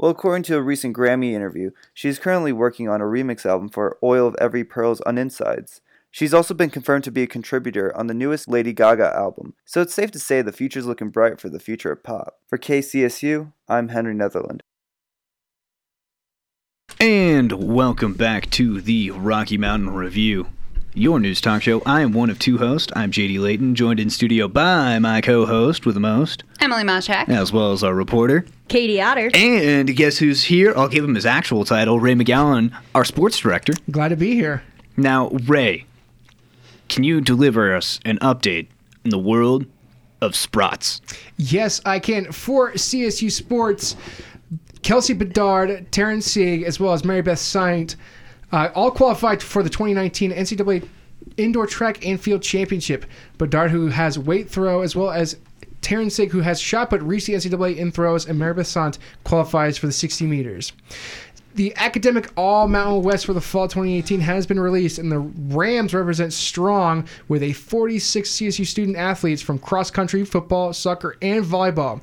Well, 0.00 0.10
according 0.10 0.44
to 0.44 0.56
a 0.56 0.62
recent 0.62 0.96
Grammy 0.96 1.32
interview, 1.32 1.72
she 1.92 2.08
is 2.08 2.18
currently 2.18 2.52
working 2.52 2.88
on 2.88 3.02
a 3.02 3.04
remix 3.04 3.44
album 3.44 3.68
for 3.68 3.98
Oil 4.02 4.26
of 4.26 4.34
Every 4.40 4.64
Pearl's 4.64 5.02
Un-Insides. 5.04 5.82
She's 6.10 6.32
also 6.32 6.54
been 6.54 6.70
confirmed 6.70 7.04
to 7.04 7.10
be 7.10 7.24
a 7.24 7.26
contributor 7.26 7.94
on 7.94 8.06
the 8.06 8.14
newest 8.14 8.48
Lady 8.48 8.72
Gaga 8.72 9.14
album, 9.14 9.52
so 9.66 9.82
it's 9.82 9.92
safe 9.92 10.10
to 10.12 10.18
say 10.18 10.40
the 10.40 10.52
future's 10.52 10.86
looking 10.86 11.10
bright 11.10 11.38
for 11.38 11.50
the 11.50 11.60
future 11.60 11.92
of 11.92 12.02
pop. 12.02 12.38
For 12.48 12.56
KCSU, 12.56 13.52
I'm 13.68 13.88
Henry 13.88 14.14
Netherland. 14.14 14.62
And 16.98 17.52
welcome 17.52 18.14
back 18.14 18.48
to 18.52 18.80
the 18.80 19.10
Rocky 19.10 19.58
Mountain 19.58 19.90
Review 19.90 20.46
your 20.94 21.20
news 21.20 21.40
talk 21.40 21.62
show. 21.62 21.82
I 21.86 22.00
am 22.00 22.12
one 22.12 22.30
of 22.30 22.38
two 22.38 22.58
hosts. 22.58 22.92
I'm 22.96 23.10
JD 23.10 23.38
Layton, 23.38 23.74
joined 23.74 24.00
in 24.00 24.10
studio 24.10 24.48
by 24.48 24.98
my 24.98 25.20
co-host 25.20 25.86
with 25.86 25.94
the 25.94 26.00
most, 26.00 26.42
Emily 26.60 26.82
Moshak, 26.82 27.28
as 27.28 27.52
well 27.52 27.72
as 27.72 27.84
our 27.84 27.94
reporter, 27.94 28.44
Katie 28.68 29.00
Otter. 29.00 29.30
And 29.34 29.94
guess 29.96 30.18
who's 30.18 30.44
here? 30.44 30.72
I'll 30.76 30.88
give 30.88 31.04
him 31.04 31.14
his 31.14 31.26
actual 31.26 31.64
title, 31.64 32.00
Ray 32.00 32.14
McGowan, 32.14 32.76
our 32.94 33.04
sports 33.04 33.38
director. 33.38 33.72
Glad 33.90 34.08
to 34.08 34.16
be 34.16 34.34
here. 34.34 34.62
Now, 34.96 35.28
Ray, 35.28 35.86
can 36.88 37.04
you 37.04 37.20
deliver 37.20 37.74
us 37.74 38.00
an 38.04 38.18
update 38.18 38.66
in 39.04 39.10
the 39.10 39.18
world 39.18 39.66
of 40.20 40.32
Sprots? 40.32 41.00
Yes, 41.36 41.80
I 41.84 41.98
can. 42.00 42.32
For 42.32 42.72
CSU 42.72 43.30
Sports, 43.30 43.96
Kelsey 44.82 45.14
Bedard, 45.14 45.90
Terrence 45.92 46.26
Sieg, 46.26 46.64
as 46.64 46.80
well 46.80 46.92
as 46.92 47.04
Mary 47.04 47.22
Beth 47.22 47.38
Saint 47.38 47.96
uh, 48.52 48.70
all 48.74 48.90
qualified 48.90 49.42
for 49.42 49.62
the 49.62 49.70
2019 49.70 50.32
NCAA 50.32 50.88
Indoor 51.36 51.66
Track 51.66 52.06
and 52.06 52.20
Field 52.20 52.42
Championship. 52.42 53.04
Bedard, 53.38 53.70
who 53.70 53.88
has 53.88 54.18
weight 54.18 54.48
throw, 54.48 54.82
as 54.82 54.96
well 54.96 55.10
as 55.10 55.36
Terrence 55.80 56.14
Sig, 56.16 56.30
who 56.30 56.40
has 56.40 56.60
shot 56.60 56.90
put, 56.90 57.02
reached 57.02 57.26
the 57.26 57.34
NCAA 57.34 57.76
in 57.76 57.90
throws, 57.90 58.26
and 58.26 58.38
Maribeth 58.38 58.66
Sant 58.66 58.98
qualifies 59.24 59.78
for 59.78 59.86
the 59.86 59.92
60 59.92 60.26
meters. 60.26 60.72
The 61.54 61.74
academic 61.76 62.30
All 62.36 62.68
Mountain 62.68 63.02
West 63.02 63.26
for 63.26 63.32
the 63.32 63.40
fall 63.40 63.66
2018 63.66 64.20
has 64.20 64.46
been 64.46 64.60
released, 64.60 64.98
and 64.98 65.10
the 65.10 65.18
Rams 65.18 65.92
represent 65.92 66.32
strong 66.32 67.08
with 67.26 67.42
a 67.42 67.52
46 67.52 68.30
CSU 68.30 68.64
student 68.64 68.96
athletes 68.96 69.42
from 69.42 69.58
cross 69.58 69.90
country, 69.90 70.24
football, 70.24 70.72
soccer, 70.72 71.16
and 71.20 71.44
volleyball. 71.44 72.02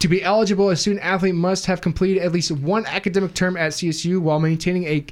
To 0.00 0.08
be 0.08 0.22
eligible, 0.22 0.68
a 0.68 0.76
student 0.76 1.04
athlete 1.04 1.34
must 1.34 1.66
have 1.66 1.80
completed 1.80 2.22
at 2.22 2.32
least 2.32 2.50
one 2.50 2.84
academic 2.86 3.32
term 3.32 3.56
at 3.56 3.72
CSU 3.72 4.18
while 4.18 4.40
maintaining 4.40 4.84
a, 4.84 5.06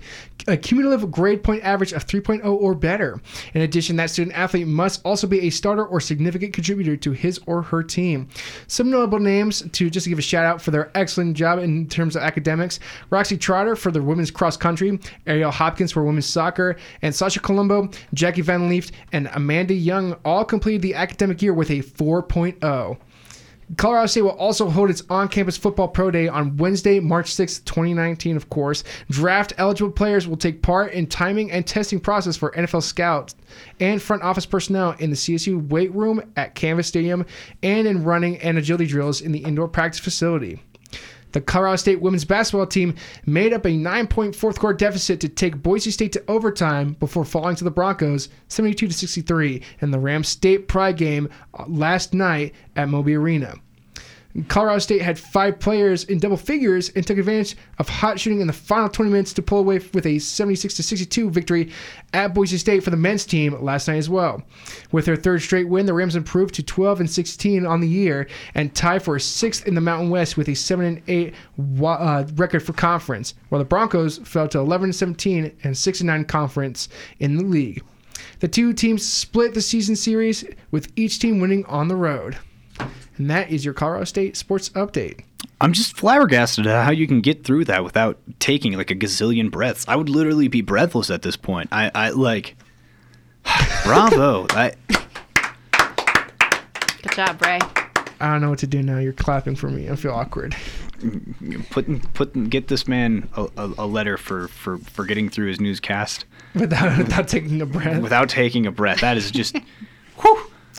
a 0.48 0.56
cumulative 0.56 1.10
grade 1.10 1.42
point 1.42 1.62
average 1.62 1.92
of 1.92 2.06
3.0 2.06 2.44
or 2.44 2.74
better. 2.74 3.20
In 3.54 3.62
addition, 3.62 3.96
that 3.96 4.10
student 4.10 4.36
athlete 4.36 4.66
must 4.66 5.00
also 5.04 5.26
be 5.26 5.40
a 5.42 5.50
starter 5.50 5.86
or 5.86 6.00
significant 6.00 6.52
contributor 6.52 6.96
to 6.96 7.12
his 7.12 7.40
or 7.46 7.62
her 7.62 7.82
team. 7.82 8.28
Some 8.66 8.90
notable 8.90 9.20
names 9.20 9.62
to 9.72 9.88
just 9.88 10.08
give 10.08 10.18
a 10.18 10.22
shout 10.22 10.44
out 10.44 10.60
for 10.60 10.72
their 10.72 10.90
excellent 10.94 11.36
job 11.36 11.60
in 11.60 11.88
terms 11.88 12.16
of 12.16 12.22
academics 12.22 12.80
Roxy 13.08 13.36
Trotter 13.36 13.76
for 13.76 13.92
the 13.92 14.02
women's 14.02 14.30
cross 14.30 14.56
country, 14.56 14.98
Ariel 15.26 15.52
Hopkins 15.52 15.92
for 15.92 16.04
women's 16.04 16.26
soccer, 16.26 16.76
and 17.02 17.14
Sasha 17.14 17.40
Colombo, 17.40 17.88
Jackie 18.14 18.42
Van 18.42 18.68
Leeft, 18.68 18.92
and 19.12 19.30
Amanda 19.32 19.74
Young 19.74 20.16
all 20.24 20.44
completed 20.44 20.82
the 20.82 20.94
academic 20.94 21.40
year 21.40 21.54
with 21.54 21.70
a 21.70 21.78
4.0. 21.78 22.98
Colorado 23.76 24.06
State 24.06 24.22
will 24.22 24.30
also 24.30 24.68
hold 24.68 24.90
its 24.90 25.02
on 25.08 25.28
campus 25.28 25.56
football 25.56 25.88
pro 25.88 26.10
day 26.10 26.28
on 26.28 26.56
Wednesday, 26.56 27.00
March 27.00 27.32
6, 27.32 27.60
2019, 27.60 28.36
of 28.36 28.50
course. 28.50 28.84
Draft 29.10 29.54
eligible 29.56 29.90
players 29.90 30.28
will 30.28 30.36
take 30.36 30.62
part 30.62 30.92
in 30.92 31.06
timing 31.06 31.50
and 31.50 31.66
testing 31.66 31.98
process 31.98 32.36
for 32.36 32.50
NFL 32.52 32.82
scouts 32.82 33.34
and 33.80 34.02
front 34.02 34.22
office 34.22 34.46
personnel 34.46 34.94
in 34.98 35.10
the 35.10 35.16
CSU 35.16 35.68
weight 35.68 35.92
room 35.94 36.22
at 36.36 36.54
Canvas 36.54 36.86
Stadium 36.86 37.24
and 37.62 37.86
in 37.86 38.04
running 38.04 38.38
and 38.38 38.58
agility 38.58 38.86
drills 38.86 39.20
in 39.20 39.32
the 39.32 39.40
indoor 39.40 39.68
practice 39.68 40.00
facility. 40.00 40.60
The 41.32 41.40
Colorado 41.40 41.76
State 41.76 42.00
women's 42.00 42.24
basketball 42.24 42.66
team 42.66 42.94
made 43.26 43.52
up 43.52 43.66
a 43.66 43.76
nine 43.76 44.06
point 44.06 44.36
fourth 44.36 44.58
quarter 44.58 44.76
deficit 44.76 45.20
to 45.20 45.28
take 45.28 45.62
Boise 45.62 45.90
State 45.90 46.12
to 46.12 46.24
overtime 46.28 46.94
before 46.94 47.24
falling 47.24 47.56
to 47.56 47.64
the 47.64 47.70
Broncos 47.70 48.28
72 48.48 48.88
to 48.88 48.92
63 48.92 49.62
in 49.80 49.90
the 49.90 49.98
Rams 49.98 50.28
State 50.28 50.68
Pride 50.68 50.96
game 50.96 51.28
uh, 51.58 51.64
last 51.66 52.14
night 52.14 52.54
at 52.76 52.88
Moby 52.88 53.14
Arena. 53.14 53.54
Colorado 54.48 54.78
State 54.78 55.02
had 55.02 55.18
five 55.18 55.60
players 55.60 56.04
in 56.04 56.18
double 56.18 56.38
figures 56.38 56.88
and 56.90 57.06
took 57.06 57.18
advantage 57.18 57.54
of 57.78 57.88
hot 57.88 58.18
shooting 58.18 58.40
in 58.40 58.46
the 58.46 58.52
final 58.52 58.88
20 58.88 59.10
minutes 59.10 59.34
to 59.34 59.42
pull 59.42 59.58
away 59.58 59.78
with 59.92 60.06
a 60.06 60.18
76 60.18 60.74
62 60.74 61.30
victory 61.30 61.70
at 62.14 62.32
Boise 62.32 62.56
State 62.56 62.82
for 62.82 62.90
the 62.90 62.96
men's 62.96 63.26
team 63.26 63.62
last 63.62 63.88
night 63.88 63.98
as 63.98 64.08
well. 64.08 64.42
With 64.90 65.04
their 65.04 65.16
third 65.16 65.42
straight 65.42 65.68
win, 65.68 65.84
the 65.84 65.92
Rams 65.92 66.16
improved 66.16 66.54
to 66.54 66.62
12 66.62 67.00
and 67.00 67.10
16 67.10 67.66
on 67.66 67.80
the 67.80 67.88
year 67.88 68.26
and 68.54 68.74
tied 68.74 69.02
for 69.02 69.18
sixth 69.18 69.66
in 69.66 69.74
the 69.74 69.80
Mountain 69.82 70.08
West 70.08 70.38
with 70.38 70.48
a 70.48 70.54
7 70.54 70.84
and 70.84 71.02
8 71.06 71.34
uh, 71.84 72.24
record 72.36 72.60
for 72.62 72.72
conference, 72.72 73.34
while 73.50 73.58
the 73.58 73.64
Broncos 73.66 74.18
fell 74.18 74.48
to 74.48 74.58
11 74.58 74.86
and 74.86 74.94
17 74.94 75.56
and 75.62 75.76
6 75.76 76.00
and 76.00 76.06
9 76.06 76.24
conference 76.24 76.88
in 77.18 77.36
the 77.36 77.44
league. 77.44 77.82
The 78.40 78.48
two 78.48 78.72
teams 78.72 79.06
split 79.06 79.54
the 79.54 79.60
season 79.60 79.94
series 79.94 80.44
with 80.70 80.90
each 80.96 81.18
team 81.18 81.38
winning 81.38 81.64
on 81.66 81.88
the 81.88 81.96
road. 81.96 82.38
And 83.18 83.30
that 83.30 83.50
is 83.50 83.64
your 83.64 83.74
Colorado 83.74 84.04
State 84.04 84.36
sports 84.36 84.68
update. 84.70 85.20
I'm 85.60 85.72
just 85.72 85.96
flabbergasted 85.96 86.66
at 86.66 86.84
how 86.84 86.90
you 86.90 87.06
can 87.06 87.20
get 87.20 87.44
through 87.44 87.66
that 87.66 87.84
without 87.84 88.18
taking 88.38 88.72
like 88.72 88.90
a 88.90 88.94
gazillion 88.96 89.50
breaths. 89.50 89.84
I 89.86 89.96
would 89.96 90.08
literally 90.08 90.48
be 90.48 90.60
breathless 90.60 91.10
at 91.10 91.22
this 91.22 91.36
point. 91.36 91.68
I, 91.72 91.90
I 91.94 92.10
like, 92.10 92.56
bravo. 93.84 94.46
I, 94.50 94.72
Good 97.02 97.12
job, 97.12 97.38
Bray. 97.38 97.58
I 98.20 98.30
don't 98.32 98.40
know 98.40 98.50
what 98.50 98.60
to 98.60 98.66
do 98.68 98.82
now. 98.82 98.98
You're 98.98 99.12
clapping 99.12 99.56
for 99.56 99.68
me. 99.68 99.90
I 99.90 99.96
feel 99.96 100.12
awkward. 100.12 100.54
put 101.70 101.86
put 102.14 102.48
get 102.50 102.68
this 102.68 102.86
man 102.86 103.28
a, 103.36 103.48
a, 103.56 103.72
a 103.78 103.86
letter 103.86 104.16
for, 104.16 104.46
for 104.48 104.78
for 104.78 105.04
getting 105.04 105.28
through 105.28 105.48
his 105.48 105.60
newscast 105.60 106.24
Without 106.54 106.98
without 106.98 107.26
taking 107.26 107.60
a 107.60 107.66
breath. 107.66 108.00
without 108.00 108.28
taking 108.28 108.66
a 108.66 108.72
breath. 108.72 109.00
That 109.00 109.16
is 109.16 109.30
just. 109.30 109.56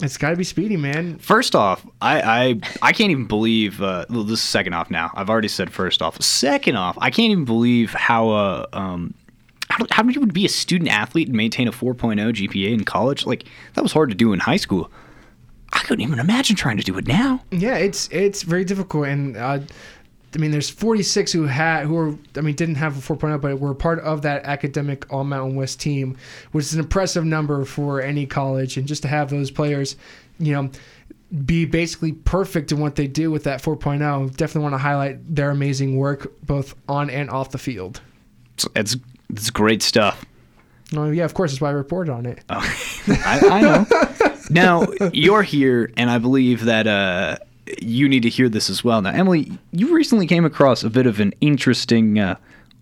It's 0.02 0.18
got 0.18 0.32
to 0.32 0.36
be 0.36 0.44
speedy, 0.44 0.78
man. 0.78 1.18
First 1.20 1.56
off, 1.56 1.86
I 2.02 2.22
I, 2.22 2.62
I 2.82 2.92
can't 2.94 3.12
even 3.12 3.26
believe. 3.26 3.82
Uh, 3.82 4.06
well, 4.10 4.24
this 4.24 4.40
is 4.40 4.46
second 4.46 4.74
off 4.74 4.90
now. 4.90 5.12
I've 5.16 5.30
already 5.30 5.48
said 5.48 5.72
first 5.72 6.02
off. 6.02 6.22
Second 6.22 6.78
off, 6.78 6.98
I 7.00 7.10
can't 7.10 7.32
even 7.32 7.46
believe 7.46 7.92
how 7.94 8.30
uh, 8.30 8.66
um 8.74 9.14
how 9.70 9.86
how 9.92 10.04
you 10.08 10.20
would 10.20 10.34
be 10.34 10.46
a 10.46 10.50
student 10.50 10.90
athlete 10.92 11.28
and 11.28 11.38
maintain 11.38 11.68
a 11.68 11.72
4.0 11.72 12.18
GPA 12.34 12.74
in 12.74 12.84
college. 12.84 13.26
Like 13.26 13.46
that 13.74 13.82
was 13.82 13.92
hard 13.92 14.10
to 14.10 14.16
do 14.16 14.34
in 14.34 14.40
high 14.40 14.58
school. 14.58 14.92
I 15.74 15.80
couldn't 15.80 16.02
even 16.02 16.20
imagine 16.20 16.56
trying 16.56 16.78
to 16.78 16.84
do 16.84 16.98
it 16.98 17.08
now. 17.08 17.44
Yeah, 17.52 17.76
it's 17.76 18.08
it's 18.10 18.44
very 18.44 18.64
difficult, 18.64 19.08
and 19.08 19.36
uh, 19.36 19.60
I 20.36 20.40
mean, 20.40 20.52
there's 20.52 20.70
46 20.70 21.32
who 21.32 21.44
had 21.44 21.86
who 21.86 21.98
are 21.98 22.18
I 22.36 22.42
mean 22.42 22.56
didn't 22.56 22.76
have 22.76 22.98
a 22.98 23.16
4.0, 23.16 23.40
but 23.42 23.60
were 23.60 23.74
part 23.74 24.00
of 24.00 24.24
that 24.24 24.46
academic 24.46 25.12
All 25.12 25.24
Mountain 25.24 25.56
West 25.56 25.80
team, 25.80 26.18
which 26.52 26.66
is 26.66 26.74
an 26.74 26.80
impressive 26.80 27.26
number 27.26 27.66
for 27.66 28.02
any 28.02 28.26
college, 28.26 28.78
and 28.78 28.88
just 28.88 29.04
to 29.04 29.08
have 29.08 29.30
those 29.30 29.52
players, 29.52 29.96
you 30.40 30.54
know. 30.54 30.70
Be 31.46 31.66
basically 31.66 32.12
perfect 32.12 32.72
in 32.72 32.80
what 32.80 32.96
they 32.96 33.08
do 33.08 33.32
with 33.32 33.46
that 33.46 33.60
4.0. 33.60 34.38
Definitely 34.38 34.62
want 34.62 34.74
to 34.74 34.78
highlight 34.78 35.36
their 35.36 35.50
amazing 35.50 35.98
work 35.98 36.32
both 36.46 36.76
on 36.88 37.10
and 37.10 37.28
off 37.32 37.50
the 37.50 37.58
field. 37.58 38.02
It's 38.54 38.68
it's, 38.76 38.98
it's 39.32 39.50
great 39.50 39.82
stuff. 39.82 40.24
Oh 40.96 41.10
yeah, 41.10 41.26
of 41.26 41.34
course, 41.34 41.52
that's 41.52 41.62
why 41.62 41.70
I 41.70 41.72
reported 41.72 42.12
on 42.12 42.26
it. 42.26 42.44
I, 42.50 43.42
I 43.50 43.62
know. 43.62 43.86
now 44.50 44.88
you're 45.12 45.44
here, 45.44 45.92
and 45.98 46.10
I 46.10 46.18
believe 46.18 46.66
that 46.66 46.88
uh, 46.88 47.38
you 47.82 48.10
need 48.10 48.24
to 48.24 48.30
hear 48.30 48.50
this 48.50 48.70
as 48.70 48.84
well. 48.84 49.02
Now, 49.02 49.12
Emily, 49.12 49.52
you 49.72 49.94
recently 49.96 50.28
came 50.28 50.46
across 50.46 50.84
a 50.84 50.90
bit 50.90 51.06
of 51.06 51.20
an 51.20 51.34
interesting 51.42 52.20
uh, 52.20 52.36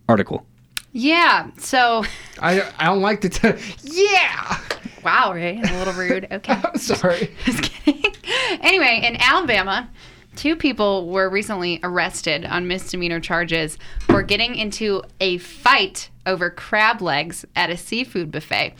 article. 0.09 0.45
Yeah. 0.91 1.49
So, 1.57 2.03
I 2.39 2.61
I 2.77 2.85
don't 2.85 3.01
like 3.01 3.21
to 3.21 3.29
t- 3.29 3.53
yeah. 3.83 4.59
wow, 5.03 5.33
Ray, 5.33 5.59
a 5.59 5.77
little 5.77 5.93
rude. 5.93 6.27
Okay. 6.31 6.59
Sorry. 6.75 7.33
Just 7.45 7.63
kidding. 7.63 8.13
Anyway, 8.61 9.01
in 9.03 9.17
Alabama, 9.21 9.89
two 10.35 10.55
people 10.55 11.09
were 11.09 11.29
recently 11.29 11.79
arrested 11.83 12.45
on 12.45 12.67
misdemeanor 12.67 13.19
charges 13.19 13.77
for 14.01 14.23
getting 14.23 14.55
into 14.55 15.01
a 15.19 15.37
fight 15.37 16.09
over 16.25 16.49
crab 16.49 17.01
legs 17.01 17.45
at 17.55 17.69
a 17.69 17.77
seafood 17.77 18.31
buffet 18.31 18.73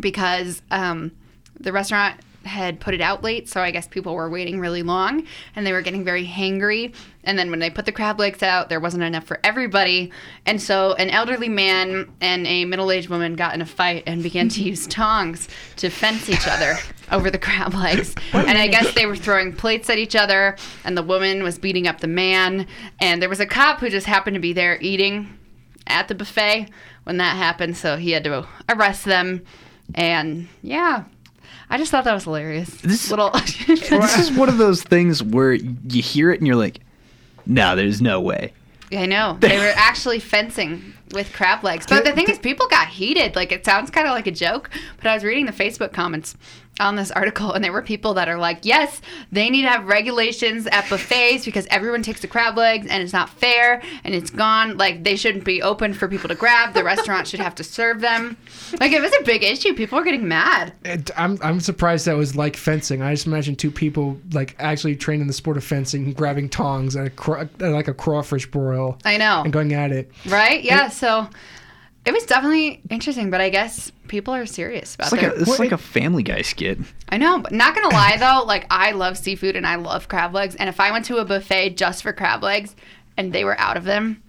because 0.00 0.62
um, 0.70 1.12
the 1.58 1.72
restaurant 1.72 2.20
had 2.44 2.80
put 2.80 2.94
it 2.94 3.00
out 3.00 3.22
late, 3.22 3.48
so 3.48 3.60
I 3.60 3.70
guess 3.70 3.86
people 3.86 4.14
were 4.14 4.28
waiting 4.28 4.60
really 4.60 4.82
long 4.82 5.26
and 5.54 5.66
they 5.66 5.72
were 5.72 5.82
getting 5.82 6.04
very 6.04 6.26
hangry. 6.26 6.94
And 7.24 7.38
then 7.38 7.50
when 7.50 7.58
they 7.58 7.70
put 7.70 7.86
the 7.86 7.92
crab 7.92 8.18
legs 8.18 8.42
out, 8.42 8.68
there 8.68 8.80
wasn't 8.80 9.02
enough 9.02 9.24
for 9.24 9.40
everybody. 9.42 10.12
And 10.46 10.60
so 10.60 10.94
an 10.94 11.10
elderly 11.10 11.48
man 11.48 12.12
and 12.20 12.46
a 12.46 12.64
middle 12.64 12.90
aged 12.90 13.08
woman 13.08 13.34
got 13.34 13.54
in 13.54 13.62
a 13.62 13.66
fight 13.66 14.04
and 14.06 14.22
began 14.22 14.48
to 14.50 14.62
use 14.62 14.86
tongs 14.86 15.48
to 15.76 15.88
fence 15.88 16.28
each 16.28 16.46
other 16.46 16.76
over 17.12 17.30
the 17.30 17.38
crab 17.38 17.74
legs. 17.74 18.14
And 18.32 18.58
I 18.58 18.66
guess 18.66 18.94
they 18.94 19.06
were 19.06 19.16
throwing 19.16 19.54
plates 19.54 19.88
at 19.88 19.98
each 19.98 20.16
other, 20.16 20.56
and 20.84 20.96
the 20.96 21.02
woman 21.02 21.42
was 21.42 21.58
beating 21.58 21.86
up 21.86 22.00
the 22.00 22.08
man. 22.08 22.66
And 23.00 23.22
there 23.22 23.28
was 23.28 23.40
a 23.40 23.46
cop 23.46 23.80
who 23.80 23.88
just 23.88 24.06
happened 24.06 24.34
to 24.34 24.40
be 24.40 24.52
there 24.52 24.78
eating 24.80 25.38
at 25.86 26.08
the 26.08 26.14
buffet 26.14 26.68
when 27.04 27.18
that 27.18 27.36
happened, 27.36 27.76
so 27.76 27.96
he 27.96 28.12
had 28.12 28.24
to 28.24 28.46
arrest 28.68 29.04
them. 29.04 29.42
And 29.94 30.48
yeah, 30.62 31.04
I 31.70 31.78
just 31.78 31.90
thought 31.90 32.04
that 32.04 32.14
was 32.14 32.24
hilarious. 32.24 32.68
This 32.82 33.10
little. 33.10 33.30
this 33.66 34.18
is 34.18 34.32
one 34.32 34.48
of 34.48 34.58
those 34.58 34.82
things 34.82 35.22
where 35.22 35.52
you 35.52 36.02
hear 36.02 36.30
it 36.30 36.40
and 36.40 36.46
you're 36.46 36.56
like, 36.56 36.80
"No, 37.46 37.76
there's 37.76 38.00
no 38.02 38.20
way." 38.20 38.52
I 38.92 39.06
know 39.06 39.36
they 39.40 39.58
were 39.58 39.72
actually 39.74 40.20
fencing 40.20 40.94
with 41.12 41.32
crab 41.32 41.64
legs. 41.64 41.86
But 41.86 42.04
the 42.04 42.12
thing 42.12 42.28
is, 42.28 42.38
people 42.38 42.68
got 42.68 42.88
heated. 42.88 43.36
Like 43.36 43.52
it 43.52 43.64
sounds 43.64 43.90
kind 43.90 44.06
of 44.06 44.12
like 44.12 44.26
a 44.26 44.32
joke, 44.32 44.70
but 44.96 45.06
I 45.06 45.14
was 45.14 45.24
reading 45.24 45.46
the 45.46 45.52
Facebook 45.52 45.92
comments 45.92 46.36
on 46.80 46.96
this 46.96 47.10
article, 47.10 47.52
and 47.52 47.62
there 47.62 47.72
were 47.72 47.82
people 47.82 48.14
that 48.14 48.28
are 48.28 48.38
like, 48.38 48.60
"Yes, 48.62 49.00
they 49.30 49.50
need 49.50 49.62
to 49.62 49.68
have 49.68 49.86
regulations 49.86 50.66
at 50.66 50.88
buffets 50.88 51.44
because 51.44 51.66
everyone 51.70 52.02
takes 52.02 52.20
the 52.20 52.26
crab 52.26 52.56
legs, 52.56 52.86
and 52.88 53.02
it's 53.02 53.12
not 53.12 53.30
fair, 53.30 53.82
and 54.04 54.14
it's 54.14 54.30
gone. 54.30 54.76
Like 54.76 55.04
they 55.04 55.16
shouldn't 55.16 55.44
be 55.44 55.62
open 55.62 55.94
for 55.94 56.08
people 56.08 56.28
to 56.28 56.34
grab. 56.34 56.74
The 56.74 56.84
restaurant 56.84 57.26
should 57.26 57.40
have 57.40 57.54
to 57.56 57.64
serve 57.64 58.00
them. 58.00 58.36
Like 58.80 58.92
it 58.92 59.00
was 59.00 59.12
a 59.20 59.24
big 59.24 59.42
issue. 59.42 59.74
People 59.74 59.98
were 59.98 60.04
getting 60.04 60.26
mad. 60.28 60.72
It, 60.84 61.10
I'm 61.16 61.38
I'm 61.42 61.60
surprised 61.60 62.06
that 62.06 62.16
was 62.16 62.36
like 62.36 62.56
fencing. 62.56 63.02
I 63.02 63.12
just 63.12 63.26
imagine 63.26 63.56
two 63.56 63.70
people 63.70 64.18
like 64.32 64.56
actually 64.58 64.96
trained 64.96 65.20
in 65.20 65.28
the 65.28 65.34
sport 65.34 65.56
of 65.56 65.64
fencing, 65.64 66.12
grabbing 66.12 66.48
tongs 66.48 66.96
and 66.96 67.08
a 67.08 67.70
like 67.70 67.88
a 67.88 67.94
crawfish 67.94 68.50
broil. 68.50 68.98
I 69.04 69.16
know. 69.16 69.42
And 69.42 69.52
going 69.52 69.72
at 69.74 69.92
it. 69.92 70.10
Right? 70.26 70.62
Yeah. 70.62 70.88
So 70.88 71.28
it 72.04 72.12
was 72.12 72.24
definitely 72.24 72.82
interesting, 72.90 73.30
but 73.30 73.40
I 73.40 73.48
guess 73.50 73.90
people 74.08 74.34
are 74.34 74.46
serious 74.46 74.94
about 74.94 75.06
It's 75.06 75.12
like 75.12 75.20
their- 75.22 75.30
a, 75.32 75.40
it's 75.40 75.58
like 75.58 75.72
a 75.72 75.78
Family 75.78 76.22
Guy 76.22 76.42
skit. 76.42 76.78
I 77.08 77.16
know, 77.18 77.38
but 77.38 77.52
not 77.52 77.74
gonna 77.74 77.94
lie 77.94 78.16
though, 78.18 78.44
like 78.46 78.66
I 78.70 78.92
love 78.92 79.16
seafood 79.18 79.56
and 79.56 79.66
I 79.66 79.76
love 79.76 80.08
crab 80.08 80.34
legs, 80.34 80.54
and 80.56 80.68
if 80.68 80.80
I 80.80 80.90
went 80.90 81.04
to 81.06 81.18
a 81.18 81.24
buffet 81.24 81.70
just 81.70 82.02
for 82.02 82.12
crab 82.12 82.42
legs 82.42 82.74
and 83.16 83.32
they 83.32 83.44
were 83.44 83.58
out 83.60 83.76
of 83.76 83.84
them, 83.84 84.22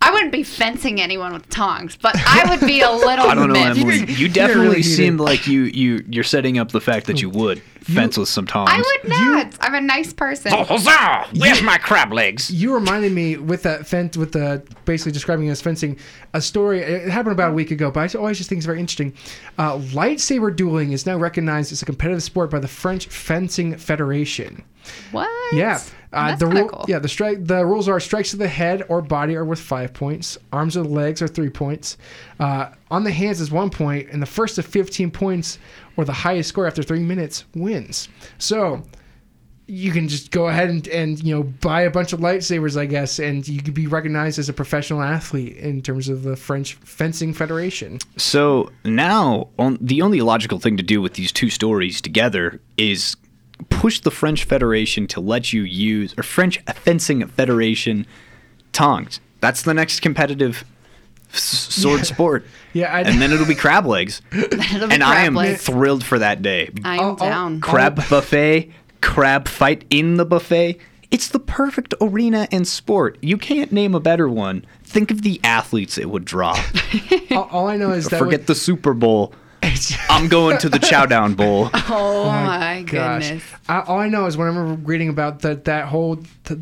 I 0.00 0.10
wouldn't 0.10 0.32
be 0.32 0.42
fencing 0.42 1.00
anyone 1.00 1.32
with 1.32 1.48
tongs, 1.48 1.96
but 1.96 2.14
I 2.16 2.44
would 2.50 2.66
be 2.66 2.80
a 2.80 2.90
little. 2.92 3.26
I 3.26 3.34
don't 3.34 3.52
know, 3.52 3.74
miffed. 3.74 3.78
Emily. 3.80 4.12
You 4.12 4.28
definitely 4.28 4.82
seemed 4.82 5.20
like 5.20 5.46
you 5.46 5.62
you 5.62 6.04
you're 6.08 6.24
setting 6.24 6.58
up 6.58 6.72
the 6.72 6.80
fact 6.80 7.06
that 7.06 7.22
you 7.22 7.30
would 7.30 7.62
fence 7.84 8.16
with 8.16 8.28
some 8.28 8.46
tongs. 8.46 8.70
I 8.72 8.78
would 8.78 9.08
not. 9.10 9.54
I'm 9.60 9.74
a 9.74 9.80
nice 9.80 10.12
person. 10.12 10.52
Oh, 10.54 10.64
huzzah! 10.64 11.28
Where's 11.38 11.62
my 11.62 11.78
crab 11.78 12.12
legs? 12.12 12.50
You 12.50 12.74
reminded 12.74 13.12
me 13.12 13.36
with 13.36 13.62
that 13.64 13.86
fence, 13.86 14.16
with 14.16 14.32
the 14.32 14.62
basically 14.84 15.12
describing 15.12 15.46
it 15.46 15.50
as 15.50 15.60
fencing, 15.62 15.98
a 16.34 16.40
story. 16.40 16.80
It 16.80 17.08
happened 17.08 17.32
about 17.32 17.50
a 17.50 17.54
week 17.54 17.70
ago, 17.70 17.90
but 17.90 18.14
I 18.14 18.18
always 18.18 18.38
just 18.38 18.48
think 18.48 18.58
it's 18.58 18.66
very 18.66 18.80
interesting. 18.80 19.14
Uh, 19.58 19.78
lightsaber 19.78 20.54
dueling 20.54 20.92
is 20.92 21.06
now 21.06 21.16
recognized 21.16 21.72
as 21.72 21.82
a 21.82 21.84
competitive 21.84 22.22
sport 22.22 22.50
by 22.50 22.58
the 22.58 22.68
French 22.68 23.06
Fencing 23.06 23.76
Federation. 23.76 24.62
What? 25.12 25.28
Yeah. 25.54 25.80
Uh, 26.12 26.28
That's 26.28 26.40
the 26.40 26.46
kinda 26.46 26.60
rule, 26.60 26.68
cool. 26.68 26.84
yeah, 26.88 26.98
the 26.98 27.08
strike. 27.08 27.46
The 27.46 27.64
rules 27.64 27.88
are 27.88 27.98
strikes 27.98 28.32
to 28.32 28.36
the 28.36 28.48
head 28.48 28.82
or 28.90 29.00
body 29.00 29.34
are 29.34 29.46
worth 29.46 29.60
five 29.60 29.94
points. 29.94 30.36
Arms 30.52 30.76
or 30.76 30.82
legs 30.84 31.22
are 31.22 31.28
three 31.28 31.48
points. 31.48 31.96
Uh, 32.38 32.68
on 32.90 33.02
the 33.02 33.10
hands 33.10 33.40
is 33.40 33.50
one 33.50 33.70
point, 33.70 34.10
and 34.10 34.20
the 34.20 34.26
first 34.26 34.58
of 34.58 34.66
fifteen 34.66 35.10
points 35.10 35.58
or 35.96 36.04
the 36.04 36.12
highest 36.12 36.48
score 36.48 36.66
after 36.66 36.82
three 36.82 37.00
minutes 37.00 37.44
wins. 37.54 38.08
So 38.38 38.82
you 39.66 39.92
can 39.92 40.08
just 40.08 40.30
go 40.30 40.48
ahead 40.48 40.68
and, 40.68 40.86
and 40.88 41.22
you 41.22 41.34
know 41.34 41.42
buy 41.42 41.82
a 41.82 41.90
bunch 41.90 42.12
of 42.12 42.20
lightsabers, 42.20 42.78
I 42.78 42.86
guess, 42.86 43.18
and 43.18 43.46
you 43.46 43.62
could 43.62 43.74
be 43.74 43.86
recognized 43.86 44.38
as 44.38 44.48
a 44.48 44.52
professional 44.52 45.02
athlete 45.02 45.56
in 45.56 45.82
terms 45.82 46.08
of 46.08 46.24
the 46.24 46.36
French 46.36 46.74
Fencing 46.74 47.32
Federation. 47.32 47.98
So 48.16 48.70
now, 48.84 49.48
on, 49.58 49.78
the 49.80 50.02
only 50.02 50.20
logical 50.20 50.58
thing 50.58 50.76
to 50.76 50.82
do 50.82 51.00
with 51.00 51.14
these 51.14 51.32
two 51.32 51.48
stories 51.48 52.00
together 52.00 52.60
is 52.76 53.16
push 53.70 54.00
the 54.00 54.10
French 54.10 54.44
Federation 54.44 55.06
to 55.06 55.20
let 55.20 55.52
you 55.52 55.62
use, 55.62 56.14
or 56.18 56.22
French 56.22 56.58
Fencing 56.84 57.26
Federation 57.28 58.06
tongs. 58.72 59.20
That's 59.40 59.62
the 59.62 59.74
next 59.74 60.00
competitive 60.00 60.64
sword 61.32 62.00
Yeah. 62.00 62.04
sport. 62.04 62.46
Yeah, 62.74 62.90
I- 62.90 63.02
and 63.02 63.20
then 63.20 63.32
it'll 63.32 63.44
be 63.46 63.54
crab 63.54 63.84
legs. 63.84 64.22
It'll 64.32 64.48
be 64.88 64.94
and 64.94 65.02
I 65.02 65.24
am 65.24 65.34
legs. 65.34 65.62
thrilled 65.62 66.02
for 66.02 66.18
that 66.18 66.40
day. 66.40 66.70
I'm 66.84 67.16
down. 67.16 67.60
Crab 67.60 67.96
buffet, 68.08 68.70
crab 69.02 69.46
fight 69.46 69.84
in 69.90 70.16
the 70.16 70.24
buffet. 70.24 70.78
It's 71.10 71.28
the 71.28 71.38
perfect 71.38 71.92
arena 72.00 72.48
and 72.50 72.66
sport. 72.66 73.18
You 73.20 73.36
can't 73.36 73.72
name 73.72 73.94
a 73.94 74.00
better 74.00 74.26
one. 74.26 74.64
Think 74.84 75.10
of 75.10 75.20
the 75.20 75.38
athletes 75.44 75.98
it 75.98 76.08
would 76.08 76.24
draw. 76.24 76.58
all, 77.32 77.42
all 77.52 77.66
I 77.68 77.76
know 77.76 77.90
is 77.90 78.06
that 78.08 78.18
Forget 78.18 78.40
when- 78.40 78.46
the 78.46 78.54
Super 78.54 78.94
Bowl. 78.94 79.34
I'm 80.08 80.28
going 80.28 80.56
to 80.58 80.68
the 80.70 80.78
Chowdown 80.78 81.36
Bowl. 81.36 81.68
Oh, 81.74 81.90
oh 81.90 82.24
my, 82.32 82.82
gosh. 82.86 83.22
goodness. 83.28 83.44
I, 83.68 83.80
all 83.82 83.98
I 83.98 84.08
know 84.08 84.24
is 84.24 84.36
when 84.38 84.48
I 84.48 84.50
remember 84.50 84.82
reading 84.88 85.08
about 85.10 85.40
that 85.40 85.66
that 85.66 85.88
whole 85.88 86.16
th- 86.44 86.58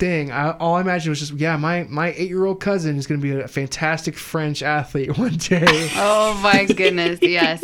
thing, 0.00 0.32
I, 0.32 0.52
all 0.52 0.74
I 0.74 0.80
imagined 0.80 1.10
was 1.10 1.20
just, 1.20 1.34
yeah, 1.34 1.56
my 1.56 1.84
my 1.84 2.12
eight 2.16 2.28
year 2.28 2.44
old 2.46 2.60
cousin 2.60 2.96
is 2.96 3.06
going 3.06 3.20
to 3.20 3.22
be 3.22 3.38
a 3.40 3.46
fantastic 3.46 4.16
French 4.16 4.62
athlete 4.62 5.16
one 5.18 5.36
day. 5.36 5.90
Oh 5.94 6.38
my 6.42 6.64
goodness, 6.76 7.20
yes. 7.22 7.62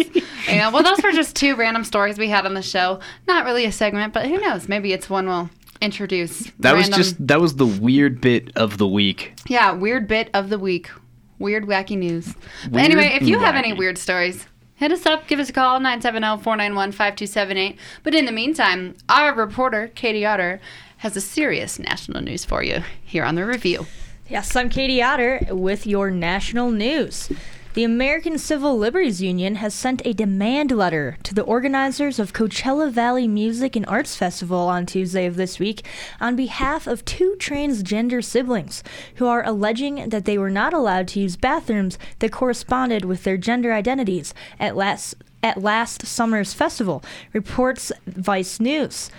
Yeah, 0.48 0.68
uh, 0.68 0.70
well, 0.70 0.84
those 0.84 1.02
were 1.02 1.12
just 1.12 1.34
two 1.34 1.56
random 1.56 1.82
stories 1.82 2.18
we 2.18 2.28
had 2.28 2.46
on 2.46 2.54
the 2.54 2.62
show. 2.62 3.00
Not 3.26 3.44
really 3.44 3.64
a 3.64 3.72
segment, 3.72 4.12
but 4.12 4.26
who 4.26 4.38
knows? 4.38 4.68
Maybe 4.68 4.92
it's 4.92 5.10
one 5.10 5.26
we'll 5.26 5.50
introduce. 5.80 6.50
That 6.60 6.76
was 6.76 6.88
just 6.88 7.26
that 7.26 7.40
was 7.40 7.56
the 7.56 7.66
weird 7.66 8.20
bit 8.20 8.52
of 8.56 8.78
the 8.78 8.86
week. 8.86 9.34
Yeah, 9.48 9.72
weird 9.72 10.06
bit 10.06 10.30
of 10.34 10.48
the 10.50 10.58
week. 10.58 10.90
Weird, 11.38 11.64
wacky 11.66 11.98
news. 11.98 12.34
But 12.70 12.82
anyway, 12.82 13.18
if 13.20 13.22
you 13.22 13.36
and 13.36 13.44
have 13.44 13.56
any 13.56 13.74
weird 13.74 13.98
stories, 13.98 14.46
hit 14.76 14.90
us 14.90 15.04
up. 15.04 15.26
Give 15.26 15.38
us 15.38 15.50
a 15.50 15.52
call, 15.52 15.78
970-491-5278. 15.80 17.76
But 18.02 18.14
in 18.14 18.24
the 18.24 18.32
meantime, 18.32 18.96
our 19.10 19.34
reporter, 19.34 19.88
Katie 19.94 20.24
Otter, 20.24 20.62
has 21.06 21.16
a 21.16 21.20
serious 21.20 21.78
national 21.78 22.20
news 22.20 22.44
for 22.44 22.64
you 22.64 22.82
here 23.04 23.22
on 23.22 23.36
The 23.36 23.46
Review. 23.46 23.86
Yes, 24.28 24.56
I'm 24.56 24.68
Katie 24.68 25.00
Otter 25.00 25.40
with 25.50 25.86
your 25.86 26.10
national 26.10 26.72
news. 26.72 27.30
The 27.74 27.84
American 27.84 28.38
Civil 28.38 28.76
Liberties 28.76 29.22
Union 29.22 29.54
has 29.54 29.72
sent 29.72 30.04
a 30.04 30.12
demand 30.12 30.72
letter 30.72 31.16
to 31.22 31.32
the 31.32 31.44
organizers 31.44 32.18
of 32.18 32.32
Coachella 32.32 32.90
Valley 32.90 33.28
Music 33.28 33.76
and 33.76 33.86
Arts 33.86 34.16
Festival 34.16 34.58
on 34.58 34.84
Tuesday 34.84 35.26
of 35.26 35.36
this 35.36 35.60
week 35.60 35.86
on 36.20 36.34
behalf 36.34 36.88
of 36.88 37.04
two 37.04 37.36
transgender 37.38 38.24
siblings 38.24 38.82
who 39.14 39.28
are 39.28 39.46
alleging 39.46 40.08
that 40.08 40.24
they 40.24 40.36
were 40.36 40.50
not 40.50 40.74
allowed 40.74 41.06
to 41.06 41.20
use 41.20 41.36
bathrooms 41.36 42.00
that 42.18 42.32
corresponded 42.32 43.04
with 43.04 43.22
their 43.22 43.36
gender 43.36 43.72
identities 43.72 44.34
at 44.58 44.74
last 44.74 45.14
at 45.40 45.62
last 45.62 46.04
summer's 46.04 46.52
festival, 46.52 47.04
reports 47.32 47.92
Vice 48.08 48.58
News. 48.58 49.12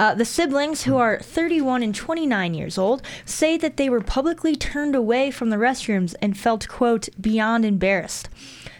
Uh, 0.00 0.14
the 0.14 0.24
siblings, 0.24 0.84
who 0.84 0.96
are 0.96 1.18
31 1.18 1.82
and 1.82 1.94
29 1.94 2.54
years 2.54 2.78
old, 2.78 3.02
say 3.26 3.58
that 3.58 3.76
they 3.76 3.90
were 3.90 4.00
publicly 4.00 4.56
turned 4.56 4.94
away 4.94 5.30
from 5.30 5.50
the 5.50 5.58
restrooms 5.58 6.14
and 6.22 6.38
felt, 6.38 6.66
quote, 6.68 7.10
beyond 7.20 7.66
embarrassed. 7.66 8.30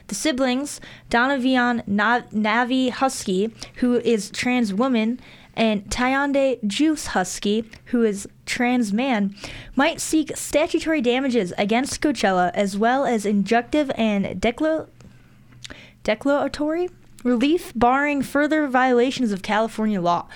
The 0.06 0.14
siblings, 0.14 0.80
Donavion 1.10 1.86
Na- 1.86 2.22
Navi 2.32 2.88
Husky, 2.88 3.54
who 3.76 3.96
is 3.96 4.30
trans 4.30 4.72
woman, 4.72 5.20
and 5.54 5.84
Tyonde 5.90 6.66
Juice 6.66 7.08
Husky, 7.08 7.70
who 7.86 8.02
is 8.02 8.26
trans 8.46 8.90
man, 8.90 9.36
might 9.76 10.00
seek 10.00 10.34
statutory 10.38 11.02
damages 11.02 11.52
against 11.58 12.00
Coachella 12.00 12.50
as 12.54 12.78
well 12.78 13.04
as 13.04 13.26
injunctive 13.26 13.90
and 13.94 14.40
declaratory 16.02 16.88
relief 17.22 17.72
barring 17.76 18.22
further 18.22 18.66
violations 18.66 19.32
of 19.32 19.42
California 19.42 20.00
law. 20.00 20.26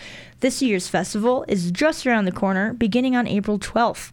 This 0.45 0.61
year's 0.61 0.89
festival 0.89 1.47
is 1.49 1.71
just 1.71 2.07
around 2.07 2.27
the 2.27 2.31
corner, 2.31 2.75
beginning 2.75 3.17
on 3.17 3.27
April 3.27 3.59
12th. 3.59 4.13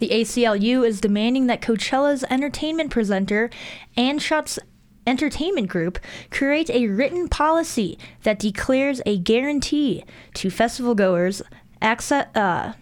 The 0.00 0.08
ACLU 0.08 0.84
is 0.84 1.00
demanding 1.00 1.46
that 1.46 1.60
Coachella's 1.60 2.24
entertainment 2.28 2.90
presenter, 2.90 3.48
Anschutz 3.96 4.58
Entertainment 5.06 5.68
Group, 5.68 6.00
create 6.32 6.68
a 6.68 6.88
written 6.88 7.28
policy 7.28 7.96
that 8.24 8.40
declares 8.40 9.00
a 9.06 9.18
guarantee 9.18 10.02
to 10.34 10.50
festival 10.50 10.96
goers 10.96 11.42
access. 11.80 12.26
Uh, 12.34 12.72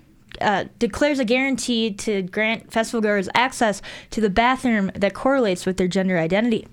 uh, 0.41 0.65
declares 0.79 1.19
a 1.19 1.25
guarantee 1.27 1.93
to 1.93 2.23
grant 2.23 2.73
festival 2.73 3.03
goers 3.03 3.29
access 3.35 3.83
to 4.09 4.23
the 4.23 4.31
bathroom 4.31 4.91
that 4.95 5.13
correlates 5.13 5.67
with 5.67 5.77
their 5.77 5.87
gender 5.87 6.19
identity. 6.19 6.67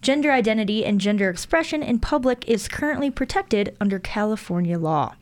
Gender 0.00 0.32
identity 0.32 0.82
and 0.82 0.98
gender 0.98 1.28
expression 1.28 1.82
in 1.82 1.98
public 1.98 2.42
is 2.48 2.68
currently 2.68 3.10
protected 3.10 3.76
under 3.78 3.98
California 3.98 4.78
law. 4.78 5.14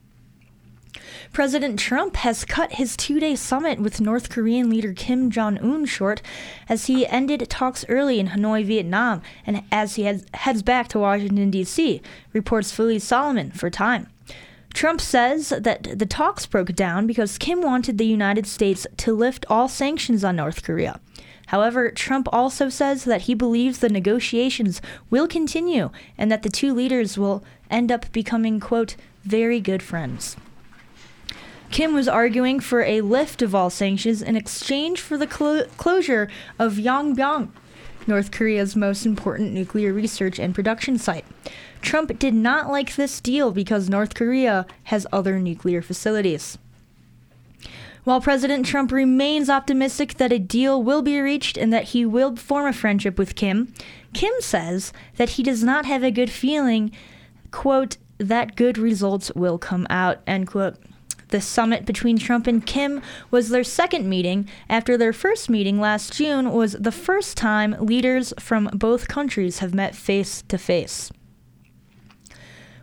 President 1.33 1.79
Trump 1.79 2.17
has 2.17 2.45
cut 2.45 2.75
his 2.75 2.97
two 2.97 3.19
day 3.19 3.35
summit 3.35 3.81
with 3.81 4.01
North 4.01 4.31
Korean 4.31 4.71
leader 4.71 4.93
Kim 4.93 5.31
Jong 5.31 5.59
un 5.59 5.85
short 5.87 6.23
as 6.69 6.87
he 6.87 7.07
ended 7.07 7.49
talks 7.49 7.85
early 7.89 8.21
in 8.21 8.29
Hanoi, 8.29 8.65
Vietnam, 8.65 9.23
and 9.47 9.63
as 9.73 9.97
he 9.97 10.05
heads, 10.05 10.63
back 10.63 10.89
to 10.89 10.99
Washington, 10.99 11.51
D.C., 11.51 12.01
reports 12.33 12.73
Felice 12.73 13.05
Solomon 13.05 13.51
for 13.51 13.71
Time. 13.71 14.09
Trump 14.73 15.01
says 15.01 15.51
that 15.51 15.99
the 15.99 16.07
talks 16.07 16.47
broke 16.47 16.75
down 16.75 17.07
because 17.07 17.39
Kim 17.39 17.61
wanted 17.61 17.97
the 17.97 18.07
United 18.07 18.47
States 18.47 18.87
to 18.97 19.15
lift 19.15 19.47
all 19.49 19.69
sanctions 19.69 20.25
on 20.25 20.37
North 20.37 20.65
Korea. 20.65 21.01
However, 21.47 21.91
Trump 21.91 22.29
also 22.33 22.69
says 22.69 23.05
that 23.05 23.23
he 23.23 23.35
believes 23.35 23.79
the 23.79 23.89
negotiations 23.89 24.83
will 25.11 25.29
continue 25.29 25.91
and 26.19 26.31
that 26.33 26.43
the 26.43 26.49
two 26.49 26.75
leaders 26.75 27.17
will 27.17 27.45
end 27.71 27.93
up 27.93 28.11
becoming, 28.13 28.59
quote, 28.59 28.97
very 29.25 29.61
good 29.61 29.83
friends. 29.83 30.37
Kim 31.75 31.93
was 31.93 32.07
arguing 32.07 32.61
for 32.61 32.85
a 32.85 33.01
lift 33.01 33.43
of 33.43 33.53
all 33.53 33.69
sanctions 33.69 34.23
in 34.23 34.37
exchange 34.37 35.01
for 35.01 35.19
the 35.19 35.27
clo- 35.27 35.65
closure 35.77 36.31
of 36.57 36.75
Yongbyon, 36.75 37.49
North 38.07 38.31
Korea's 38.31 38.77
most 38.77 39.05
important 39.05 39.53
nuclear 39.53 39.93
research 39.93 40.39
and 40.39 40.55
production 40.55 40.99
site. 40.99 41.25
Trump 41.83 42.17
did 42.21 42.33
not 42.33 42.71
like 42.71 42.95
this 42.95 43.21
deal 43.21 43.51
because 43.51 43.91
North 43.91 44.15
Korea 44.15 44.67
has 44.85 45.05
other 45.13 45.41
nuclear 45.41 45.83
facilities. 45.83 46.59
While 48.05 48.21
President 48.21 48.65
Trump 48.65 48.93
remains 48.93 49.51
optimistic 49.51 50.15
that 50.19 50.31
a 50.31 50.39
deal 50.39 50.81
will 50.81 51.03
be 51.03 51.19
reached 51.19 51.57
and 51.57 51.73
that 51.73 51.87
he 51.87 52.07
will 52.07 52.37
form 52.37 52.67
a 52.69 52.73
friendship 52.73 53.19
with 53.19 53.35
Kim, 53.35 53.75
Kim 54.13 54.35
says 54.39 54.93
that 55.17 55.31
he 55.31 55.43
does 55.43 55.65
not 55.65 55.87
have 55.87 56.05
a 56.05 56.13
good 56.13 56.31
feeling, 56.31 56.93
quote, 57.51 57.97
that 58.19 58.55
good 58.55 58.79
results 58.79 59.33
will 59.35 59.59
come 59.59 59.89
out, 59.91 60.21
end 60.25 60.47
quote. 60.47 60.77
The 61.35 61.41
summit 61.41 61.85
between 61.85 62.17
Trump 62.17 62.47
and 62.47 62.65
Kim 62.65 63.03
was 63.33 63.49
their 63.49 63.65
second 63.65 64.09
meeting 64.09 64.49
after 64.69 64.97
their 64.97 65.13
first 65.13 65.51
meeting 65.51 65.81
last 65.81 66.13
June 66.13 66.53
was 66.53 66.75
the 66.75 66.93
first 66.93 67.37
time 67.37 67.75
leaders 67.81 68.33
from 68.39 68.71
both 68.73 69.09
countries 69.09 69.59
have 69.59 69.75
met 69.75 69.97
face 69.97 70.43
to 70.43 70.57
face. 70.57 71.11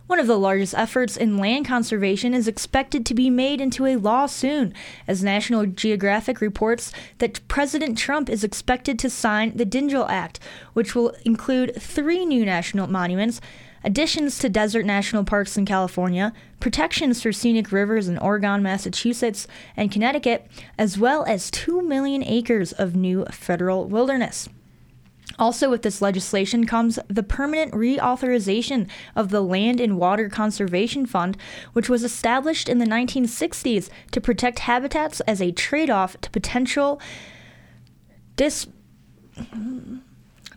One 0.06 0.20
of 0.20 0.26
the 0.26 0.38
largest 0.38 0.74
efforts 0.74 1.16
in 1.16 1.38
land 1.38 1.66
conservation 1.66 2.34
is 2.34 2.46
expected 2.46 3.06
to 3.06 3.14
be 3.14 3.30
made 3.30 3.58
into 3.58 3.86
a 3.86 3.96
law 3.96 4.26
soon, 4.26 4.74
as 5.08 5.24
National 5.24 5.64
Geographic 5.64 6.42
reports 6.42 6.92
that 7.20 7.40
President 7.48 7.96
Trump 7.96 8.28
is 8.28 8.44
expected 8.44 8.98
to 8.98 9.08
sign 9.08 9.56
the 9.56 9.64
Dingell 9.64 10.10
Act, 10.10 10.38
which 10.74 10.94
will 10.94 11.14
include 11.24 11.74
three 11.80 12.26
new 12.26 12.44
national 12.44 12.86
monuments, 12.86 13.40
additions 13.84 14.38
to 14.38 14.48
desert 14.48 14.86
national 14.86 15.24
parks 15.24 15.56
in 15.56 15.66
California, 15.66 16.32
protections 16.60 17.22
for 17.22 17.32
scenic 17.32 17.72
rivers 17.72 18.08
in 18.08 18.18
Oregon, 18.18 18.62
Massachusetts, 18.62 19.46
and 19.76 19.90
Connecticut, 19.90 20.46
as 20.78 20.98
well 20.98 21.24
as 21.24 21.50
2 21.50 21.82
million 21.82 22.22
acres 22.22 22.72
of 22.72 22.94
new 22.94 23.24
federal 23.26 23.86
wilderness. 23.86 24.48
Also, 25.38 25.70
with 25.70 25.82
this 25.82 26.02
legislation 26.02 26.66
comes 26.66 26.98
the 27.08 27.22
permanent 27.22 27.72
reauthorization 27.72 28.88
of 29.16 29.30
the 29.30 29.40
Land 29.40 29.80
and 29.80 29.98
Water 29.98 30.28
Conservation 30.28 31.06
Fund, 31.06 31.36
which 31.72 31.88
was 31.88 32.04
established 32.04 32.68
in 32.68 32.78
the 32.78 32.86
1960s 32.86 33.88
to 34.10 34.20
protect 34.20 34.60
habitats 34.60 35.20
as 35.22 35.40
a 35.40 35.52
trade 35.52 35.90
off 35.90 36.20
to 36.20 36.30
potential 36.30 37.00
dis- 38.36 38.68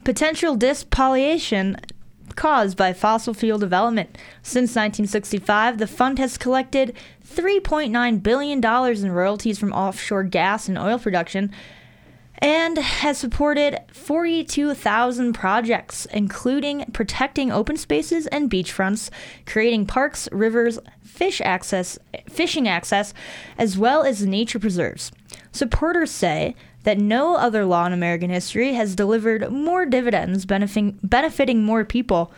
potential 0.03 0.55
dispoliation 0.55 1.77
caused 2.35 2.77
by 2.77 2.93
fossil 2.93 3.33
fuel 3.33 3.57
development. 3.57 4.17
Since 4.43 4.71
1965, 4.71 5.77
the 5.77 5.87
fund 5.87 6.19
has 6.19 6.37
collected 6.37 6.95
$3.9 7.25 8.23
billion 8.23 8.63
in 9.05 9.11
royalties 9.11 9.59
from 9.59 9.73
offshore 9.73 10.23
gas 10.23 10.67
and 10.67 10.77
oil 10.77 10.99
production 10.99 11.51
and 12.39 12.77
has 12.77 13.17
supported 13.17 13.79
42,000 13.91 15.33
projects, 15.33 16.05
including 16.07 16.85
protecting 16.91 17.51
open 17.51 17.77
spaces 17.77 18.27
and 18.27 18.51
beachfronts, 18.51 19.09
creating 19.45 19.85
parks, 19.85 20.27
rivers, 20.31 20.77
fish 21.03 21.39
access, 21.41 21.97
fishing 22.29 22.67
access, 22.67 23.13
as 23.57 23.77
well 23.77 24.03
as 24.03 24.25
nature 24.25 24.59
preserves. 24.59 25.11
Supporters 25.51 26.11
say 26.11 26.55
that 26.85 26.97
no 26.97 27.35
other 27.35 27.65
law 27.65 27.85
in 27.85 27.93
American 27.93 28.29
history 28.29 28.73
has 28.73 28.95
delivered 28.95 29.51
more 29.51 29.85
dividends 29.85 30.45
benefiting, 30.45 30.97
benefiting 31.03 31.63
more 31.63 31.83
people, 31.83 32.31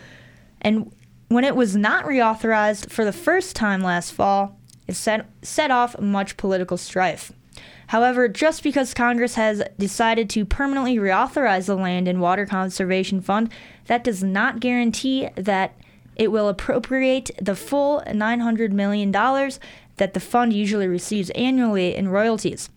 and 0.61 0.91
when 1.27 1.43
it 1.43 1.55
was 1.55 1.75
not 1.75 2.05
reauthorized 2.05 2.89
for 2.89 3.05
the 3.05 3.13
first 3.13 3.55
time 3.55 3.81
last 3.81 4.11
fall, 4.11 4.57
it 4.87 4.95
set, 4.95 5.25
set 5.41 5.69
off 5.69 5.99
much 5.99 6.37
political 6.37 6.77
strife. 6.77 7.33
However, 7.87 8.27
just 8.27 8.63
because 8.63 8.93
Congress 8.93 9.35
has 9.35 9.61
decided 9.77 10.29
to 10.31 10.45
permanently 10.45 10.97
reauthorize 10.97 11.67
the 11.67 11.75
Land 11.75 12.07
and 12.07 12.21
Water 12.21 12.45
Conservation 12.45 13.21
Fund, 13.21 13.51
that 13.85 14.03
does 14.03 14.23
not 14.23 14.59
guarantee 14.59 15.29
that 15.35 15.73
it 16.15 16.31
will 16.31 16.49
appropriate 16.49 17.31
the 17.41 17.55
full 17.55 18.01
$900 18.07 18.71
million 18.71 19.11
that 19.11 20.13
the 20.13 20.19
fund 20.19 20.53
usually 20.53 20.87
receives 20.87 21.29
annually 21.31 21.95
in 21.95 22.07
royalties. 22.07 22.69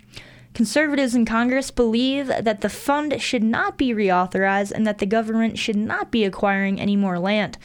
Conservatives 0.53 1.15
in 1.15 1.25
Congress 1.25 1.71
believe 1.71 2.27
that 2.27 2.61
the 2.61 2.69
fund 2.69 3.21
should 3.23 3.43
not 3.43 3.79
be 3.79 3.95
reauthorized 3.95 4.73
and 4.73 4.87
that 4.87 4.99
the 4.99 5.07
government 5.07 5.59
should 5.59 5.77
not 5.77 6.11
be 6.11 6.25
acquiring 6.25 6.81
any 6.81 6.97
more 6.97 7.19
land. 7.19 7.57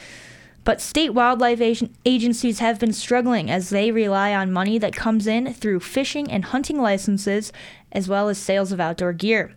But 0.64 0.80
state 0.80 1.14
wildlife 1.14 1.60
ag- 1.60 1.90
agencies 2.04 2.58
have 2.60 2.80
been 2.80 2.92
struggling 2.92 3.50
as 3.50 3.70
they 3.70 3.90
rely 3.90 4.34
on 4.34 4.52
money 4.52 4.78
that 4.78 4.96
comes 4.96 5.26
in 5.26 5.52
through 5.52 5.80
fishing 5.80 6.30
and 6.30 6.44
hunting 6.44 6.80
licenses 6.80 7.52
as 7.92 8.08
well 8.08 8.28
as 8.28 8.38
sales 8.38 8.72
of 8.72 8.80
outdoor 8.80 9.12
gear. 9.12 9.54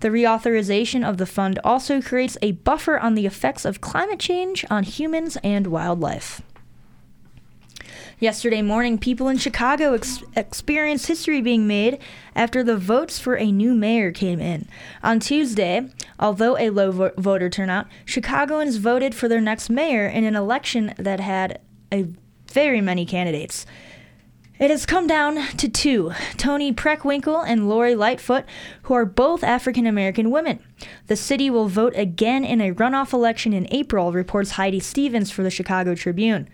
The 0.00 0.10
reauthorization 0.10 1.08
of 1.08 1.16
the 1.16 1.26
fund 1.26 1.58
also 1.64 2.02
creates 2.02 2.36
a 2.42 2.52
buffer 2.52 2.98
on 2.98 3.14
the 3.14 3.26
effects 3.26 3.64
of 3.64 3.80
climate 3.80 4.18
change 4.18 4.64
on 4.70 4.84
humans 4.84 5.38
and 5.42 5.68
wildlife. 5.68 6.42
Yesterday 8.20 8.62
morning, 8.62 8.98
people 8.98 9.28
in 9.28 9.38
Chicago 9.38 9.94
ex- 9.94 10.22
experienced 10.36 11.06
history 11.06 11.40
being 11.40 11.66
made 11.66 11.98
after 12.34 12.62
the 12.62 12.76
votes 12.76 13.18
for 13.18 13.36
a 13.36 13.50
new 13.50 13.74
mayor 13.74 14.12
came 14.12 14.40
in. 14.40 14.68
On 15.02 15.18
Tuesday, 15.18 15.88
although 16.18 16.56
a 16.56 16.70
low 16.70 16.92
vo- 16.92 17.12
voter 17.18 17.50
turnout, 17.50 17.86
Chicagoans 18.04 18.76
voted 18.76 19.14
for 19.14 19.28
their 19.28 19.40
next 19.40 19.68
mayor 19.68 20.06
in 20.06 20.24
an 20.24 20.36
election 20.36 20.94
that 20.96 21.18
had 21.18 21.60
a 21.92 22.06
very 22.52 22.80
many 22.80 23.04
candidates. 23.04 23.66
It 24.60 24.70
has 24.70 24.86
come 24.86 25.08
down 25.08 25.48
to 25.56 25.68
two 25.68 26.12
Toni 26.36 26.72
Preckwinkle 26.72 27.44
and 27.44 27.68
Lori 27.68 27.96
Lightfoot, 27.96 28.44
who 28.82 28.94
are 28.94 29.04
both 29.04 29.42
African 29.42 29.84
American 29.84 30.30
women. 30.30 30.60
The 31.08 31.16
city 31.16 31.50
will 31.50 31.66
vote 31.66 31.94
again 31.96 32.44
in 32.44 32.60
a 32.60 32.72
runoff 32.72 33.12
election 33.12 33.52
in 33.52 33.66
April, 33.72 34.12
reports 34.12 34.52
Heidi 34.52 34.78
Stevens 34.78 35.32
for 35.32 35.42
the 35.42 35.50
Chicago 35.50 35.96
Tribune. 35.96 36.48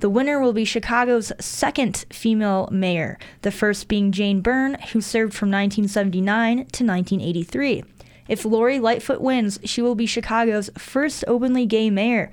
The 0.00 0.10
winner 0.10 0.38
will 0.38 0.52
be 0.52 0.66
Chicago's 0.66 1.32
second 1.40 2.04
female 2.10 2.68
mayor, 2.70 3.18
the 3.42 3.50
first 3.50 3.88
being 3.88 4.12
Jane 4.12 4.42
Byrne, 4.42 4.74
who 4.92 5.00
served 5.00 5.32
from 5.32 5.50
1979 5.50 6.56
to 6.56 6.84
1983. 6.84 7.82
If 8.28 8.44
Lori 8.44 8.78
Lightfoot 8.78 9.20
wins, 9.20 9.58
she 9.64 9.80
will 9.80 9.94
be 9.94 10.06
Chicago's 10.06 10.68
first 10.76 11.24
openly 11.26 11.64
gay 11.64 11.88
mayor. 11.88 12.30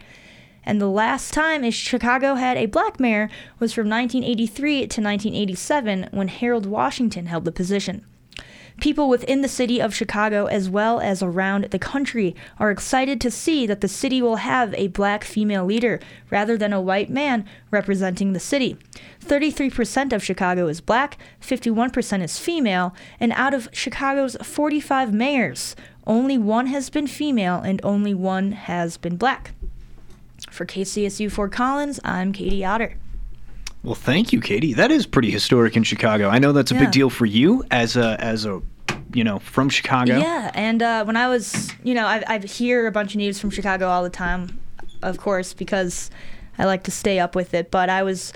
And 0.66 0.82
the 0.82 0.90
last 0.90 1.34
time 1.34 1.70
Chicago 1.72 2.36
had 2.36 2.58
a 2.58 2.66
black 2.66 3.00
mayor 3.00 3.30
was 3.60 3.74
from 3.74 3.90
1983 3.90 4.74
to 4.76 5.02
1987 5.02 6.10
when 6.12 6.28
Harold 6.28 6.66
Washington 6.66 7.28
held 7.28 7.46
the 7.46 7.52
position. 7.52 8.06
People 8.84 9.08
within 9.08 9.40
the 9.40 9.48
city 9.48 9.82
of 9.82 9.96
Chicago, 9.96 10.48
as 10.48 10.70
well 10.70 11.00
as 11.00 11.24
around 11.24 11.64
the 11.72 11.80
country, 11.80 12.36
are 12.60 12.70
excited 12.70 13.22
to 13.22 13.32
see 13.32 13.66
that 13.66 13.80
the 13.80 13.88
city 13.88 14.22
will 14.22 14.36
have 14.36 14.74
a 14.74 14.90
black 14.90 15.24
female 15.24 15.64
leader 15.64 16.02
rather 16.30 16.58
than 16.58 16.74
a 16.74 16.82
white 16.82 17.10
man 17.10 17.46
representing 17.72 18.34
the 18.34 18.42
city. 18.42 18.76
33% 19.22 20.12
of 20.12 20.22
Chicago 20.22 20.68
is 20.68 20.82
black, 20.82 21.18
51% 21.40 22.22
is 22.24 22.38
female, 22.38 22.94
and 23.22 23.32
out 23.32 23.54
of 23.54 23.70
Chicago's 23.72 24.36
45 24.44 25.14
mayors, 25.14 25.78
only 26.06 26.38
one 26.38 26.66
has 26.66 26.90
been 26.90 27.08
female 27.08 27.62
and 27.62 27.80
only 27.86 28.14
one 28.14 28.52
has 28.52 28.98
been 28.98 29.16
black. 29.16 29.54
For 30.52 30.66
KCSU 30.66 31.32
Fort 31.32 31.54
Collins, 31.54 32.02
I'm 32.04 32.34
Katie 32.34 32.66
Otter. 32.66 32.98
Well, 33.82 33.96
thank 33.96 34.34
you, 34.34 34.42
Katie. 34.42 34.74
That 34.74 34.92
is 34.92 35.06
pretty 35.06 35.32
historic 35.32 35.78
in 35.78 35.84
Chicago. 35.84 36.28
I 36.28 36.40
know 36.40 36.52
that's 36.52 36.72
a 36.72 36.76
Yeah. 36.76 36.82
big 36.82 36.92
deal 36.92 37.10
for 37.10 37.26
you 37.26 37.64
as 37.72 37.96
a 37.96 38.18
as 38.20 38.46
a 38.46 38.62
you 39.14 39.24
know 39.24 39.40
from 39.40 39.70
Chicago. 39.70 40.18
Yeah, 40.20 40.52
and 40.54 40.82
uh, 40.82 41.04
when 41.06 41.16
I 41.18 41.30
was, 41.30 41.72
you 41.84 41.94
know, 41.94 42.06
I, 42.06 42.24
I 42.28 42.38
hear 42.40 42.88
a 42.88 42.92
bunch 42.92 43.12
of 43.14 43.18
news 43.18 43.40
from 43.40 43.50
Chicago 43.50 43.88
all 43.88 44.04
the 44.04 44.10
time, 44.10 44.60
of 45.02 45.18
course, 45.18 45.54
because 45.54 46.10
I 46.58 46.66
like 46.66 46.84
to 46.84 46.92
stay 46.92 47.20
up 47.20 47.36
with 47.36 47.54
it. 47.54 47.72
But 47.72 47.90
I 47.90 48.04
was 48.04 48.34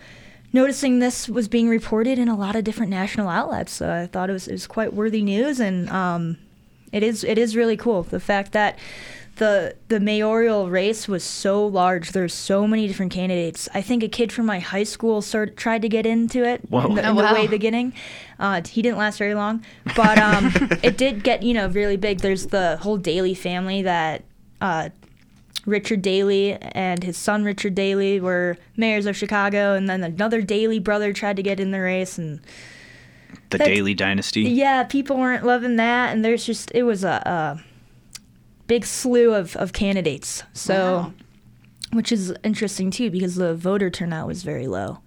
noticing 0.53 0.99
this 0.99 1.27
was 1.27 1.47
being 1.47 1.67
reported 1.69 2.17
in 2.17 2.27
a 2.29 2.35
lot 2.35 2.55
of 2.55 2.63
different 2.63 2.89
national 2.89 3.27
outlets, 3.29 3.71
so 3.73 3.91
I 3.91 4.07
thought 4.07 4.29
it 4.29 4.33
was 4.33 4.47
it 4.47 4.53
was 4.53 4.67
quite 4.67 4.93
worthy 4.93 5.21
news, 5.23 5.59
and 5.59 5.89
um, 5.89 6.37
it 6.91 7.03
is 7.03 7.23
it 7.23 7.37
is 7.37 7.55
really 7.55 7.77
cool 7.77 8.03
the 8.03 8.19
fact 8.19 8.51
that. 8.53 8.77
The, 9.39 9.75
the 9.89 9.99
mayoral 9.99 10.67
race 10.67 11.07
was 11.07 11.23
so 11.23 11.63
large. 11.67 12.11
There's 12.11 12.33
so 12.33 12.65
many 12.65 12.87
different 12.87 13.11
candidates. 13.11 13.69
I 13.71 13.83
think 13.83 14.01
a 14.01 14.07
kid 14.07 14.31
from 14.31 14.47
my 14.47 14.57
high 14.57 14.81
school 14.83 15.21
started, 15.21 15.55
tried 15.55 15.83
to 15.83 15.89
get 15.89 16.07
into 16.07 16.43
it 16.43 16.61
Whoa. 16.71 16.87
in 16.87 16.95
the, 16.95 17.05
Oh, 17.05 17.09
in 17.11 17.15
the 17.17 17.21
wow. 17.21 17.33
way 17.35 17.45
beginning. 17.45 17.93
Uh, 18.39 18.61
he 18.69 18.81
didn't 18.81 18.97
last 18.97 19.17
very 19.17 19.33
long, 19.33 19.63
but 19.95 20.17
um, 20.19 20.51
it 20.83 20.97
did 20.97 21.23
get 21.23 21.43
you 21.43 21.53
know 21.53 21.67
really 21.69 21.97
big. 21.97 22.19
There's 22.19 22.47
the 22.47 22.77
whole 22.81 22.97
Daley 22.97 23.33
family 23.33 23.81
that 23.81 24.23
uh, 24.61 24.89
Richard 25.65 26.01
Daley 26.01 26.53
and 26.53 27.03
his 27.03 27.17
son 27.17 27.43
Richard 27.43 27.73
Daley 27.75 28.19
were 28.19 28.57
mayors 28.75 29.05
of 29.05 29.15
Chicago, 29.17 29.73
and 29.73 29.89
then 29.89 30.03
another 30.03 30.41
Daley 30.41 30.79
brother 30.79 31.13
tried 31.13 31.35
to 31.37 31.43
get 31.43 31.59
in 31.59 31.71
the 31.71 31.81
race, 31.81 32.17
and 32.17 32.39
The 33.49 33.57
That's- 33.57 33.75
Daley 33.77 33.93
Dynasty. 33.93 34.43
yeah, 34.43 34.83
people 34.83 35.17
weren't 35.17 35.45
loving 35.45 35.75
that, 35.77 36.13
and 36.13 36.23
there's 36.23 36.45
just 36.45 36.71
it 36.75 36.83
was 36.83 37.03
a, 37.03 37.21
a 37.25 37.63
big 38.67 38.85
slew 38.85 39.33
of, 39.33 39.55
of 39.55 39.73
candidates. 39.73 40.43
So, 40.53 40.73
Wow. 40.75 41.13
which 41.93 42.11
is 42.11 42.33
interesting 42.43 42.91
too 42.91 43.09
because 43.09 43.35
the 43.35 43.55
voter 43.55 43.89
turnout 43.89 44.27
was 44.27 44.43
very 44.43 44.67
low 44.67 44.99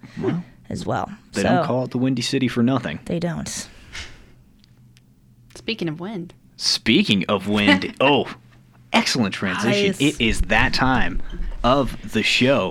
as 0.71 0.85
well. 0.85 1.11
They 1.33 1.43
so, 1.43 1.49
don't 1.49 1.65
call 1.65 1.83
it 1.83 1.91
the 1.91 1.97
Windy 1.97 2.21
City 2.21 2.47
for 2.47 2.63
nothing. 2.63 2.99
They 3.05 3.19
don't. 3.19 3.67
Speaking 5.53 5.89
of 5.89 5.99
wind, 5.99 6.33
Speaking 6.61 7.25
of 7.27 7.47
wind, 7.47 7.95
oh, 8.01 8.31
excellent 8.93 9.33
transition. 9.33 9.87
Nice. 9.87 9.99
It 9.99 10.21
is 10.21 10.41
that 10.41 10.75
time 10.75 11.19
of 11.63 12.11
the 12.13 12.21
show. 12.21 12.69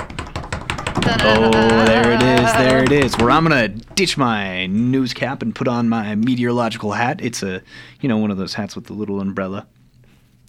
Oh, 1.22 1.50
there 1.86 2.12
it 2.12 2.22
is. 2.22 2.52
There 2.52 2.84
it 2.84 2.92
is. 2.92 3.18
Where 3.18 3.32
I'm 3.32 3.42
gonna 3.42 3.66
ditch 3.66 4.16
my 4.16 4.66
news 4.66 5.12
cap 5.12 5.42
and 5.42 5.52
put 5.52 5.66
on 5.66 5.88
my 5.88 6.14
meteorological 6.14 6.92
hat. 6.92 7.20
It's 7.20 7.42
a, 7.42 7.62
you 8.00 8.08
know, 8.08 8.16
one 8.16 8.30
of 8.30 8.36
those 8.36 8.54
hats 8.54 8.76
with 8.76 8.84
the 8.84 8.92
little 8.92 9.20
umbrella. 9.20 9.66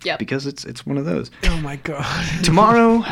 Yep. 0.04 0.20
Because 0.20 0.48
it's 0.48 0.66
it's 0.66 0.86
one 0.86 0.98
of 0.98 1.06
those. 1.06 1.32
Oh 1.46 1.58
my 1.58 1.76
god. 1.78 2.06
Tomorrow, 2.44 3.04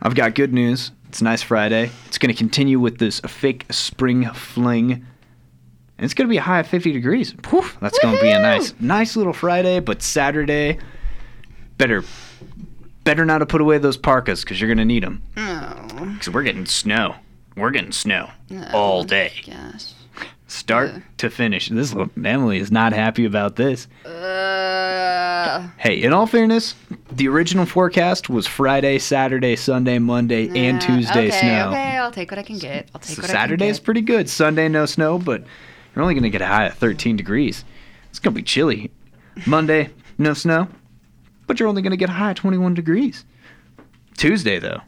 I've 0.00 0.14
got 0.14 0.34
good 0.34 0.52
news. 0.52 0.92
It's 1.08 1.20
a 1.20 1.24
nice 1.24 1.42
Friday. 1.42 1.90
It's 2.06 2.18
gonna 2.18 2.34
continue 2.34 2.78
with 2.78 2.98
this 2.98 3.20
fake 3.20 3.66
spring 3.70 4.28
fling. 4.32 4.92
And 5.98 6.04
it's 6.04 6.14
gonna 6.14 6.28
be 6.28 6.36
a 6.36 6.42
high 6.42 6.60
of 6.60 6.66
50 6.66 6.92
degrees. 6.92 7.32
Poof, 7.42 7.76
that's 7.80 7.98
gonna 8.00 8.20
be 8.20 8.30
a 8.30 8.38
nice, 8.38 8.74
nice 8.80 9.16
little 9.16 9.32
Friday. 9.32 9.80
But 9.80 10.02
Saturday, 10.02 10.78
better, 11.78 12.04
better 13.04 13.24
not 13.24 13.38
to 13.38 13.46
put 13.46 13.60
away 13.60 13.78
those 13.78 13.96
parkas 13.96 14.42
because 14.42 14.60
you're 14.60 14.68
gonna 14.68 14.84
need 14.84 15.02
them. 15.02 15.22
oh 15.36 15.86
Because 16.12 16.30
we're 16.30 16.42
getting 16.42 16.66
snow. 16.66 17.16
We're 17.56 17.70
getting 17.70 17.92
snow 17.92 18.28
oh, 18.52 18.68
all 18.74 19.04
day, 19.04 19.32
gosh. 19.46 19.94
Start 20.46 20.92
to 21.18 21.30
finish. 21.30 21.68
This 21.68 21.92
little 21.92 22.10
Emily 22.24 22.58
is 22.58 22.70
not 22.70 22.92
happy 22.92 23.24
about 23.24 23.56
this. 23.56 23.88
Uh, 24.04 25.66
Hey, 25.78 26.02
in 26.02 26.12
all 26.12 26.26
fairness, 26.26 26.74
the 27.12 27.28
original 27.28 27.66
forecast 27.66 28.28
was 28.28 28.46
Friday, 28.46 28.98
Saturday, 28.98 29.56
Sunday, 29.56 29.98
Monday, 29.98 30.48
and 30.48 30.82
uh, 30.82 30.86
Tuesday 30.86 31.28
okay, 31.28 31.40
snow. 31.40 31.68
Okay, 31.68 31.96
I'll 31.96 32.10
take 32.10 32.30
what 32.30 32.38
I 32.38 32.42
can 32.42 32.58
get. 32.58 32.88
I'll 32.94 33.00
take 33.00 33.16
So 33.16 33.22
what 33.22 33.30
Saturday's 33.30 33.76
I 33.76 33.78
can 33.78 33.84
pretty 33.84 34.00
good. 34.00 34.28
Sunday, 34.28 34.68
no 34.68 34.86
snow, 34.86 35.18
but 35.18 35.44
you're 35.94 36.02
only 36.02 36.14
going 36.14 36.24
to 36.24 36.30
get 36.30 36.42
a 36.42 36.46
high 36.46 36.66
of 36.66 36.74
13 36.74 37.16
degrees. 37.16 37.64
It's 38.10 38.18
going 38.18 38.34
to 38.34 38.40
be 38.40 38.42
chilly. 38.42 38.90
Monday, 39.46 39.90
no 40.18 40.34
snow, 40.34 40.68
but 41.46 41.60
you're 41.60 41.68
only 41.68 41.82
going 41.82 41.92
to 41.92 41.96
get 41.96 42.08
a 42.08 42.14
high 42.14 42.30
of 42.30 42.36
21 42.36 42.74
degrees. 42.74 43.24
Tuesday, 44.16 44.58
though, 44.58 44.80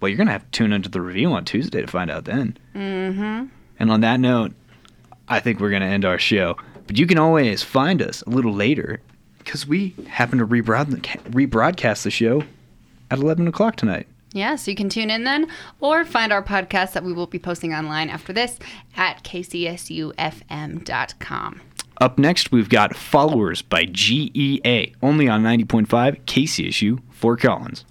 well, 0.00 0.08
you're 0.08 0.16
going 0.16 0.28
to 0.28 0.32
have 0.32 0.44
to 0.44 0.50
tune 0.50 0.72
into 0.72 0.88
the 0.88 1.00
review 1.00 1.32
on 1.32 1.44
Tuesday 1.44 1.80
to 1.80 1.86
find 1.86 2.10
out 2.10 2.24
then. 2.24 2.56
Mm-hmm. 2.74 3.46
And 3.78 3.90
on 3.90 4.00
that 4.00 4.20
note, 4.20 4.52
I 5.28 5.40
think 5.40 5.60
we're 5.60 5.70
going 5.70 5.82
to 5.82 5.88
end 5.88 6.04
our 6.04 6.18
show. 6.18 6.56
But 6.86 6.98
you 6.98 7.06
can 7.06 7.18
always 7.18 7.62
find 7.62 8.00
us 8.00 8.22
a 8.22 8.30
little 8.30 8.52
later 8.52 9.00
because 9.38 9.66
we 9.66 9.94
happen 10.08 10.38
to 10.38 10.46
rebroad- 10.46 11.00
rebroadcast 11.30 12.02
the 12.04 12.10
show 12.10 12.44
at 13.10 13.18
11 13.18 13.48
o'clock 13.48 13.76
tonight. 13.76 14.06
Yeah, 14.32 14.56
so 14.56 14.70
you 14.70 14.76
can 14.76 14.88
tune 14.88 15.10
in 15.10 15.24
then 15.24 15.48
or 15.80 16.04
find 16.04 16.32
our 16.32 16.42
podcast 16.42 16.92
that 16.92 17.04
we 17.04 17.12
will 17.12 17.26
be 17.26 17.38
posting 17.38 17.72
online 17.72 18.10
after 18.10 18.32
this 18.32 18.58
at 18.96 19.22
kcsufm.com. 19.24 20.40
Up 21.98 22.18
next, 22.18 22.52
we've 22.52 22.68
got 22.68 22.94
Followers 22.94 23.62
by 23.62 23.86
GEA, 23.86 24.94
only 25.02 25.28
on 25.28 25.42
90.5 25.42 25.86
KCSU 26.24 27.00
Fort 27.10 27.40
Collins. 27.40 27.86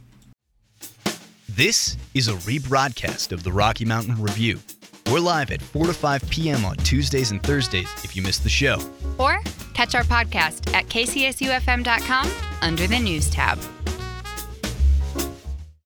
This 1.49 1.97
is 2.13 2.27
a 2.27 2.33
rebroadcast 2.33 3.31
of 3.31 3.41
the 3.43 3.51
Rocky 3.51 3.85
Mountain 3.85 4.21
Review. 4.21 4.59
We're 5.11 5.19
live 5.19 5.51
at 5.51 5.61
4 5.61 5.85
to 5.85 5.93
5 5.93 6.29
p.m. 6.29 6.65
on 6.65 6.75
Tuesdays 6.77 7.29
and 7.31 7.41
Thursdays 7.41 7.87
if 8.03 8.15
you 8.15 8.23
missed 8.23 8.41
the 8.43 8.49
show. 8.49 8.79
Or 9.19 9.39
catch 9.73 9.93
our 9.93 10.03
podcast 10.03 10.73
at 10.73 10.87
kcsufm.com 10.87 12.31
under 12.61 12.87
the 12.87 12.99
news 12.99 13.29
tab. 13.29 13.59